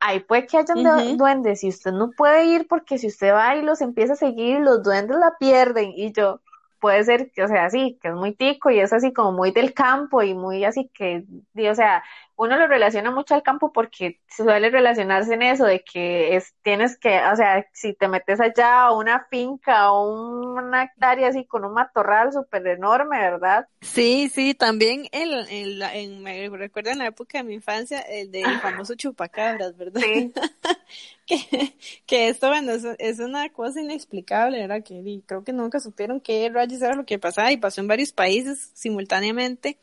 ahí, 0.00 0.20
puede 0.20 0.46
que 0.46 0.58
hayan 0.58 1.16
duendes 1.16 1.62
y 1.62 1.68
usted 1.68 1.92
no 1.92 2.10
puede 2.10 2.46
ir 2.46 2.66
porque 2.66 2.98
si 2.98 3.06
usted 3.06 3.32
va 3.32 3.54
y 3.54 3.62
los 3.62 3.80
empieza 3.80 4.14
a 4.14 4.16
seguir, 4.16 4.60
los 4.60 4.82
duendes 4.82 5.16
la 5.18 5.36
pierden. 5.38 5.92
Y 5.94 6.12
yo, 6.12 6.40
puede 6.80 7.04
ser 7.04 7.30
que, 7.32 7.44
o 7.44 7.48
sea, 7.48 7.70
sí, 7.70 7.98
que 8.02 8.08
es 8.08 8.14
muy 8.14 8.34
tico 8.34 8.70
y 8.70 8.80
es 8.80 8.92
así 8.92 9.12
como 9.12 9.32
muy 9.32 9.52
del 9.52 9.74
campo 9.74 10.22
y 10.22 10.34
muy 10.34 10.64
así 10.64 10.90
que, 10.94 11.24
o 11.70 11.74
sea, 11.74 12.02
uno 12.40 12.56
lo 12.56 12.66
relaciona 12.68 13.10
mucho 13.10 13.34
al 13.34 13.42
campo 13.42 13.70
porque 13.70 14.18
suele 14.26 14.70
relacionarse 14.70 15.34
en 15.34 15.42
eso 15.42 15.66
de 15.66 15.84
que 15.84 16.36
es, 16.36 16.54
tienes 16.62 16.98
que, 16.98 17.20
o 17.30 17.36
sea, 17.36 17.66
si 17.74 17.92
te 17.92 18.08
metes 18.08 18.40
allá 18.40 18.84
a 18.84 18.96
una 18.96 19.26
finca 19.28 19.92
o 19.92 20.54
una 20.54 20.84
hectárea 20.84 21.28
así 21.28 21.44
con 21.44 21.66
un 21.66 21.74
matorral 21.74 22.32
súper 22.32 22.66
enorme, 22.66 23.18
¿verdad? 23.18 23.68
Sí, 23.82 24.30
sí, 24.32 24.54
también 24.54 25.06
el, 25.12 25.82
en, 25.82 26.22
me 26.22 26.48
recuerdo 26.48 26.88
en 26.88 27.00
la 27.00 27.08
época 27.08 27.36
de 27.36 27.44
mi 27.44 27.52
infancia 27.52 28.00
el 28.00 28.30
del 28.30 28.58
famoso 28.60 28.94
chupacabras, 28.94 29.76
¿verdad? 29.76 30.00
Sí. 30.00 30.32
que, 31.26 31.74
que 32.06 32.30
esto, 32.30 32.48
bueno, 32.48 32.72
es, 32.72 32.86
es, 32.98 33.18
una 33.18 33.50
cosa 33.50 33.82
inexplicable, 33.82 34.60
¿verdad? 34.60 34.82
Que 34.82 35.20
creo 35.26 35.44
que 35.44 35.52
nunca 35.52 35.78
supieron 35.78 36.22
qué 36.22 36.48
rayos 36.48 36.80
era 36.80 36.94
lo 36.94 37.04
que 37.04 37.18
pasaba 37.18 37.52
y 37.52 37.58
pasó 37.58 37.82
en 37.82 37.88
varios 37.88 38.12
países 38.12 38.70
simultáneamente 38.72 39.76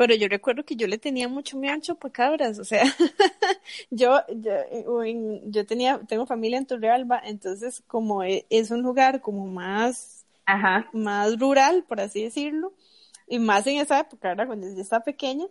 pero 0.00 0.14
yo 0.14 0.28
recuerdo 0.28 0.64
que 0.64 0.76
yo 0.76 0.86
le 0.86 0.96
tenía 0.96 1.28
mucho 1.28 1.58
miedo 1.58 1.74
al 1.74 1.82
chupacabras, 1.82 2.58
o 2.58 2.64
sea, 2.64 2.84
yo, 3.90 4.18
yo, 4.34 5.04
yo 5.44 5.66
tenía, 5.66 6.00
tengo 6.08 6.24
familia 6.24 6.56
en 6.56 6.64
Turrialba, 6.64 7.20
entonces 7.22 7.82
como 7.86 8.22
e, 8.24 8.46
es 8.48 8.70
un 8.70 8.80
lugar 8.80 9.20
como 9.20 9.46
más, 9.46 10.24
más 10.94 11.38
rural, 11.38 11.84
por 11.86 12.00
así 12.00 12.22
decirlo, 12.22 12.72
y 13.28 13.38
más 13.38 13.66
en 13.66 13.76
esa 13.76 14.00
época, 14.00 14.28
¿verdad? 14.28 14.46
Cuando 14.46 14.74
yo 14.74 14.80
estaba 14.80 15.04
pequeña, 15.04 15.44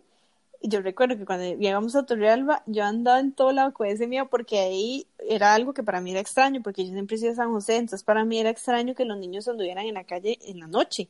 y 0.59 0.69
yo 0.69 0.81
recuerdo 0.81 1.15
que 1.15 1.25
cuando 1.25 1.53
llegamos 1.55 1.95
a 1.95 2.07
Turrialba, 2.07 2.63
yo 2.65 2.83
andaba 2.85 3.19
en 3.19 3.33
todo 3.33 3.51
lado 3.51 3.71
con 3.71 3.85
ese 3.85 4.07
miedo 4.07 4.29
porque 4.31 4.57
ahí 4.57 5.05
era 5.19 5.53
algo 5.53 5.75
que 5.75 5.83
para 5.83 6.01
mí 6.01 6.09
era 6.09 6.21
extraño, 6.21 6.63
porque 6.63 6.88
yo 6.88 6.91
siempre 6.91 7.17
he 7.17 7.19
sido 7.19 7.35
San 7.35 7.51
José, 7.51 7.75
entonces 7.75 8.03
para 8.03 8.25
mí 8.25 8.39
era 8.39 8.49
extraño 8.49 8.95
que 8.95 9.05
los 9.05 9.19
niños 9.19 9.47
anduvieran 9.47 9.85
en 9.85 9.93
la 9.93 10.05
calle 10.05 10.39
en 10.41 10.59
la 10.59 10.65
noche. 10.65 11.07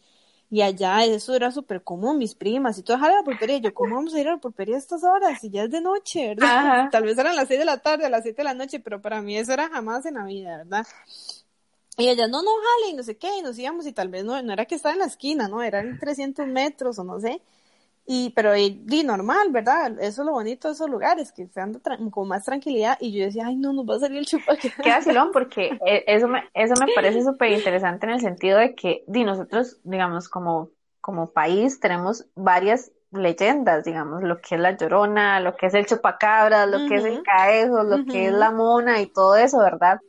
Y 0.52 0.62
allá 0.62 1.06
eso 1.06 1.36
era 1.36 1.52
súper 1.52 1.84
común, 1.84 2.18
mis 2.18 2.34
primas 2.34 2.78
y 2.80 2.84
todo, 2.84 2.98
a 2.98 3.10
la 3.10 3.24
pulpería. 3.24 3.58
Yo, 3.58 3.74
¿cómo 3.74 3.96
vamos 3.96 4.14
a 4.16 4.20
ir 4.20 4.28
a 4.28 4.32
la 4.32 4.38
pulpería 4.38 4.76
a 4.76 4.80
estas 4.80 5.04
horas? 5.04 5.44
Y 5.44 5.52
ya 5.52 5.64
es 5.64 5.70
de 5.70 5.80
noche, 5.80 6.30
¿verdad? 6.30 6.90
Tal 6.92 7.04
vez 7.04 7.18
eran 7.18 7.36
las 7.36 7.48
seis 7.48 7.60
de 7.60 7.66
la 7.66 7.78
tarde, 7.78 8.06
a 8.06 8.10
las 8.10 8.24
siete 8.24 8.38
de 8.38 8.46
la 8.46 8.56
noche, 8.56 8.80
pero 8.80 9.00
para 9.00 9.22
mí 9.22 9.38
eso 9.38 9.54
era 9.54 9.70
jamás 9.70 10.06
en 10.08 10.16
la 10.16 10.26
vida, 10.26 10.58
¿verdad? 10.58 10.88
Y 11.98 12.10
ella, 12.10 12.28
no, 12.28 12.42
no, 12.42 12.50
jale, 12.50 12.94
y 12.94 12.96
no 12.96 13.04
sé 13.04 13.18
qué, 13.18 13.28
y 13.38 13.42
nos 13.42 13.60
íbamos, 13.60 13.86
y 13.86 13.92
tal 13.92 14.08
vez 14.08 14.24
no, 14.24 14.42
no 14.42 14.54
era 14.54 14.66
que 14.66 14.76
estaba 14.76 14.94
en 14.94 15.00
la 15.00 15.06
esquina, 15.06 15.48
¿no? 15.48 15.62
Eran 15.62 16.00
300 16.00 16.48
metros 16.48 16.98
o 16.98 17.04
no 17.04 17.20
sé. 17.20 17.42
Y, 18.12 18.32
pero 18.32 18.58
y, 18.58 19.04
normal, 19.06 19.52
¿verdad? 19.52 19.92
Eso 20.00 20.24
es 20.24 20.26
lo 20.26 20.32
bonito 20.32 20.68
de 20.68 20.74
esos 20.74 20.90
lugares, 20.90 21.32
que 21.32 21.46
se 21.46 21.62
anda 21.62 21.80
con 22.10 22.28
más 22.28 22.44
tranquilidad. 22.44 22.98
Y 23.00 23.12
yo 23.12 23.24
decía, 23.24 23.44
ay, 23.46 23.56
no, 23.56 23.72
nos 23.72 23.88
va 23.88 23.98
a 23.98 24.00
salir 24.00 24.18
el 24.18 24.26
chupaque. 24.26 24.74
Qué 24.82 24.90
vacilón, 24.90 25.30
porque 25.32 25.78
eh, 25.86 26.06
eso 26.08 26.28
me, 26.28 26.44
eso 26.56 26.74
me 26.84 26.92
parece 26.96 27.22
súper 27.22 27.52
interesante 27.52 28.08
en 28.08 28.14
el 28.14 28.20
sentido 28.20 28.58
de 28.58 28.74
que, 28.74 29.04
di, 29.06 29.24
nosotros, 29.24 29.78
digamos, 29.84 30.28
como, 30.28 30.72
como 31.02 31.32
país, 31.32 31.80
tenemos 31.80 32.26
varias 32.34 32.92
leyendas, 33.12 33.84
digamos, 33.84 34.24
lo 34.24 34.42
que 34.42 34.56
es 34.56 34.62
la 34.62 34.76
llorona, 34.76 35.40
lo 35.40 35.56
que 35.56 35.68
es 35.68 35.76
el 35.76 35.86
chupacabras, 35.86 36.68
lo 36.68 36.90
que 36.90 36.96
es 36.96 37.06
el 37.06 37.22
caejo, 37.22 37.84
lo 37.84 38.06
que 38.06 38.26
es 38.26 38.34
la 38.34 38.50
mona 38.50 39.02
y 39.02 39.06
todo 39.06 39.36
eso, 39.36 39.60
¿verdad? 39.60 40.00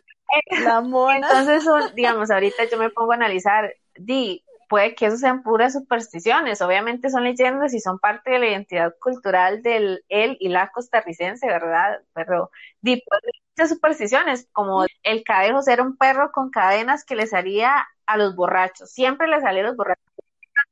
La 0.64 0.80
mona. 0.80 1.16
Entonces, 1.16 1.94
digamos, 1.94 2.30
ahorita 2.30 2.64
yo 2.64 2.78
me 2.78 2.88
pongo 2.88 3.12
a 3.12 3.16
analizar, 3.16 3.70
di, 3.94 4.42
puede 4.70 4.94
que 4.94 5.06
eso 5.06 5.16
sean 5.16 5.42
puras 5.42 5.72
supersticiones, 5.72 6.62
obviamente 6.62 7.11
son 7.11 7.24
leyendas 7.24 7.74
y 7.74 7.80
son 7.80 7.98
parte 7.98 8.30
de 8.30 8.38
la 8.38 8.46
identidad 8.46 8.94
cultural 9.00 9.62
del 9.62 10.04
él 10.09 10.37
y 10.38 10.48
la 10.48 10.70
costarricense, 10.70 11.44
¿verdad? 11.44 12.00
Pero 12.14 12.52
muchas 12.80 13.68
supersticiones, 13.68 14.48
como 14.52 14.87
el 15.02 15.24
cadejo 15.24 15.61
ser 15.61 15.80
un 15.80 15.96
perro 15.96 16.30
con 16.30 16.50
cadenas 16.50 17.04
que 17.04 17.16
les 17.16 17.35
haría 17.35 17.88
a 18.06 18.16
los 18.16 18.37
borrachos, 18.37 18.92
siempre 18.92 19.26
les 19.26 19.42
salía 19.42 19.62
a 19.62 19.66
los 19.66 19.76
borrachos. 19.76 20.04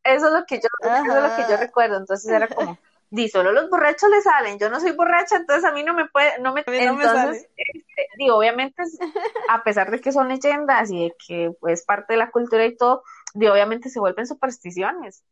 Eso 0.04 0.28
es 0.28 0.32
lo 0.32 0.46
que 0.46 0.60
yo, 0.60 0.68
eso 0.80 1.16
es 1.16 1.22
lo 1.22 1.36
que 1.36 1.50
yo 1.50 1.56
recuerdo, 1.56 1.96
entonces 1.96 2.30
era 2.30 2.46
como, 2.46 2.78
di, 3.10 3.28
solo 3.28 3.50
los 3.50 3.68
borrachos 3.68 4.08
le 4.10 4.20
salen, 4.20 4.60
yo 4.60 4.70
no 4.70 4.78
soy 4.78 4.92
borracha, 4.92 5.38
entonces 5.38 5.64
a 5.64 5.72
mí 5.72 5.82
no 5.82 5.94
me 5.94 6.06
puede, 6.06 6.38
no 6.38 6.52
me, 6.52 6.62
entonces, 6.66 7.48
este, 7.56 8.06
digo, 8.16 8.36
obviamente, 8.36 8.80
a 9.48 9.64
pesar 9.64 9.90
de 9.90 10.00
que 10.00 10.12
son 10.12 10.28
leyendas 10.28 10.88
y 10.92 11.04
de 11.04 11.16
que 11.26 11.50
es 11.66 11.84
parte 11.84 12.12
de 12.12 12.18
la 12.18 12.30
cultura 12.30 12.64
y 12.64 12.76
todo, 12.76 13.02
y 13.34 13.46
obviamente 13.46 13.90
se 13.90 14.00
vuelven 14.00 14.26
supersticiones. 14.26 15.22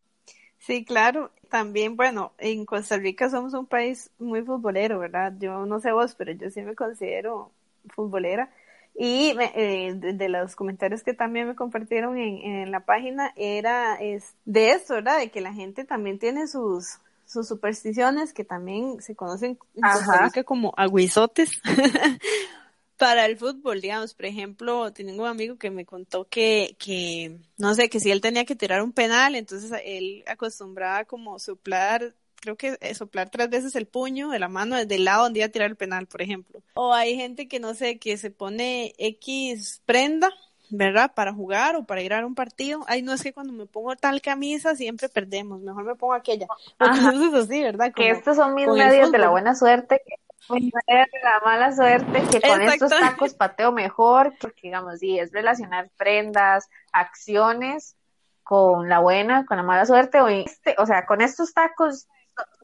Sí, 0.59 0.85
claro. 0.85 1.30
También, 1.48 1.96
bueno, 1.96 2.32
en 2.38 2.64
Costa 2.64 2.96
Rica 2.96 3.30
somos 3.30 3.54
un 3.54 3.66
país 3.66 4.11
muy 4.18 4.42
futbolero, 4.42 4.98
¿verdad? 4.98 5.32
Yo 5.38 5.64
no 5.66 5.80
sé 5.80 5.92
vos, 5.92 6.14
pero 6.16 6.32
yo 6.32 6.50
sí 6.50 6.62
me 6.62 6.74
considero 6.74 7.52
futbolera. 7.88 8.50
Y 8.98 9.37
eh, 9.54 9.94
de, 9.94 10.28
los 10.28 10.56
comentarios 10.56 11.02
que 11.02 11.12
también 11.12 11.46
me 11.46 11.54
compartieron 11.54 12.16
en, 12.16 12.70
la 12.70 12.80
página 12.80 13.32
era 13.37 13.96
es, 13.96 14.35
de 14.46 14.70
eso, 14.70 14.94
¿verdad? 14.94 15.18
De 15.18 15.30
que 15.30 15.42
la 15.42 15.52
gente 15.52 15.85
también 15.85 16.18
tiene 16.18 16.46
sus, 16.46 16.98
sus 17.26 17.46
supersticiones 17.46 18.32
que 18.32 18.44
también 18.44 19.02
se 19.02 19.14
conocen 19.14 19.59
en 19.74 19.82
Costa 19.82 20.24
Rica 20.24 20.44
como 20.44 20.72
aguizotes. 20.76 21.61
para 22.96 23.26
el 23.26 23.37
fútbol, 23.37 23.80
digamos, 23.80 24.14
por 24.14 24.26
ejemplo, 24.26 24.92
tengo 24.92 25.22
un 25.22 25.28
amigo 25.28 25.56
que 25.56 25.70
me 25.70 25.85
contó 25.85 26.26
que, 26.28 26.76
que, 26.78 27.38
no 27.59 27.74
sé, 27.74 27.88
que 27.88 28.00
si 28.00 28.11
él 28.11 28.20
tenía 28.20 28.44
que 28.44 28.56
tirar 28.56 28.82
un 28.82 28.92
penal, 28.92 29.35
entonces 29.35 29.70
él 29.85 30.24
acostumbraba 30.26 31.04
como 31.04 31.38
soplar, 31.38 32.14
creo 32.40 32.56
que 32.56 32.78
eh, 32.80 32.94
soplar 32.94 33.28
tres 33.28 33.50
veces 33.50 33.76
el 33.76 33.87
puño 33.87 34.30
de 34.30 34.38
la 34.38 34.48
mano 34.48 34.76
desde 34.76 34.94
el 34.94 35.04
lado 35.04 35.24
donde 35.24 35.40
iba 35.40 35.46
a 35.46 35.50
tirar 35.50 35.70
el 35.70 35.76
penal, 35.76 36.06
por 36.06 36.22
ejemplo. 36.22 36.62
O 36.74 36.94
hay 36.94 37.16
gente 37.16 37.48
que, 37.48 37.61
no 37.61 37.74
sé, 37.74 37.98
que 37.98 38.16
se 38.16 38.30
pone 38.30 38.94
X 38.98 39.82
prenda, 39.85 40.30
¿verdad? 40.70 41.12
Para 41.14 41.32
jugar 41.32 41.76
o 41.76 41.85
para 41.85 42.02
ir 42.02 42.14
a 42.14 42.24
un 42.24 42.35
partido. 42.35 42.85
Ay, 42.87 43.02
no 43.02 43.12
es 43.12 43.22
que 43.22 43.32
cuando 43.32 43.52
me 43.52 43.66
pongo 43.66 43.94
tal 43.96 44.20
camisa 44.22 44.74
siempre 44.74 45.09
perdemos, 45.09 45.61
mejor 45.61 45.85
me 45.85 45.94
pongo 45.94 46.14
aquella. 46.14 46.46
Entonces 46.80 47.35
así, 47.35 47.62
¿verdad? 47.62 47.92
que 47.94 48.11
estos 48.11 48.37
son 48.37 48.54
mis 48.54 48.68
medios 48.68 49.12
de 49.12 49.18
la 49.18 49.28
buena 49.28 49.54
suerte 49.54 50.00
que 50.06 50.14
la 50.48 51.40
mala 51.44 51.72
suerte 51.72 52.22
que 52.30 52.40
con 52.40 52.62
estos 52.62 52.90
tacos 52.90 53.35
pateo 53.35 53.72
mejor, 53.72 54.35
porque 54.40 54.62
digamos, 54.62 54.98
sí, 54.98 55.18
es 55.18 55.32
relacionar 55.32 55.90
prendas, 55.96 56.68
acciones 56.92 57.96
con 58.42 58.88
la 58.88 59.00
buena, 59.00 59.44
con 59.44 59.56
la 59.56 59.62
mala 59.62 59.87
suerte, 59.87 60.20
o, 60.20 60.28
este, 60.28 60.76
o 60.78 60.87
sea, 60.87 61.04
con 61.06 61.20
estos 61.20 61.52
tacos 61.52 62.06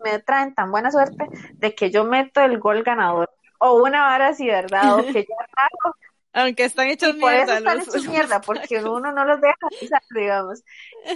me 0.04 0.18
traen 0.20 0.54
tan 0.54 0.70
buena 0.70 0.90
suerte 0.90 1.26
de 1.54 1.74
que 1.74 1.90
yo 1.90 2.04
meto 2.04 2.40
el 2.40 2.58
gol 2.58 2.82
ganador, 2.82 3.30
o 3.58 3.74
una 3.82 4.02
vara 4.02 4.28
así, 4.28 4.46
¿verdad? 4.46 4.94
O 4.94 5.02
que 5.02 5.24
yo 5.24 5.34
aunque 6.34 6.64
están 6.64 6.88
hechos 6.88 7.14
mierda. 7.16 7.58
están 7.58 7.80
hechos 7.80 8.06
mierda, 8.08 8.40
porque 8.40 8.82
uno 8.82 9.12
no 9.12 9.24
los 9.24 9.40
deja 9.40 9.68
pisar, 9.80 10.02
digamos. 10.10 10.62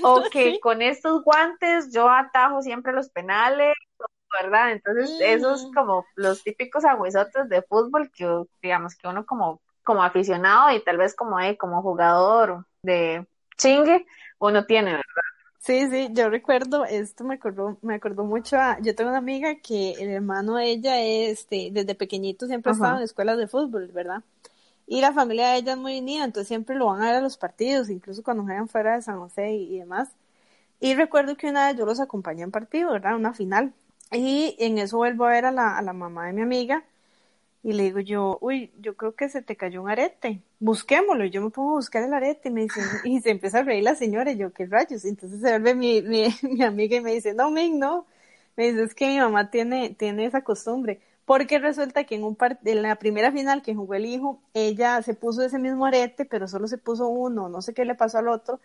O 0.03 0.25
que 0.31 0.61
con 0.61 0.83
estos 0.83 1.23
guantes 1.23 1.93
yo 1.93 2.11
atajo 2.11 2.63
siempre 2.63 2.93
los 2.93 3.09
penales, 3.09 3.75
¿verdad? 4.43 4.73
Entonces, 4.73 5.11
esos 5.21 5.71
como 5.75 6.05
los 6.15 6.43
típicos 6.43 6.85
agüizotes 6.85 7.49
de 7.49 7.63
fútbol 7.63 8.11
que, 8.11 8.45
digamos, 8.63 8.95
que 8.95 9.09
uno 9.09 9.25
como, 9.27 9.61
como 9.85 10.03
aficionado 10.03 10.71
y 10.75 10.83
tal 10.83 10.99
vez 10.99 11.15
como, 11.15 11.41
eh, 11.41 11.57
como 11.57 11.83
jugador 11.83 12.67
de 12.83 13.27
chingue, 13.57 14.07
uno 14.39 14.65
tiene, 14.67 14.93
¿verdad? 14.93 15.23
Sí, 15.59 15.89
sí, 15.91 16.09
yo 16.13 16.31
recuerdo, 16.31 16.85
esto 16.85 17.25
me 17.25 17.35
acordó, 17.35 17.77
me 17.83 17.97
acordó 17.97 18.25
mucho 18.25 18.57
a, 18.57 18.79
yo 18.81 18.95
tengo 18.95 19.11
una 19.11 19.19
amiga 19.19 19.57
que 19.57 19.93
el 19.95 20.11
hermano 20.11 20.57
de 20.57 20.71
ella, 20.71 21.01
este, 21.03 21.71
desde 21.73 21.97
pequeñito 21.97 22.47
siempre 22.47 22.71
ha 22.71 22.75
estado 22.75 22.99
en 22.99 23.03
escuelas 23.03 23.37
de 23.37 23.49
fútbol, 23.49 23.89
¿verdad? 23.93 24.23
Y 24.87 25.01
la 25.01 25.13
familia 25.13 25.49
de 25.49 25.57
ella 25.59 25.73
es 25.73 25.79
muy 25.79 25.99
unida, 25.99 26.25
entonces 26.25 26.47
siempre 26.47 26.77
lo 26.77 26.87
van 26.87 27.03
a 27.03 27.07
ver 27.07 27.17
a 27.17 27.21
los 27.21 27.37
partidos, 27.37 27.91
incluso 27.91 28.23
cuando 28.23 28.45
juegan 28.45 28.69
fuera 28.69 28.95
de 28.95 29.03
San 29.03 29.19
José 29.19 29.55
y, 29.55 29.75
y 29.75 29.79
demás. 29.81 30.11
Y 30.79 30.95
recuerdo 30.95 31.37
que 31.37 31.49
una 31.49 31.67
vez 31.69 31.77
yo 31.77 31.87
los 31.87 32.01
acompañé 32.01 32.43
en 32.43 32.51
partido, 32.53 32.93
¿verdad? 32.93 33.17
Una 33.17 33.35
final. 33.35 33.73
Y 34.13 34.57
en 34.59 34.79
eso 34.79 34.99
vuelvo 34.99 35.25
a 35.27 35.31
ver 35.31 35.47
a 35.47 35.53
la, 35.53 35.77
a 35.77 35.83
la 35.83 35.93
mamá 35.93 36.27
de 36.27 36.33
mi 36.33 36.43
amiga 36.43 36.85
y 37.67 37.73
le 37.73 37.83
digo 37.83 37.99
yo, 37.99 38.39
uy, 38.43 38.73
yo 38.81 38.97
creo 38.97 39.17
que 39.17 39.29
se 39.29 39.43
te 39.43 39.57
cayó 39.57 39.83
un 39.83 39.91
arete, 39.91 40.41
busquémoslo. 40.61 41.25
Y 41.25 41.31
yo 41.31 41.43
me 41.43 41.51
pongo 41.51 41.73
a 41.73 41.75
buscar 41.75 42.05
el 42.05 42.15
arete 42.15 42.49
y 42.49 42.53
me 42.53 42.63
dice, 42.63 42.81
y 43.05 43.21
se 43.21 43.31
empieza 43.31 43.59
a 43.59 43.63
reír 43.65 43.83
la 43.83 43.97
señora 43.97 44.31
y 44.31 44.37
yo, 44.37 44.53
¿qué 44.53 44.67
rayos? 44.67 45.05
entonces 45.05 45.41
se 45.41 45.51
vuelve 45.51 45.75
mi, 45.75 46.01
mi, 46.01 46.29
mi 46.43 46.63
amiga 46.63 46.97
y 46.97 47.01
me 47.01 47.13
dice, 47.13 47.35
no, 47.35 47.51
Ming, 47.51 47.81
no. 47.81 48.07
Me 48.57 48.69
dice, 48.71 48.85
es 48.85 48.95
que 48.95 49.09
mi 49.09 49.19
mamá 49.19 49.51
tiene, 49.51 49.91
tiene 49.91 50.27
esa 50.27 50.43
costumbre. 50.43 51.01
Porque 51.25 51.59
resulta 51.59 52.05
que 52.05 52.15
en 52.15 52.23
un 52.23 52.37
en 52.65 52.83
la 52.83 52.95
primera 52.97 53.33
final 53.33 53.63
que 53.63 53.75
jugó 53.75 53.95
el 53.95 54.07
hijo, 54.07 54.41
ella 54.55 55.03
se 55.03 55.15
puso 55.15 55.43
ese 55.43 55.59
mismo 55.59 55.87
arete, 55.87 56.25
pero 56.25 56.47
solo 56.47 56.69
se 56.69 56.79
puso 56.79 57.09
uno, 57.09 57.49
no 57.49 57.63
sé 57.63 57.75
qué 57.75 57.85
le 57.85 57.97
pasó 57.97 58.19
al 58.19 58.29
otro, 58.29 58.61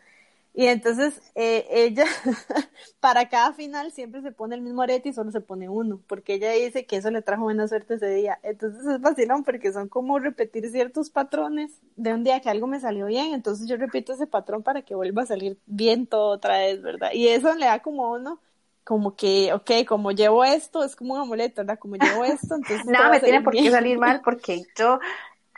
y 0.53 0.67
entonces 0.67 1.21
eh, 1.35 1.65
ella, 1.71 2.05
para 2.99 3.29
cada 3.29 3.53
final 3.53 3.91
siempre 3.91 4.21
se 4.21 4.31
pone 4.31 4.55
el 4.55 4.61
mismo 4.61 4.81
arete 4.81 5.09
y 5.09 5.13
solo 5.13 5.31
se 5.31 5.39
pone 5.39 5.69
uno, 5.69 6.01
porque 6.07 6.33
ella 6.33 6.51
dice 6.51 6.85
que 6.85 6.97
eso 6.97 7.09
le 7.09 7.21
trajo 7.21 7.43
buena 7.43 7.67
suerte 7.67 7.93
ese 7.93 8.09
día. 8.09 8.37
Entonces 8.43 8.85
es 8.85 8.99
vacilón 8.99 9.43
porque 9.43 9.71
son 9.71 9.87
como 9.87 10.19
repetir 10.19 10.69
ciertos 10.69 11.09
patrones 11.09 11.71
de 11.95 12.13
un 12.13 12.23
día 12.23 12.41
que 12.41 12.49
algo 12.49 12.67
me 12.67 12.81
salió 12.81 13.05
bien, 13.05 13.33
entonces 13.33 13.67
yo 13.67 13.77
repito 13.77 14.13
ese 14.13 14.27
patrón 14.27 14.61
para 14.61 14.81
que 14.81 14.95
vuelva 14.95 15.23
a 15.23 15.27
salir 15.27 15.57
bien 15.65 16.05
todo 16.05 16.31
otra 16.31 16.57
vez, 16.57 16.81
¿verdad? 16.81 17.11
Y 17.13 17.29
eso 17.29 17.55
le 17.55 17.65
da 17.65 17.81
como 17.81 18.05
a 18.05 18.11
uno 18.11 18.39
como 18.83 19.15
que, 19.15 19.53
ok, 19.53 19.85
como 19.87 20.11
llevo 20.11 20.43
esto, 20.43 20.83
es 20.83 20.95
como 20.95 21.13
un 21.13 21.21
amuleto, 21.21 21.61
¿verdad? 21.61 21.79
Como 21.79 21.95
llevo 21.95 22.25
esto, 22.25 22.55
entonces... 22.55 22.85
Nada 22.87 23.09
me 23.09 23.19
tiene 23.21 23.41
por 23.41 23.53
qué 23.53 23.71
salir 23.71 23.97
mal 23.97 24.21
porque 24.21 24.63
yo 24.77 24.99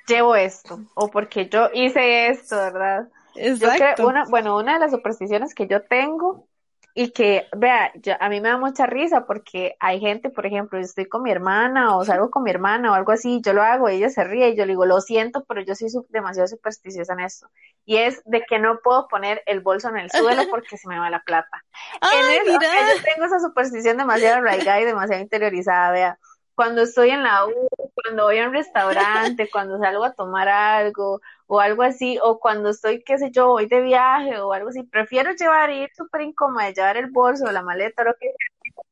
llevo 0.08 0.36
esto, 0.36 0.82
o 0.94 1.08
porque 1.08 1.48
yo 1.50 1.70
hice 1.74 2.28
esto, 2.28 2.58
¿verdad? 2.58 3.08
Exacto. 3.36 4.08
una, 4.08 4.26
bueno, 4.30 4.58
una 4.58 4.74
de 4.74 4.80
las 4.80 4.92
supersticiones 4.92 5.54
que 5.54 5.68
yo 5.68 5.84
tengo 5.84 6.48
y 6.96 7.12
que, 7.12 7.48
vea, 7.58 7.92
a 8.20 8.30
mí 8.30 8.40
me 8.40 8.50
da 8.50 8.58
mucha 8.58 8.86
risa 8.86 9.26
porque 9.26 9.76
hay 9.80 10.00
gente, 10.00 10.30
por 10.30 10.46
ejemplo, 10.46 10.78
estoy 10.78 11.06
con 11.06 11.24
mi 11.24 11.32
hermana 11.32 11.98
o 11.98 12.06
salgo 12.06 12.30
con 12.30 12.44
mi 12.44 12.52
hermana 12.52 12.92
o 12.92 12.94
algo 12.94 13.12
así, 13.12 13.42
yo 13.44 13.54
lo 13.54 13.64
hago, 13.64 13.90
ella 13.90 14.10
se 14.10 14.24
ríe 14.24 14.50
y 14.50 14.56
yo 14.56 14.66
le 14.66 14.74
digo, 14.74 14.86
lo 14.86 15.02
siento, 15.02 15.44
pero 15.46 15.62
yo 15.62 15.74
soy 15.74 15.90
demasiado 16.10 16.48
supersticiosa 16.48 17.14
en 17.14 17.22
esto. 17.22 17.50
Y 17.86 17.98
es 17.98 18.22
de 18.26 18.44
que 18.48 18.60
no 18.60 18.78
puedo 18.84 19.08
poner 19.08 19.42
el 19.48 19.62
bolso 19.62 19.90
en 19.90 19.98
el 19.98 20.12
suelo 20.12 20.44
porque 20.52 20.78
se 20.78 20.88
me 20.88 21.00
va 21.00 21.10
la 21.10 21.24
plata. 21.24 21.64
en 22.00 22.54
yo 22.54 22.60
tengo 22.60 23.26
esa 23.26 23.40
superstición 23.40 23.98
demasiado 23.98 24.38
arraigada 24.38 24.80
y 24.80 24.86
demasiado 24.86 25.22
interiorizada, 25.22 25.92
vea 25.92 26.20
cuando 26.56 26.84
estoy 26.84 27.10
en 27.10 27.24
la 27.24 27.48
U, 27.48 27.68
cuando 27.96 28.26
voy 28.26 28.40
a 28.40 28.48
un 28.48 28.54
restaurante, 28.54 29.50
cuando 29.52 29.80
salgo 29.80 30.04
a 30.04 30.14
tomar 30.14 30.48
algo 30.48 31.22
o 31.54 31.60
algo 31.60 31.84
así, 31.84 32.18
o 32.24 32.40
cuando 32.40 32.70
estoy, 32.70 33.04
qué 33.04 33.20
sé 33.20 33.30
yo, 33.30 33.50
voy 33.50 33.68
de 33.68 33.82
viaje 33.82 34.40
o 34.40 34.54
algo 34.54 34.70
así, 34.70 34.82
prefiero 34.82 35.34
llevar, 35.34 35.70
ir 35.70 35.88
súper 35.96 36.22
incómoda, 36.22 36.72
llevar 36.72 36.98
el 36.98 37.12
bolso 37.12 37.52
la 37.52 37.62
maleta 37.62 38.02
o 38.02 38.06
lo 38.06 38.16
que 38.16 38.32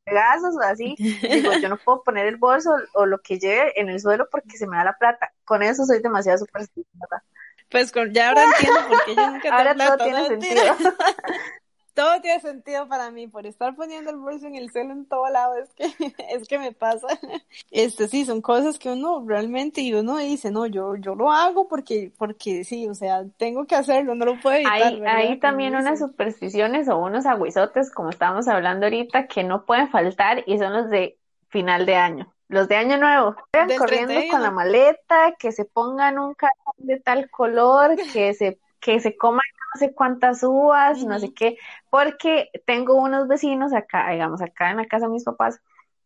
sea, 0.05 0.36
o 0.43 0.62
así, 0.62 0.95
digo, 0.97 1.53
yo 1.59 1.70
no 1.70 1.78
puedo 1.84 2.03
poner 2.03 2.28
el 2.28 2.38
bolso 2.38 2.70
o 2.93 3.07
lo 3.07 3.18
que 3.18 3.39
lleve 3.39 3.80
en 3.82 3.89
el 3.89 3.99
suelo 3.99 4.28
porque 4.32 4.57
se 4.57 4.68
me 4.68 4.78
da 4.78 4.84
la 4.84 4.95
plata. 4.95 5.32
Con 5.43 5.64
eso 5.64 5.86
soy 5.86 6.03
demasiado 6.03 6.38
supersticiosa. 6.38 7.24
Pues 7.72 7.91
ya 8.12 8.30
ahora 8.30 8.43
entiendo 8.43 8.80
por 8.88 9.05
qué 9.05 9.16
yo 9.16 9.32
nunca 9.32 9.57
Ahora 9.57 9.76
todo 9.76 9.97
tiene 9.97 10.28
sentido. 10.28 10.76
todo 11.94 12.22
tiene 12.22 12.39
sentido 12.39 12.88
para 12.88 13.12
mí 13.12 13.28
por 13.28 13.46
estar 13.46 13.76
poniendo 13.76 14.12
el 14.12 14.18
bolso 14.18 14.48
en 14.48 14.56
el 14.56 14.72
suelo 14.72 14.94
en 14.94 15.06
todo 15.06 15.30
lado 15.30 15.56
es 15.58 15.74
que 15.74 15.86
es 16.30 16.48
que 16.48 16.60
me 16.60 16.72
pasa. 16.72 17.08
Este 17.72 18.08
sí 18.08 18.26
son 18.26 18.42
cosas 18.42 18.78
que 18.78 18.89
uno 18.89 19.24
realmente 19.26 19.82
y 19.82 19.94
uno 19.94 20.18
dice 20.18 20.52
no 20.52 20.66
yo 20.66 20.96
yo 20.96 21.16
lo 21.16 21.32
hago 21.32 21.68
porque 21.68 22.12
porque 22.18 22.64
sí 22.64 22.88
o 22.88 22.94
sea 22.94 23.24
tengo 23.38 23.66
que 23.66 23.76
hacerlo 23.76 24.16
no 24.16 24.26
lo 24.26 24.39
puedo 24.39 24.56
evitar 24.58 24.82
hay, 24.82 25.02
hay 25.06 25.39
también 25.39 25.76
unas 25.76 26.00
supersticiones 26.00 26.89
o 26.89 26.98
unos 26.98 27.26
aguizotes 27.26 27.92
como 27.92 28.10
estábamos 28.10 28.48
hablando 28.48 28.86
ahorita 28.86 29.28
que 29.28 29.44
no 29.44 29.66
pueden 29.66 29.89
faltar 29.89 30.44
y 30.46 30.58
son 30.58 30.74
los 30.74 30.89
de 30.89 31.18
final 31.50 31.86
de 31.86 31.96
año 31.96 32.34
los 32.52 32.68
de 32.68 32.76
año 32.76 32.98
nuevo, 32.98 33.38
corriendo 33.78 34.20
con 34.30 34.42
la 34.42 34.52
maleta, 34.52 35.36
que 35.39 35.54
se 35.54 35.64
pongan 35.64 36.20
un 36.20 36.34
cartón 36.34 36.74
de 36.80 37.00
tal 37.00 37.30
color, 37.30 37.96
que 38.12 38.34
se 38.34 38.60
que 38.82 39.00
se 39.00 39.16
coman 39.16 39.42
no 39.74 39.80
sé 39.80 39.94
cuántas 39.94 40.44
uvas, 40.44 41.04
no 41.06 41.18
sé 41.20 41.34
qué, 41.34 41.58
porque 41.90 42.50
tengo 42.66 42.96
unos 42.96 43.28
vecinos 43.28 43.74
acá, 43.74 44.10
digamos, 44.12 44.42
acá 44.42 44.72
en 44.72 44.78
la 44.78 44.88
casa 44.88 45.06
de 45.06 45.14
mis 45.14 45.24
papás, 45.24 45.62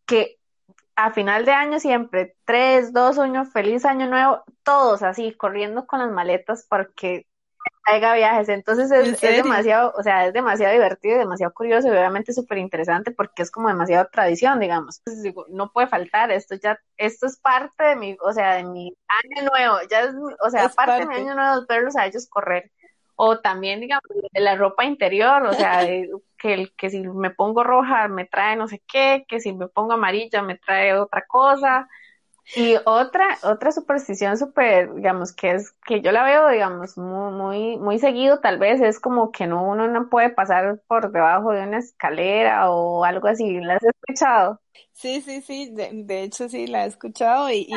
que 0.05 0.37
a 0.95 1.11
final 1.11 1.45
de 1.45 1.51
año 1.51 1.79
siempre, 1.79 2.35
tres, 2.45 2.93
dos 2.93 3.17
años, 3.17 3.51
feliz 3.51 3.85
año 3.85 4.07
nuevo, 4.07 4.43
todos 4.63 5.03
así, 5.03 5.33
corriendo 5.33 5.87
con 5.87 5.99
las 5.99 6.11
maletas 6.11 6.65
porque 6.69 7.25
traiga 7.85 8.13
viajes. 8.15 8.49
Entonces 8.49 8.91
es, 8.91 9.21
demasiado, 9.21 9.93
o 9.97 10.03
sea, 10.03 10.27
es 10.27 10.33
demasiado 10.33 10.73
divertido 10.73 11.15
y 11.15 11.19
demasiado 11.19 11.53
curioso 11.53 11.87
y 11.87 11.91
obviamente 11.91 12.33
súper 12.33 12.57
interesante 12.57 13.11
porque 13.11 13.43
es 13.43 13.51
como 13.51 13.67
demasiado 13.67 14.07
tradición, 14.11 14.59
digamos. 14.59 14.99
Entonces 14.99 15.23
digo, 15.23 15.45
no 15.49 15.71
puede 15.71 15.87
faltar, 15.87 16.31
esto 16.31 16.55
ya, 16.55 16.79
esto 16.97 17.27
es 17.27 17.37
parte 17.37 17.83
de 17.83 17.95
mi, 17.95 18.17
o 18.21 18.33
sea, 18.33 18.55
de 18.55 18.63
mi 18.63 18.95
año 19.07 19.49
nuevo, 19.49 19.77
ya 19.89 20.01
es, 20.01 20.11
o 20.41 20.49
sea, 20.49 20.69
parte, 20.69 21.01
de 21.01 21.07
mi 21.07 21.15
año 21.15 21.35
nuevo, 21.35 21.65
verlos 21.67 21.95
a 21.95 22.05
ellos 22.05 22.27
correr 22.27 22.71
o 23.15 23.39
también, 23.39 23.79
digamos, 23.79 24.03
de 24.31 24.41
la 24.41 24.55
ropa 24.55 24.83
interior, 24.83 25.45
o 25.45 25.53
sea, 25.53 25.85
que, 26.37 26.71
que 26.75 26.89
si 26.89 27.01
me 27.01 27.29
pongo 27.29 27.63
roja 27.63 28.09
me 28.09 28.25
trae 28.25 28.57
no 28.57 28.67
sé 28.67 28.83
qué, 28.85 29.25
que 29.27 29.39
si 29.39 29.53
me 29.53 29.67
pongo 29.67 29.93
amarilla 29.93 30.41
me 30.41 30.57
trae 30.57 30.93
otra 30.93 31.25
cosa. 31.25 31.87
Y 32.53 32.75
otra, 32.85 33.37
otra 33.43 33.71
superstición 33.71 34.37
súper, 34.37 34.93
digamos, 34.93 35.33
que 35.33 35.51
es, 35.51 35.71
que 35.85 36.01
yo 36.01 36.11
la 36.11 36.23
veo, 36.23 36.49
digamos, 36.49 36.97
muy, 36.97 37.31
muy, 37.31 37.77
muy 37.77 37.99
seguido, 37.99 38.39
tal 38.39 38.59
vez, 38.59 38.81
es 38.81 38.99
como 38.99 39.31
que 39.31 39.47
no, 39.47 39.63
uno 39.63 39.87
no 39.87 40.09
puede 40.09 40.29
pasar 40.29 40.79
por 40.87 41.11
debajo 41.11 41.51
de 41.51 41.63
una 41.63 41.79
escalera 41.79 42.69
o 42.69 43.03
algo 43.03 43.27
así, 43.27 43.59
¿la 43.59 43.75
has 43.75 43.83
escuchado? 43.83 44.61
Sí, 44.91 45.21
sí, 45.21 45.41
sí, 45.41 45.73
de, 45.73 46.23
hecho 46.23 46.47
sí 46.47 46.67
la 46.67 46.85
he 46.85 46.87
escuchado 46.87 47.49
y, 47.49 47.67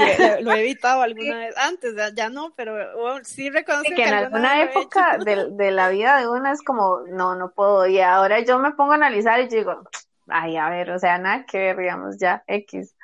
lo, 0.41 0.53
he 0.53 0.61
evitado 0.61 1.03
alguna 1.03 1.39
vez 1.39 1.57
antes, 1.57 1.95
ya, 2.15 2.29
no, 2.29 2.53
pero 2.55 2.77
oh, 2.97 3.19
sí 3.25 3.51
reconozco 3.51 3.95
que, 3.97 4.05
en 4.05 4.15
alguna 4.15 4.63
época 4.63 5.19
de, 5.19 5.49
de, 5.51 5.71
la 5.71 5.89
vida 5.89 6.19
de 6.19 6.29
una 6.29 6.53
es 6.53 6.63
como, 6.63 7.01
no, 7.09 7.35
no 7.35 7.53
puedo, 7.53 7.87
y 7.87 8.01
ahora 8.01 8.41
yo 8.41 8.59
me 8.59 8.73
pongo 8.73 8.93
a 8.93 8.97
analizar 8.97 9.41
y 9.41 9.49
digo, 9.49 9.83
ay, 10.29 10.57
a 10.57 10.69
ver, 10.69 10.91
o 10.91 10.99
sea, 10.99 11.19
nada 11.19 11.47
que 11.47 11.59
ver, 11.59 11.79
digamos, 11.79 12.19
ya, 12.19 12.45
X. 12.47 12.95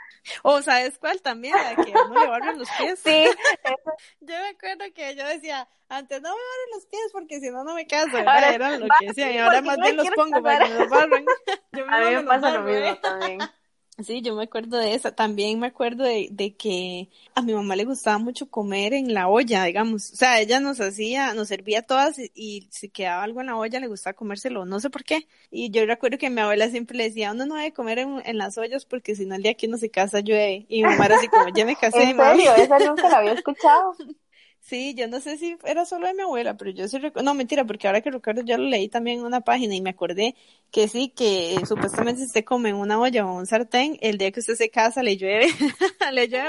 O 0.42 0.62
¿sabes 0.62 0.98
cuál 0.98 1.20
también? 1.20 1.54
La 1.54 1.76
que 1.76 1.92
no 1.92 2.20
le 2.20 2.26
barren 2.26 2.58
los 2.58 2.68
pies. 2.78 3.00
Sí. 3.00 3.24
yo 4.20 4.34
me 4.34 4.48
acuerdo 4.48 4.84
que 4.94 5.14
yo 5.16 5.26
decía, 5.26 5.68
antes 5.88 6.20
no 6.22 6.30
me 6.30 6.34
barren 6.34 6.70
los 6.74 6.86
pies 6.86 7.10
porque 7.12 7.40
si 7.40 7.50
no, 7.50 7.64
no 7.64 7.74
me 7.74 7.86
caso. 7.86 8.16
Ahora, 8.16 8.54
era 8.54 8.78
lo 8.78 8.86
que 8.98 9.06
decía. 9.08 9.32
Y 9.32 9.38
ahora 9.38 9.62
más 9.62 9.78
bien 9.78 9.96
los 9.96 10.10
pongo 10.10 10.42
para 10.42 10.64
que 10.64 10.72
me 10.72 10.78
los 10.80 10.88
barren. 10.88 11.26
a 11.88 12.00
mí 12.00 12.14
me 12.16 12.22
pasa 12.22 12.50
lo 12.50 12.62
mismo 12.62 12.96
también. 12.98 13.38
Sí, 14.02 14.22
yo 14.22 14.34
me 14.34 14.42
acuerdo 14.44 14.78
de 14.78 14.94
esa. 14.94 15.14
También 15.14 15.60
me 15.60 15.68
acuerdo 15.68 16.02
de, 16.02 16.28
de, 16.32 16.54
que 16.56 17.10
a 17.34 17.42
mi 17.42 17.54
mamá 17.54 17.76
le 17.76 17.84
gustaba 17.84 18.18
mucho 18.18 18.50
comer 18.50 18.92
en 18.92 19.14
la 19.14 19.28
olla, 19.28 19.64
digamos. 19.64 20.12
O 20.12 20.16
sea, 20.16 20.40
ella 20.40 20.58
nos 20.58 20.80
hacía, 20.80 21.32
nos 21.34 21.48
servía 21.48 21.82
todas 21.82 22.18
y, 22.18 22.66
si 22.70 22.88
quedaba 22.88 23.22
algo 23.22 23.40
en 23.40 23.46
la 23.46 23.56
olla 23.56 23.78
le 23.78 23.86
gustaba 23.86 24.14
comérselo, 24.14 24.64
no 24.64 24.80
sé 24.80 24.90
por 24.90 25.04
qué. 25.04 25.28
Y 25.50 25.70
yo 25.70 25.86
recuerdo 25.86 26.18
que 26.18 26.28
mi 26.28 26.40
abuela 26.40 26.68
siempre 26.70 26.96
le 26.96 27.04
decía, 27.04 27.30
uno 27.32 27.46
no 27.46 27.54
debe 27.54 27.72
comer 27.72 28.00
en, 28.00 28.20
en 28.24 28.36
las 28.36 28.58
ollas 28.58 28.84
porque 28.84 29.14
si 29.14 29.26
no 29.26 29.36
el 29.36 29.42
día 29.42 29.54
que 29.54 29.68
uno 29.68 29.76
se 29.76 29.90
casa 29.90 30.20
llueve. 30.20 30.66
Y 30.68 30.82
mi 30.82 30.90
mamá 30.90 31.06
era 31.06 31.16
así 31.16 31.28
como, 31.28 31.48
ya 31.54 31.64
me 31.64 31.76
casé. 31.76 32.02
¿En 32.10 32.16
serio? 32.16 32.52
Esa 32.56 32.78
nunca 32.80 33.08
la 33.08 33.18
había 33.18 33.32
escuchado. 33.32 33.94
Sí, 34.64 34.94
yo 34.94 35.06
no 35.08 35.20
sé 35.20 35.36
si 35.36 35.58
era 35.64 35.84
solo 35.84 36.06
de 36.06 36.14
mi 36.14 36.22
abuela, 36.22 36.56
pero 36.56 36.70
yo 36.70 36.88
sí 36.88 36.96
recuerdo, 36.96 37.26
no 37.26 37.34
mentira, 37.34 37.66
porque 37.66 37.86
ahora 37.86 38.00
que 38.00 38.10
recuerdo 38.10 38.40
ya 38.40 38.56
lo 38.56 38.64
leí 38.64 38.88
también 38.88 39.18
en 39.20 39.26
una 39.26 39.42
página 39.42 39.74
y 39.74 39.82
me 39.82 39.90
acordé 39.90 40.36
que 40.70 40.88
sí, 40.88 41.12
que 41.14 41.60
supuestamente 41.66 42.22
si 42.22 42.28
usted 42.28 42.44
come 42.44 42.70
en 42.70 42.76
una 42.76 42.98
olla 42.98 43.26
o 43.26 43.34
un 43.34 43.44
sartén, 43.44 43.98
el 44.00 44.16
día 44.16 44.32
que 44.32 44.40
usted 44.40 44.54
se 44.54 44.70
casa 44.70 45.02
le 45.02 45.18
llueve, 45.18 45.48
le 46.12 46.28
llueve. 46.28 46.48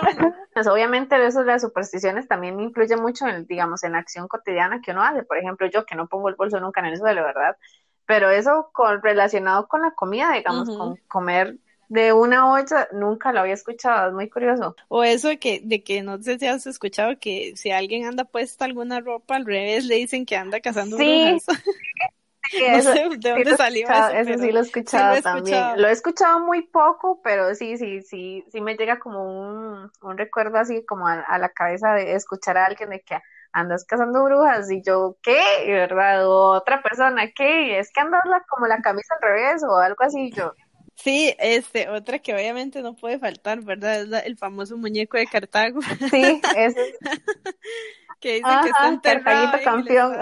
Pues 0.53 0.65
obviamente 0.67 1.13
eso 1.25 1.41
de 1.41 1.47
las 1.47 1.61
supersticiones 1.61 2.25
también 2.29 2.57
influye 2.61 2.95
mucho 2.95 3.27
en, 3.27 3.45
digamos, 3.47 3.83
en 3.83 3.91
la 3.91 3.97
acción 3.97 4.29
cotidiana 4.29 4.79
que 4.79 4.91
uno 4.91 5.03
hace. 5.03 5.23
Por 5.23 5.37
ejemplo, 5.37 5.67
yo 5.67 5.85
que 5.85 5.95
no 5.95 6.07
pongo 6.07 6.29
el 6.29 6.35
bolso 6.35 6.57
nunca 6.61 6.79
en 6.79 6.85
el 6.85 6.97
suelo, 6.97 7.21
¿verdad? 7.21 7.57
Pero 8.05 8.29
eso 8.29 8.69
con, 8.71 9.01
relacionado 9.01 9.67
con 9.67 9.81
la 9.81 9.91
comida, 9.91 10.31
digamos, 10.31 10.69
con 10.69 10.95
comer 11.09 11.57
de 11.89 12.13
una 12.13 12.51
olla 12.51 12.87
nunca 12.91 13.31
lo 13.31 13.41
había 13.41 13.53
escuchado, 13.53 14.09
es 14.09 14.13
muy 14.13 14.29
curioso. 14.29 14.75
O 14.87 15.03
eso 15.03 15.27
de 15.27 15.39
que, 15.39 15.61
de 15.63 15.83
que 15.83 16.01
no 16.01 16.21
sé 16.21 16.39
si 16.39 16.47
has 16.47 16.65
escuchado 16.67 17.19
que 17.19 17.53
si 17.55 17.71
alguien 17.71 18.05
anda 18.05 18.23
puesta 18.25 18.65
alguna 18.65 18.99
ropa 18.99 19.35
al 19.35 19.45
revés, 19.45 19.85
le 19.85 19.95
dicen 19.95 20.25
que 20.25 20.35
anda 20.35 20.59
cazando 20.59 20.97
sí. 20.97 21.31
brujas. 21.31 21.63
no 22.53 22.81
sé 22.81 23.09
de 23.17 23.29
dónde 23.29 23.57
salió 23.57 23.87
eso. 23.87 24.09
Eso 24.09 24.43
sí 24.43 24.51
lo 24.51 24.59
he 24.59 24.63
escuchado 24.63 25.21
también. 25.21 25.81
Lo 25.81 25.87
he 25.87 25.91
escuchado 25.91 26.39
muy 26.39 26.63
poco, 26.63 27.21
pero 27.23 27.53
sí, 27.55 27.77
sí, 27.77 28.01
sí, 28.01 28.43
sí 28.51 28.61
me 28.61 28.75
llega 28.75 28.99
como 28.99 29.23
un, 29.23 29.91
un 30.01 30.17
recuerdo 30.17 30.57
así 30.57 30.85
como 30.85 31.07
a, 31.07 31.37
la 31.37 31.49
cabeza 31.49 31.93
de 31.93 32.13
escuchar 32.13 32.57
a 32.57 32.65
alguien 32.65 32.89
de 32.89 33.01
que 33.01 33.17
andas 33.51 33.85
cazando 33.85 34.23
brujas 34.25 34.69
y 34.69 34.81
yo, 34.81 35.17
¿qué? 35.21 35.41
¿Verdad? 35.67 36.27
O 36.27 36.51
otra 36.51 36.81
persona, 36.81 37.31
¿qué? 37.33 37.79
Es 37.79 37.91
que 37.91 38.01
andas 38.01 38.21
como 38.49 38.67
la 38.67 38.81
camisa 38.81 39.15
al 39.15 39.29
revés 39.29 39.63
o 39.63 39.77
algo 39.77 40.03
así, 40.03 40.31
yo, 40.31 40.53
Sí, 40.95 41.35
este, 41.39 41.89
otra 41.89 42.19
que 42.19 42.33
obviamente 42.33 42.81
no 42.81 42.95
puede 42.95 43.19
faltar, 43.19 43.61
¿verdad? 43.61 44.01
Es 44.01 44.25
el 44.25 44.37
famoso 44.37 44.77
muñeco 44.77 45.17
de 45.17 45.27
Cartago. 45.27 45.81
Sí, 46.09 46.41
ese. 46.55 46.95
que 48.19 48.35
dicen 48.35 48.61
que 48.63 48.69
está 48.69 48.87
enterrado. 48.87 49.63
campeón. 49.63 50.17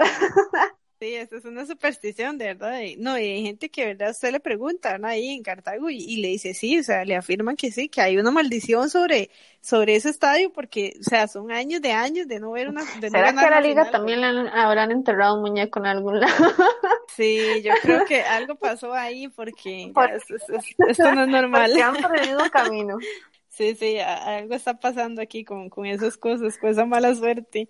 Sí, 1.04 1.16
eso 1.16 1.36
es 1.36 1.44
una 1.44 1.66
superstición, 1.66 2.38
de 2.38 2.54
verdad. 2.54 2.80
no, 2.96 3.18
y 3.18 3.24
hay 3.24 3.42
gente 3.42 3.68
que, 3.68 3.84
¿verdad? 3.84 4.12
Usted 4.12 4.32
le 4.32 4.40
pregunta, 4.40 4.98
Ahí 5.02 5.34
en 5.34 5.42
Cartago 5.42 5.90
y, 5.90 6.16
le 6.16 6.28
dice 6.28 6.54
sí, 6.54 6.78
o 6.78 6.82
sea, 6.82 7.04
le 7.04 7.14
afirman 7.14 7.56
que 7.56 7.70
sí, 7.70 7.90
que 7.90 8.00
hay 8.00 8.16
una 8.16 8.30
maldición 8.30 8.88
sobre, 8.88 9.28
sobre 9.60 9.96
ese 9.96 10.08
estadio 10.08 10.50
porque, 10.50 10.96
o 10.98 11.02
sea, 11.02 11.28
son 11.28 11.52
años 11.52 11.82
de 11.82 11.92
años 11.92 12.26
de 12.26 12.40
no 12.40 12.52
ver 12.52 12.70
una. 12.70 12.84
De 13.00 13.10
¿Será 13.10 13.34
que 13.34 13.40
a 13.40 13.50
la 13.50 13.60
liga 13.60 13.90
también 13.90 14.22
le 14.22 14.48
habrán 14.48 14.92
enterrado 14.92 15.34
un 15.34 15.42
muñeco 15.42 15.78
en 15.80 15.86
algún 15.86 16.20
lado? 16.20 16.32
Sí, 17.14 17.62
yo 17.62 17.72
creo 17.82 18.06
que 18.06 18.22
algo 18.22 18.56
pasó 18.56 18.92
ahí 18.92 19.28
porque 19.28 19.92
esto, 20.88 21.14
no 21.14 21.22
es 21.22 21.28
normal. 21.28 21.70
Porque 21.70 21.82
han 21.82 21.96
perdido 21.96 22.50
camino. 22.50 22.98
Sí, 23.54 23.76
sí, 23.76 23.98
algo 24.00 24.54
está 24.54 24.80
pasando 24.80 25.22
aquí 25.22 25.44
con, 25.44 25.70
con 25.70 25.86
esas 25.86 26.16
cosas, 26.16 26.58
con 26.58 26.70
esa 26.70 26.86
mala 26.86 27.14
suerte. 27.14 27.68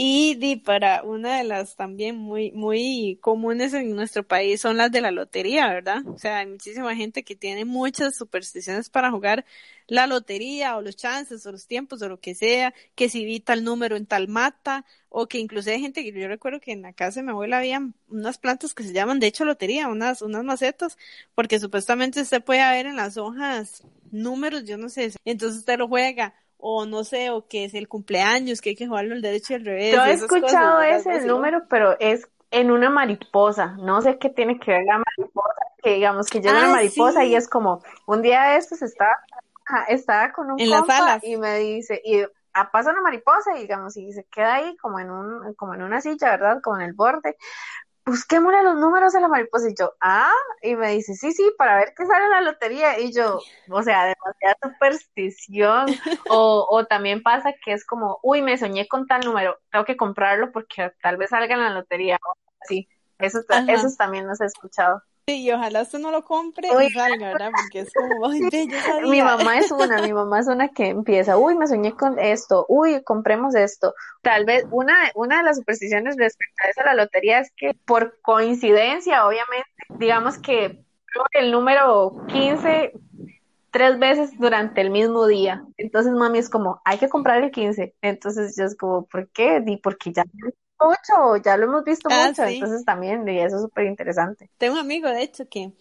Y 0.00 0.36
di, 0.36 0.54
para 0.54 1.02
una 1.02 1.38
de 1.38 1.44
las 1.44 1.74
también 1.74 2.16
muy, 2.16 2.52
muy 2.52 3.18
comunes 3.20 3.74
en 3.74 3.96
nuestro 3.96 4.22
país 4.22 4.60
son 4.60 4.76
las 4.76 4.92
de 4.92 5.00
la 5.00 5.10
lotería, 5.10 5.66
¿verdad? 5.66 6.06
O 6.06 6.16
sea, 6.18 6.38
hay 6.38 6.46
muchísima 6.46 6.94
gente 6.94 7.24
que 7.24 7.34
tiene 7.34 7.64
muchas 7.64 8.16
supersticiones 8.16 8.90
para 8.90 9.10
jugar 9.10 9.44
la 9.88 10.06
lotería 10.06 10.76
o 10.76 10.82
los 10.82 10.94
chances 10.94 11.44
o 11.46 11.50
los 11.50 11.66
tiempos 11.66 12.00
o 12.02 12.08
lo 12.08 12.20
que 12.20 12.36
sea, 12.36 12.72
que 12.94 13.08
si 13.08 13.24
vi 13.24 13.40
tal 13.40 13.64
número 13.64 13.96
en 13.96 14.06
tal 14.06 14.28
mata, 14.28 14.84
o 15.08 15.26
que 15.26 15.38
incluso 15.38 15.70
hay 15.70 15.80
gente 15.80 16.04
que 16.04 16.12
yo 16.12 16.28
recuerdo 16.28 16.60
que 16.60 16.70
en 16.70 16.82
la 16.82 16.92
casa 16.92 17.18
de 17.18 17.24
mi 17.24 17.30
abuela 17.30 17.58
había 17.58 17.82
unas 18.08 18.38
plantas 18.38 18.74
que 18.74 18.84
se 18.84 18.92
llaman 18.92 19.18
de 19.18 19.26
hecho 19.26 19.44
lotería, 19.44 19.88
unas, 19.88 20.22
unas 20.22 20.44
macetas, 20.44 20.96
porque 21.34 21.58
supuestamente 21.58 22.20
usted 22.20 22.40
puede 22.44 22.60
ver 22.70 22.86
en 22.86 22.94
las 22.94 23.16
hojas 23.16 23.82
números, 24.12 24.64
yo 24.64 24.78
no 24.78 24.90
sé, 24.90 25.10
entonces 25.24 25.58
usted 25.58 25.76
lo 25.76 25.88
juega, 25.88 26.34
o 26.58 26.86
no 26.86 27.04
sé, 27.04 27.30
o 27.30 27.46
que 27.46 27.64
es 27.64 27.74
el 27.74 27.88
cumpleaños, 27.88 28.60
que 28.60 28.70
hay 28.70 28.76
que 28.76 28.86
jugarlo 28.86 29.14
al 29.14 29.22
derecho 29.22 29.52
y 29.52 29.56
al 29.56 29.64
revés. 29.64 29.94
Yo 29.94 30.04
he 30.04 30.12
escuchado 30.12 30.82
ese 30.82 31.24
número, 31.24 31.62
pero 31.68 31.98
es 32.00 32.28
en 32.50 32.70
una 32.70 32.90
mariposa, 32.90 33.76
no 33.78 34.00
sé 34.00 34.18
qué 34.18 34.30
tiene 34.30 34.58
que 34.58 34.72
ver 34.72 34.84
la 34.84 34.98
mariposa, 34.98 35.60
que 35.82 35.94
digamos 35.94 36.28
que 36.28 36.40
yo 36.40 36.50
una 36.50 36.66
ah, 36.66 36.72
mariposa 36.72 37.24
y 37.24 37.34
es 37.34 37.48
como, 37.48 37.82
un 38.06 38.22
día 38.22 38.42
de 38.50 38.56
estos 38.56 38.80
estaba, 38.82 39.16
estaba 39.88 40.32
con 40.32 40.50
un 40.52 40.60
en 40.60 40.70
compa 40.70 41.20
y 41.22 41.36
me 41.36 41.58
dice, 41.58 42.00
y 42.02 42.22
pasa 42.72 42.90
una 42.90 43.02
mariposa 43.02 43.56
y 43.56 43.62
digamos, 43.62 43.96
y 43.96 44.12
se 44.12 44.24
queda 44.24 44.56
ahí 44.56 44.76
como 44.78 44.98
en 44.98 45.10
un, 45.10 45.54
como 45.54 45.74
en 45.74 45.82
una 45.82 46.00
silla, 46.00 46.30
¿verdad? 46.30 46.60
Como 46.62 46.78
en 46.78 46.82
el 46.82 46.92
borde. 46.94 47.36
Busquémosle 48.08 48.62
los 48.62 48.76
números 48.76 49.12
de 49.12 49.20
la 49.20 49.28
mariposa 49.28 49.68
y 49.68 49.74
yo, 49.78 49.92
ah, 50.00 50.32
y 50.62 50.74
me 50.76 50.92
dice, 50.92 51.14
sí, 51.14 51.32
sí, 51.32 51.52
para 51.58 51.76
ver 51.76 51.92
qué 51.94 52.06
sale 52.06 52.24
en 52.24 52.30
la 52.30 52.40
lotería. 52.40 52.98
Y 52.98 53.12
yo, 53.12 53.38
o 53.70 53.82
sea, 53.82 54.06
demasiada 54.06 54.56
superstición. 54.62 55.86
o, 56.30 56.66
o 56.70 56.86
también 56.86 57.22
pasa 57.22 57.52
que 57.62 57.72
es 57.72 57.84
como, 57.84 58.18
uy, 58.22 58.40
me 58.40 58.56
soñé 58.56 58.88
con 58.88 59.06
tal 59.06 59.20
número, 59.24 59.58
tengo 59.70 59.84
que 59.84 59.96
comprarlo 59.96 60.52
porque 60.52 60.90
tal 61.02 61.18
vez 61.18 61.30
salga 61.30 61.54
en 61.54 61.60
la 61.60 61.70
lotería. 61.70 62.18
Sí, 62.62 62.88
eso, 63.18 63.40
eso 63.68 63.88
también 63.98 64.26
nos 64.26 64.40
he 64.40 64.46
escuchado. 64.46 65.02
Sí, 65.28 65.42
y 65.42 65.52
ojalá 65.52 65.82
usted 65.82 65.98
no 65.98 66.10
lo 66.10 66.24
compre 66.24 66.68
y 66.68 66.90
salga, 66.90 67.28
¿verdad? 67.28 67.50
Porque 67.54 67.80
es 67.80 67.92
como, 67.92 68.26
ay, 68.26 68.40
yo 68.40 68.80
sabía. 68.80 69.10
Mi 69.10 69.20
mamá 69.20 69.58
es 69.58 69.70
una, 69.70 70.00
mi 70.00 70.14
mamá 70.14 70.40
es 70.40 70.46
una 70.46 70.68
que 70.68 70.86
empieza, 70.86 71.36
uy, 71.36 71.54
me 71.54 71.66
soñé 71.66 71.92
con 71.92 72.18
esto, 72.18 72.64
uy, 72.66 73.02
compremos 73.04 73.54
esto. 73.54 73.94
Tal 74.22 74.46
vez 74.46 74.64
una, 74.70 74.94
una 75.14 75.36
de 75.36 75.42
las 75.42 75.58
supersticiones 75.58 76.16
respecto 76.16 76.64
a 76.64 76.70
eso, 76.70 76.80
la 76.82 76.94
lotería, 76.94 77.40
es 77.40 77.52
que 77.54 77.74
por 77.84 78.18
coincidencia, 78.22 79.26
obviamente, 79.26 79.68
digamos 79.98 80.38
que 80.38 80.82
el 81.32 81.52
número 81.52 82.24
15 82.28 82.92
tres 83.70 83.98
veces 83.98 84.30
durante 84.38 84.80
el 84.80 84.88
mismo 84.88 85.26
día. 85.26 85.62
Entonces 85.76 86.14
mami 86.14 86.38
es 86.38 86.48
como, 86.48 86.80
hay 86.86 86.96
que 86.96 87.10
comprar 87.10 87.44
el 87.44 87.50
15. 87.50 87.94
Entonces 88.00 88.56
yo 88.56 88.64
es 88.64 88.74
como, 88.74 89.04
¿por 89.04 89.28
qué? 89.28 89.62
Y 89.66 89.76
porque 89.76 90.10
ya 90.10 90.24
mucho, 90.80 91.42
ya 91.42 91.56
lo 91.56 91.64
hemos 91.64 91.84
visto 91.84 92.08
ah, 92.10 92.28
mucho, 92.28 92.44
entonces 92.44 92.84
también, 92.84 93.28
y 93.28 93.38
eso 93.38 93.56
es 93.56 93.62
súper 93.62 93.86
interesante. 93.86 94.50
Tengo 94.58 94.74
un 94.74 94.80
amigo, 94.80 95.08
de 95.08 95.22
hecho, 95.22 95.48
que, 95.48 95.72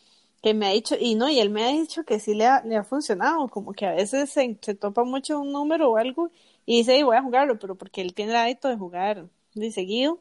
que 0.41 0.53
me 0.53 0.67
ha 0.67 0.71
dicho, 0.71 0.95
y 0.99 1.15
no, 1.15 1.29
y 1.29 1.39
él 1.39 1.49
me 1.49 1.63
ha 1.63 1.69
dicho 1.69 2.03
que 2.03 2.19
sí 2.19 2.33
le 2.33 2.45
ha, 2.45 2.61
le 2.63 2.77
ha 2.77 2.83
funcionado, 2.83 3.47
como 3.49 3.73
que 3.73 3.85
a 3.85 3.91
veces 3.91 4.29
se, 4.29 4.55
topa 4.55 5.03
mucho 5.03 5.39
un 5.39 5.51
número 5.51 5.91
o 5.91 5.97
algo 5.97 6.31
y 6.65 6.79
dice, 6.79 7.03
voy 7.03 7.17
a 7.17 7.21
jugarlo, 7.21 7.59
pero 7.59 7.75
porque 7.75 8.01
él 8.01 8.13
tiene 8.13 8.31
el 8.31 8.37
hábito 8.37 8.67
de 8.67 8.77
jugar 8.77 9.25
de 9.53 9.71
seguido 9.71 10.19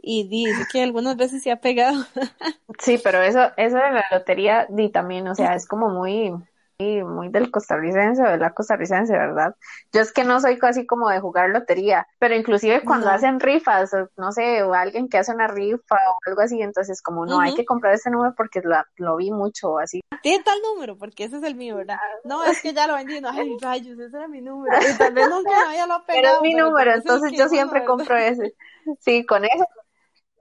y 0.00 0.28
dice 0.28 0.64
que 0.72 0.82
algunas 0.82 1.16
veces 1.16 1.42
se 1.42 1.50
ha 1.50 1.60
pegado. 1.60 2.04
sí, 2.78 3.00
pero 3.02 3.22
eso, 3.22 3.40
eso 3.56 3.76
de 3.76 3.92
la 3.92 4.04
lotería, 4.10 4.68
y 4.76 4.90
también, 4.90 5.26
o 5.28 5.34
sea, 5.34 5.54
es 5.54 5.66
como 5.66 5.88
muy, 5.88 6.32
muy 6.80 7.28
del 7.28 7.50
costarricense 7.50 8.22
o 8.22 8.30
de 8.30 8.38
la 8.38 8.54
costarricense, 8.54 9.12
¿verdad? 9.12 9.56
Yo 9.92 10.00
es 10.00 10.12
que 10.12 10.22
no 10.22 10.40
soy 10.40 10.58
casi 10.58 10.86
como 10.86 11.08
de 11.08 11.18
jugar 11.18 11.50
lotería, 11.50 12.06
pero 12.20 12.36
inclusive 12.36 12.82
cuando 12.84 13.08
hacen 13.08 13.40
rifas, 13.40 13.90
no 14.16 14.30
sé, 14.30 14.62
o 14.62 14.74
alguien 14.74 15.08
que 15.08 15.18
hace 15.18 15.32
una 15.32 15.48
rifa 15.48 15.96
o 15.96 16.16
algo 16.26 16.40
así, 16.40 16.62
entonces 16.62 17.02
como 17.02 17.26
no 17.26 17.40
hay 17.40 17.54
que 17.56 17.64
comprar 17.64 17.94
ese 17.94 18.10
número 18.10 18.32
porque 18.36 18.62
lo, 18.96 19.16
vi 19.16 19.32
mucho 19.32 19.80
así. 19.80 20.00
Tiene 20.22 20.44
tal 20.44 20.60
número, 20.62 20.96
porque 20.96 21.24
ese 21.24 21.38
es 21.38 21.42
el 21.42 21.56
mío, 21.56 21.74
¿verdad? 21.74 21.98
No, 22.22 22.44
es 22.44 22.62
que 22.62 22.72
ya 22.72 22.86
lo 22.86 22.94
vendí, 22.94 23.20
no, 23.20 23.30
ay, 23.30 23.56
rayos, 23.60 23.98
ese 23.98 24.16
era 24.16 24.28
mi 24.28 24.40
número. 24.40 24.76
Y 24.80 24.96
tal 24.96 25.14
vez 25.14 25.28
nunca 25.28 25.50
me 25.50 25.74
haya 25.74 25.86
lo 25.86 26.00
pegado. 26.06 26.36
Es 26.36 26.42
mi 26.42 26.54
número, 26.54 26.94
entonces 26.94 27.32
yo 27.32 27.48
siempre 27.48 27.84
compro 27.84 28.16
ese. 28.16 28.54
Sí, 29.00 29.26
con 29.26 29.44
eso 29.44 29.66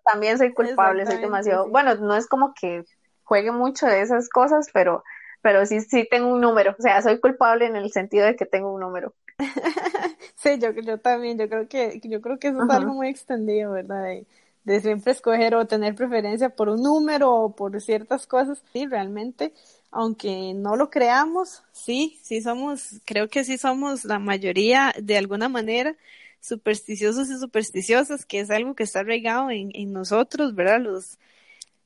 también 0.06 0.38
soy 0.38 0.54
culpable, 0.54 1.08
soy 1.08 1.18
demasiado, 1.18 1.68
bueno, 1.68 1.96
no 1.96 2.16
es 2.16 2.28
como 2.28 2.54
que 2.54 2.86
juegue 3.24 3.52
mucho 3.52 3.88
de 3.88 4.02
esas 4.02 4.30
cosas, 4.30 4.68
pero 4.72 5.04
pero 5.48 5.66
sí, 5.66 5.80
sí 5.80 6.06
tengo 6.12 6.28
un 6.28 6.42
número, 6.42 6.76
o 6.78 6.82
sea, 6.82 7.02
soy 7.02 7.22
culpable 7.22 7.68
en 7.68 7.78
el 7.78 7.90
sentido 7.90 8.26
de 8.26 8.36
que 8.36 8.46
tengo 8.46 8.74
un 8.74 8.82
número. 8.82 9.14
sí, 10.36 10.60
yo, 10.60 10.74
yo 10.74 10.98
también, 10.98 11.38
yo 11.38 11.48
creo 11.48 11.70
que, 11.70 12.02
yo 12.04 12.20
creo 12.20 12.38
que 12.38 12.50
eso 12.50 12.66
es 12.66 12.70
algo 12.70 12.94
muy 12.94 13.08
extendido, 13.08 13.72
¿verdad? 13.72 14.04
De, 14.66 14.82
siempre 14.82 15.14
escoger 15.14 15.56
o 15.56 15.66
tener 15.66 15.96
preferencia 15.96 16.50
por 16.50 16.68
un 16.68 16.84
número 16.84 17.34
o 17.34 17.56
por 17.56 17.80
ciertas 17.80 18.28
cosas, 18.28 18.62
sí, 18.74 18.88
realmente, 18.88 19.54
aunque 19.90 20.54
no 20.54 20.76
lo 20.76 20.90
creamos, 20.90 21.64
sí, 21.72 22.20
sí 22.24 22.42
somos, 22.42 23.00
creo 23.06 23.30
que 23.30 23.46
sí 23.46 23.58
somos 23.58 24.04
la 24.04 24.20
mayoría 24.20 24.94
de 25.02 25.18
alguna 25.18 25.48
manera 25.48 25.96
supersticiosos 26.42 27.30
y 27.30 27.40
supersticiosas, 27.40 28.26
que 28.26 28.42
es 28.42 28.52
algo 28.52 28.76
que 28.76 28.84
está 28.84 29.00
arraigado 29.00 29.50
en, 29.50 29.72
en 29.76 29.94
nosotros, 29.94 30.56
¿verdad? 30.56 30.82
Los, 30.82 31.18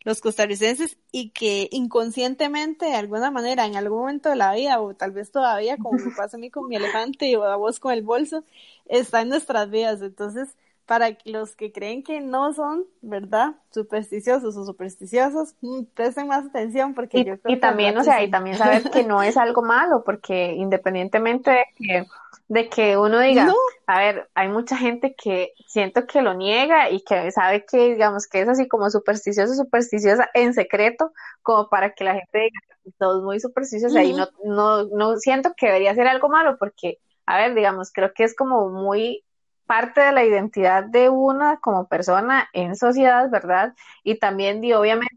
los 0.04 0.22
costarricenses 0.22 0.98
y 1.12 1.30
que 1.30 1.70
inconscientemente 1.72 2.86
de 2.88 2.96
alguna 2.96 3.32
manera 3.32 3.66
en 3.66 3.76
algún 3.76 4.00
momento 4.00 4.30
de 4.30 4.36
la 4.36 4.54
vida 4.54 4.82
o 4.82 4.96
tal 4.96 5.12
vez 5.12 5.32
todavía 5.32 5.78
como 5.78 6.00
me 6.00 6.12
pasa 6.18 6.38
a 6.38 6.40
mí 6.40 6.50
con 6.50 6.68
mi 6.68 6.76
elefante 6.76 7.36
o 7.38 7.44
a 7.44 7.56
vos 7.56 7.80
con 7.80 7.94
el 7.94 8.02
bolso 8.02 8.44
está 8.86 9.22
en 9.22 9.30
nuestras 9.30 9.70
vidas. 9.70 10.02
Entonces 10.02 10.56
para 10.92 11.18
los 11.24 11.56
que 11.56 11.72
creen 11.72 12.04
que 12.04 12.20
no 12.20 12.52
son 12.52 12.84
verdad 13.02 13.56
supersticiosos 13.70 14.58
o 14.58 14.66
supersticiosos 14.66 15.56
mm, 15.62 15.84
presten 15.94 16.28
más 16.28 16.48
atención 16.48 16.94
porque 16.94 17.20
y, 17.20 17.24
yo 17.24 17.40
creo 17.40 17.56
y 17.56 17.62
también 17.62 17.98
o 17.98 18.04
sea 18.04 18.22
y 18.22 18.30
también 18.30 18.58
saber 18.58 18.84
que 18.92 19.06
no 19.06 19.24
es 19.24 19.38
algo 19.38 19.62
malo 19.62 20.04
porque 20.04 20.52
independientemente 20.52 21.50
de 21.50 21.66
que 21.78 22.06
de 22.50 22.68
que 22.68 22.98
uno 22.98 23.22
diga, 23.22 23.48
a 23.88 24.00
ver, 24.00 24.30
hay 24.36 24.50
mucha 24.50 24.76
gente 24.76 25.16
que 25.16 25.54
siento 25.66 26.06
que 26.06 26.22
lo 26.22 26.34
niega 26.34 26.90
y 26.90 27.02
que 27.02 27.32
sabe 27.32 27.64
que, 27.66 27.94
digamos, 27.94 28.28
que 28.28 28.42
es 28.42 28.50
así 28.50 28.68
como 28.68 28.90
supersticiosa, 28.90 29.56
supersticiosa 29.56 30.30
en 30.34 30.54
secreto, 30.54 31.14
como 31.42 31.70
para 31.70 31.94
que 31.94 32.04
la 32.04 32.16
gente 32.16 32.40
diga, 32.40 32.60
todos 32.98 33.24
muy 33.24 33.40
supersticiosos 33.40 33.98
y 34.02 34.12
no, 34.12 34.28
no, 34.44 34.84
no 34.84 35.16
siento 35.16 35.54
que 35.56 35.68
debería 35.68 35.96
ser 35.96 36.08
algo 36.08 36.28
malo 36.28 36.58
porque, 36.60 36.98
a 37.26 37.38
ver, 37.38 37.56
digamos, 37.56 37.90
creo 37.94 38.12
que 38.14 38.26
es 38.26 38.36
como 38.36 38.70
muy 38.70 39.24
parte 39.72 40.02
de 40.02 40.12
la 40.12 40.26
identidad 40.26 40.84
de 40.84 41.08
una 41.08 41.62
como 41.62 41.88
persona 41.88 42.50
en 42.52 42.76
sociedad, 42.76 43.30
¿verdad? 43.30 43.74
Y 44.04 44.16
también, 44.16 44.60
di, 44.60 44.74
obviamente, 44.74 45.16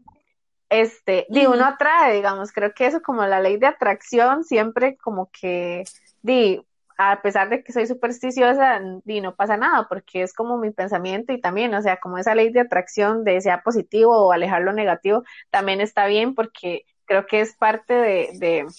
este, 0.69 1.27
di, 1.29 1.45
uno 1.45 1.65
atrae, 1.65 2.15
digamos, 2.15 2.53
creo 2.53 2.73
que 2.73 2.85
eso 2.85 3.01
como 3.01 3.25
la 3.25 3.41
ley 3.41 3.57
de 3.57 3.67
atracción 3.67 4.45
siempre 4.45 4.95
como 4.95 5.29
que, 5.29 5.83
di, 6.21 6.65
a 6.97 7.21
pesar 7.21 7.49
de 7.49 7.65
que 7.65 7.73
soy 7.73 7.85
supersticiosa, 7.85 8.79
y 9.05 9.19
no 9.19 9.35
pasa 9.35 9.57
nada, 9.57 9.89
porque 9.89 10.21
es 10.23 10.33
como 10.33 10.57
mi 10.57 10.71
pensamiento 10.71 11.33
y 11.33 11.41
también, 11.41 11.75
o 11.75 11.81
sea, 11.81 11.99
como 11.99 12.17
esa 12.17 12.33
ley 12.33 12.49
de 12.49 12.61
atracción 12.61 13.25
de 13.25 13.41
sea 13.41 13.61
positivo 13.61 14.15
o 14.17 14.31
alejar 14.31 14.61
lo 14.61 14.71
negativo, 14.71 15.25
también 15.49 15.81
está 15.81 16.05
bien 16.05 16.33
porque 16.33 16.85
creo 17.03 17.25
que 17.25 17.41
es 17.41 17.57
parte 17.57 17.93
de, 17.93 18.69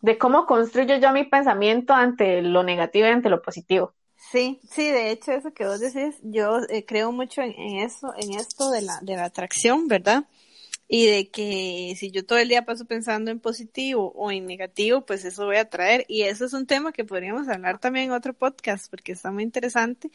de, 0.00 0.16
cómo 0.18 0.46
construyo 0.46 0.94
yo 0.98 1.10
mi 1.12 1.24
pensamiento 1.24 1.92
ante 1.92 2.40
lo 2.40 2.62
negativo 2.62 3.08
y 3.08 3.10
ante 3.10 3.30
lo 3.30 3.42
positivo. 3.42 3.94
Sí, 4.30 4.60
sí, 4.70 4.84
de 4.90 5.10
hecho 5.10 5.32
eso 5.32 5.52
que 5.52 5.64
vos 5.64 5.80
decís, 5.80 6.16
yo 6.22 6.58
eh, 6.68 6.84
creo 6.84 7.12
mucho 7.12 7.42
en, 7.42 7.52
en, 7.52 7.78
eso, 7.78 8.12
en 8.18 8.34
esto 8.34 8.70
de 8.70 8.82
la, 8.82 8.98
de 9.02 9.16
la 9.16 9.24
atracción, 9.26 9.86
¿verdad? 9.86 10.24
y 10.86 11.06
de 11.06 11.30
que 11.30 11.94
si 11.98 12.10
yo 12.10 12.26
todo 12.26 12.38
el 12.38 12.48
día 12.48 12.64
paso 12.64 12.84
pensando 12.84 13.30
en 13.30 13.40
positivo 13.40 14.12
o 14.14 14.30
en 14.30 14.46
negativo, 14.46 15.04
pues 15.06 15.24
eso 15.24 15.46
voy 15.46 15.56
a 15.56 15.68
traer. 15.68 16.04
Y 16.08 16.22
eso 16.22 16.44
es 16.44 16.52
un 16.52 16.66
tema 16.66 16.92
que 16.92 17.04
podríamos 17.04 17.48
hablar 17.48 17.78
también 17.78 18.06
en 18.06 18.12
otro 18.12 18.34
podcast 18.34 18.90
porque 18.90 19.12
está 19.12 19.32
muy 19.32 19.42
interesante. 19.42 20.10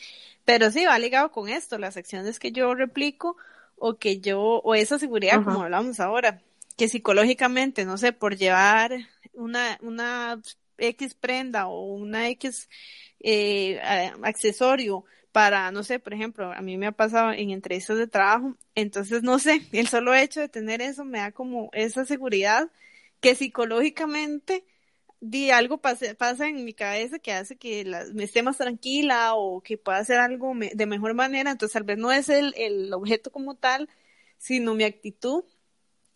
Pero 0.46 0.72
sí, 0.72 0.86
va 0.86 1.00
ligado 1.00 1.32
con 1.32 1.50
esto, 1.50 1.78
las 1.78 1.98
acciones 1.98 2.40
que 2.40 2.52
yo 2.52 2.74
replico 2.76 3.36
o 3.78 3.98
que 3.98 4.20
yo, 4.20 4.42
o 4.42 4.76
esa 4.76 5.00
seguridad 5.00 5.44
como 5.44 5.64
hablamos 5.64 6.00
ahora, 6.00 6.42
que 6.78 6.88
psicológicamente, 6.88 7.86
no 7.86 7.98
sé, 7.98 8.14
por 8.14 8.38
llevar 8.38 8.94
una, 9.34 9.78
una 9.82 10.40
X 10.78 11.16
prenda 11.16 11.68
o 11.68 11.94
una 11.94 12.30
X 12.30 12.70
eh, 13.20 13.80
accesorio, 14.24 15.06
para, 15.32 15.72
no 15.72 15.84
sé, 15.84 16.00
por 16.00 16.14
ejemplo, 16.14 16.52
a 16.52 16.62
mí 16.62 16.78
me 16.78 16.88
ha 16.88 16.92
pasado 16.92 17.32
en 17.32 17.52
entrevistas 17.52 17.98
de 17.98 18.08
trabajo, 18.08 18.56
entonces, 18.76 19.24
no 19.24 19.40
sé, 19.40 19.62
el 19.72 19.88
solo 19.88 20.14
hecho 20.14 20.40
de 20.40 20.50
tener 20.50 20.82
eso 20.82 21.06
me 21.06 21.20
da 21.20 21.32
como 21.32 21.70
esa 21.74 22.06
seguridad 22.06 22.70
que 23.20 23.36
psicológicamente 23.36 24.66
di 25.22 25.52
algo 25.52 25.80
pase, 25.80 26.16
pasa 26.16 26.48
en 26.48 26.64
mi 26.64 26.74
cabeza 26.74 27.20
que 27.20 27.34
hace 27.34 27.58
que 27.58 27.84
me 28.14 28.24
esté 28.24 28.42
más 28.42 28.58
tranquila 28.58 29.36
o 29.36 29.62
que 29.62 29.78
pueda 29.78 29.98
hacer 29.98 30.18
algo 30.18 30.54
de 30.56 30.86
mejor 30.86 31.14
manera, 31.14 31.52
entonces 31.52 31.74
tal 31.74 31.84
vez 31.84 31.98
no 31.98 32.12
es 32.12 32.30
el, 32.30 32.54
el 32.56 32.94
objeto 32.94 33.30
como 33.30 33.56
tal, 33.56 33.90
sino 34.38 34.76
mi 34.76 34.86
actitud 34.86 35.44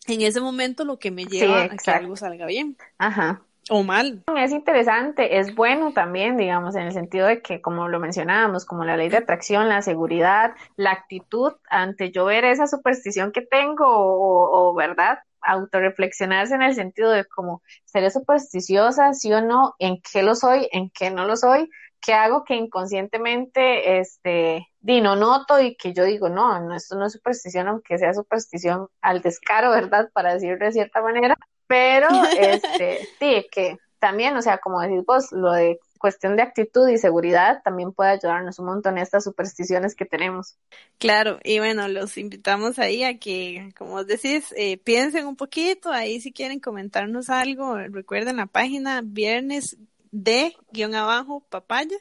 en 0.06 0.22
ese 0.22 0.40
momento 0.40 0.84
lo 0.84 0.98
que 0.98 1.10
me 1.10 1.26
lleva 1.26 1.64
a 1.64 1.76
que 1.76 1.90
algo 1.90 2.16
salga 2.16 2.46
bien. 2.46 2.76
Ajá 2.98 3.44
o 3.70 3.82
mal. 3.82 4.24
Es 4.36 4.52
interesante, 4.52 5.38
es 5.38 5.54
bueno 5.54 5.92
también, 5.92 6.36
digamos, 6.36 6.76
en 6.76 6.82
el 6.82 6.92
sentido 6.92 7.26
de 7.26 7.42
que, 7.42 7.60
como 7.60 7.88
lo 7.88 8.00
mencionábamos, 8.00 8.64
como 8.64 8.84
la 8.84 8.96
ley 8.96 9.08
de 9.08 9.18
atracción, 9.18 9.68
la 9.68 9.82
seguridad, 9.82 10.54
la 10.76 10.92
actitud 10.92 11.52
ante 11.68 12.10
yo 12.10 12.24
ver 12.26 12.44
esa 12.44 12.66
superstición 12.66 13.32
que 13.32 13.42
tengo 13.42 13.86
o, 13.86 14.70
o 14.70 14.74
¿verdad? 14.74 15.18
autorreflexionarse 15.44 16.54
en 16.54 16.62
el 16.62 16.74
sentido 16.74 17.10
de 17.10 17.24
como, 17.26 17.62
¿seré 17.84 18.10
supersticiosa, 18.10 19.12
sí 19.12 19.32
o 19.32 19.40
no? 19.42 19.74
¿En 19.78 20.00
qué 20.00 20.22
lo 20.22 20.34
soy? 20.34 20.68
¿En 20.72 20.90
qué 20.90 21.10
no 21.10 21.26
lo 21.26 21.36
soy? 21.36 21.68
¿Qué 22.00 22.12
hago 22.12 22.44
que 22.44 22.54
inconscientemente, 22.54 23.98
este, 23.98 24.68
di, 24.80 25.00
no 25.00 25.16
noto 25.16 25.60
y 25.60 25.76
que 25.76 25.94
yo 25.94 26.04
digo, 26.04 26.28
no, 26.28 26.60
no, 26.60 26.74
esto 26.74 26.96
no 26.96 27.06
es 27.06 27.12
superstición, 27.12 27.68
aunque 27.68 27.98
sea 27.98 28.12
superstición 28.12 28.88
al 29.00 29.22
descaro, 29.22 29.70
¿verdad? 29.70 30.10
Para 30.12 30.34
decirlo 30.34 30.64
de 30.64 30.72
cierta 30.72 31.00
manera 31.00 31.36
pero, 31.66 32.08
este, 32.38 33.08
sí, 33.18 33.46
que 33.50 33.78
también, 33.98 34.36
o 34.36 34.42
sea, 34.42 34.58
como 34.58 34.80
decís 34.80 35.04
vos, 35.06 35.32
lo 35.32 35.52
de 35.52 35.78
cuestión 35.98 36.36
de 36.36 36.42
actitud 36.42 36.86
y 36.88 36.98
seguridad 36.98 37.62
también 37.64 37.92
puede 37.92 38.10
ayudarnos 38.10 38.58
un 38.58 38.66
montón 38.66 38.98
estas 38.98 39.24
supersticiones 39.24 39.94
que 39.94 40.04
tenemos. 40.04 40.58
Claro, 40.98 41.38
y 41.42 41.60
bueno, 41.60 41.88
los 41.88 42.18
invitamos 42.18 42.78
ahí 42.78 43.04
a 43.04 43.18
que, 43.18 43.72
como 43.78 44.04
decís, 44.04 44.52
eh, 44.58 44.76
piensen 44.76 45.26
un 45.26 45.36
poquito, 45.36 45.90
ahí 45.90 46.20
si 46.20 46.30
quieren 46.30 46.60
comentarnos 46.60 47.30
algo, 47.30 47.78
recuerden 47.78 48.36
la 48.36 48.44
página 48.44 49.00
viernes 49.02 49.78
de 50.10 50.54
guion 50.70 50.94
abajo 50.94 51.42
papaya, 51.48 51.96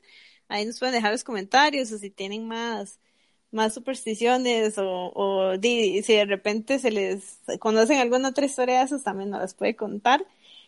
ahí 0.50 0.66
nos 0.66 0.80
pueden 0.80 0.96
dejar 0.96 1.14
los 1.14 1.24
comentarios 1.24 1.90
o 1.94 1.98
si 1.98 2.10
tienen 2.10 2.46
más 2.46 3.00
más 3.54 3.74
supersticiones 3.74 4.78
o, 4.78 5.12
o 5.14 5.54
si 5.62 6.02
de 6.02 6.26
repente 6.26 6.80
se 6.80 6.92
les 6.92 7.40
conocen 7.60 8.00
alguna 8.00 8.30
otra 8.30 8.46
historia 8.46 8.80
de 8.80 8.86
esas, 8.86 9.04
también 9.04 9.30
nos 9.30 9.42
las 9.42 9.54
puede 9.54 9.76
contar. 9.76 10.26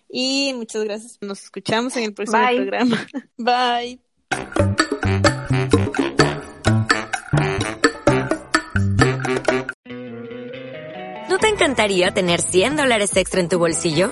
Y 0.09 0.53
muchas 0.55 0.83
gracias. 0.83 1.17
Nos 1.21 1.43
escuchamos 1.43 1.95
en 1.97 2.03
el 2.05 2.13
próximo 2.13 2.41
programa. 2.55 3.07
Bye. 3.37 3.99
¿No 11.29 11.39
te 11.39 11.47
encantaría 11.49 12.11
tener 12.11 12.41
100 12.41 12.77
dólares 12.77 13.15
extra 13.17 13.41
en 13.41 13.49
tu 13.49 13.59
bolsillo? 13.59 14.11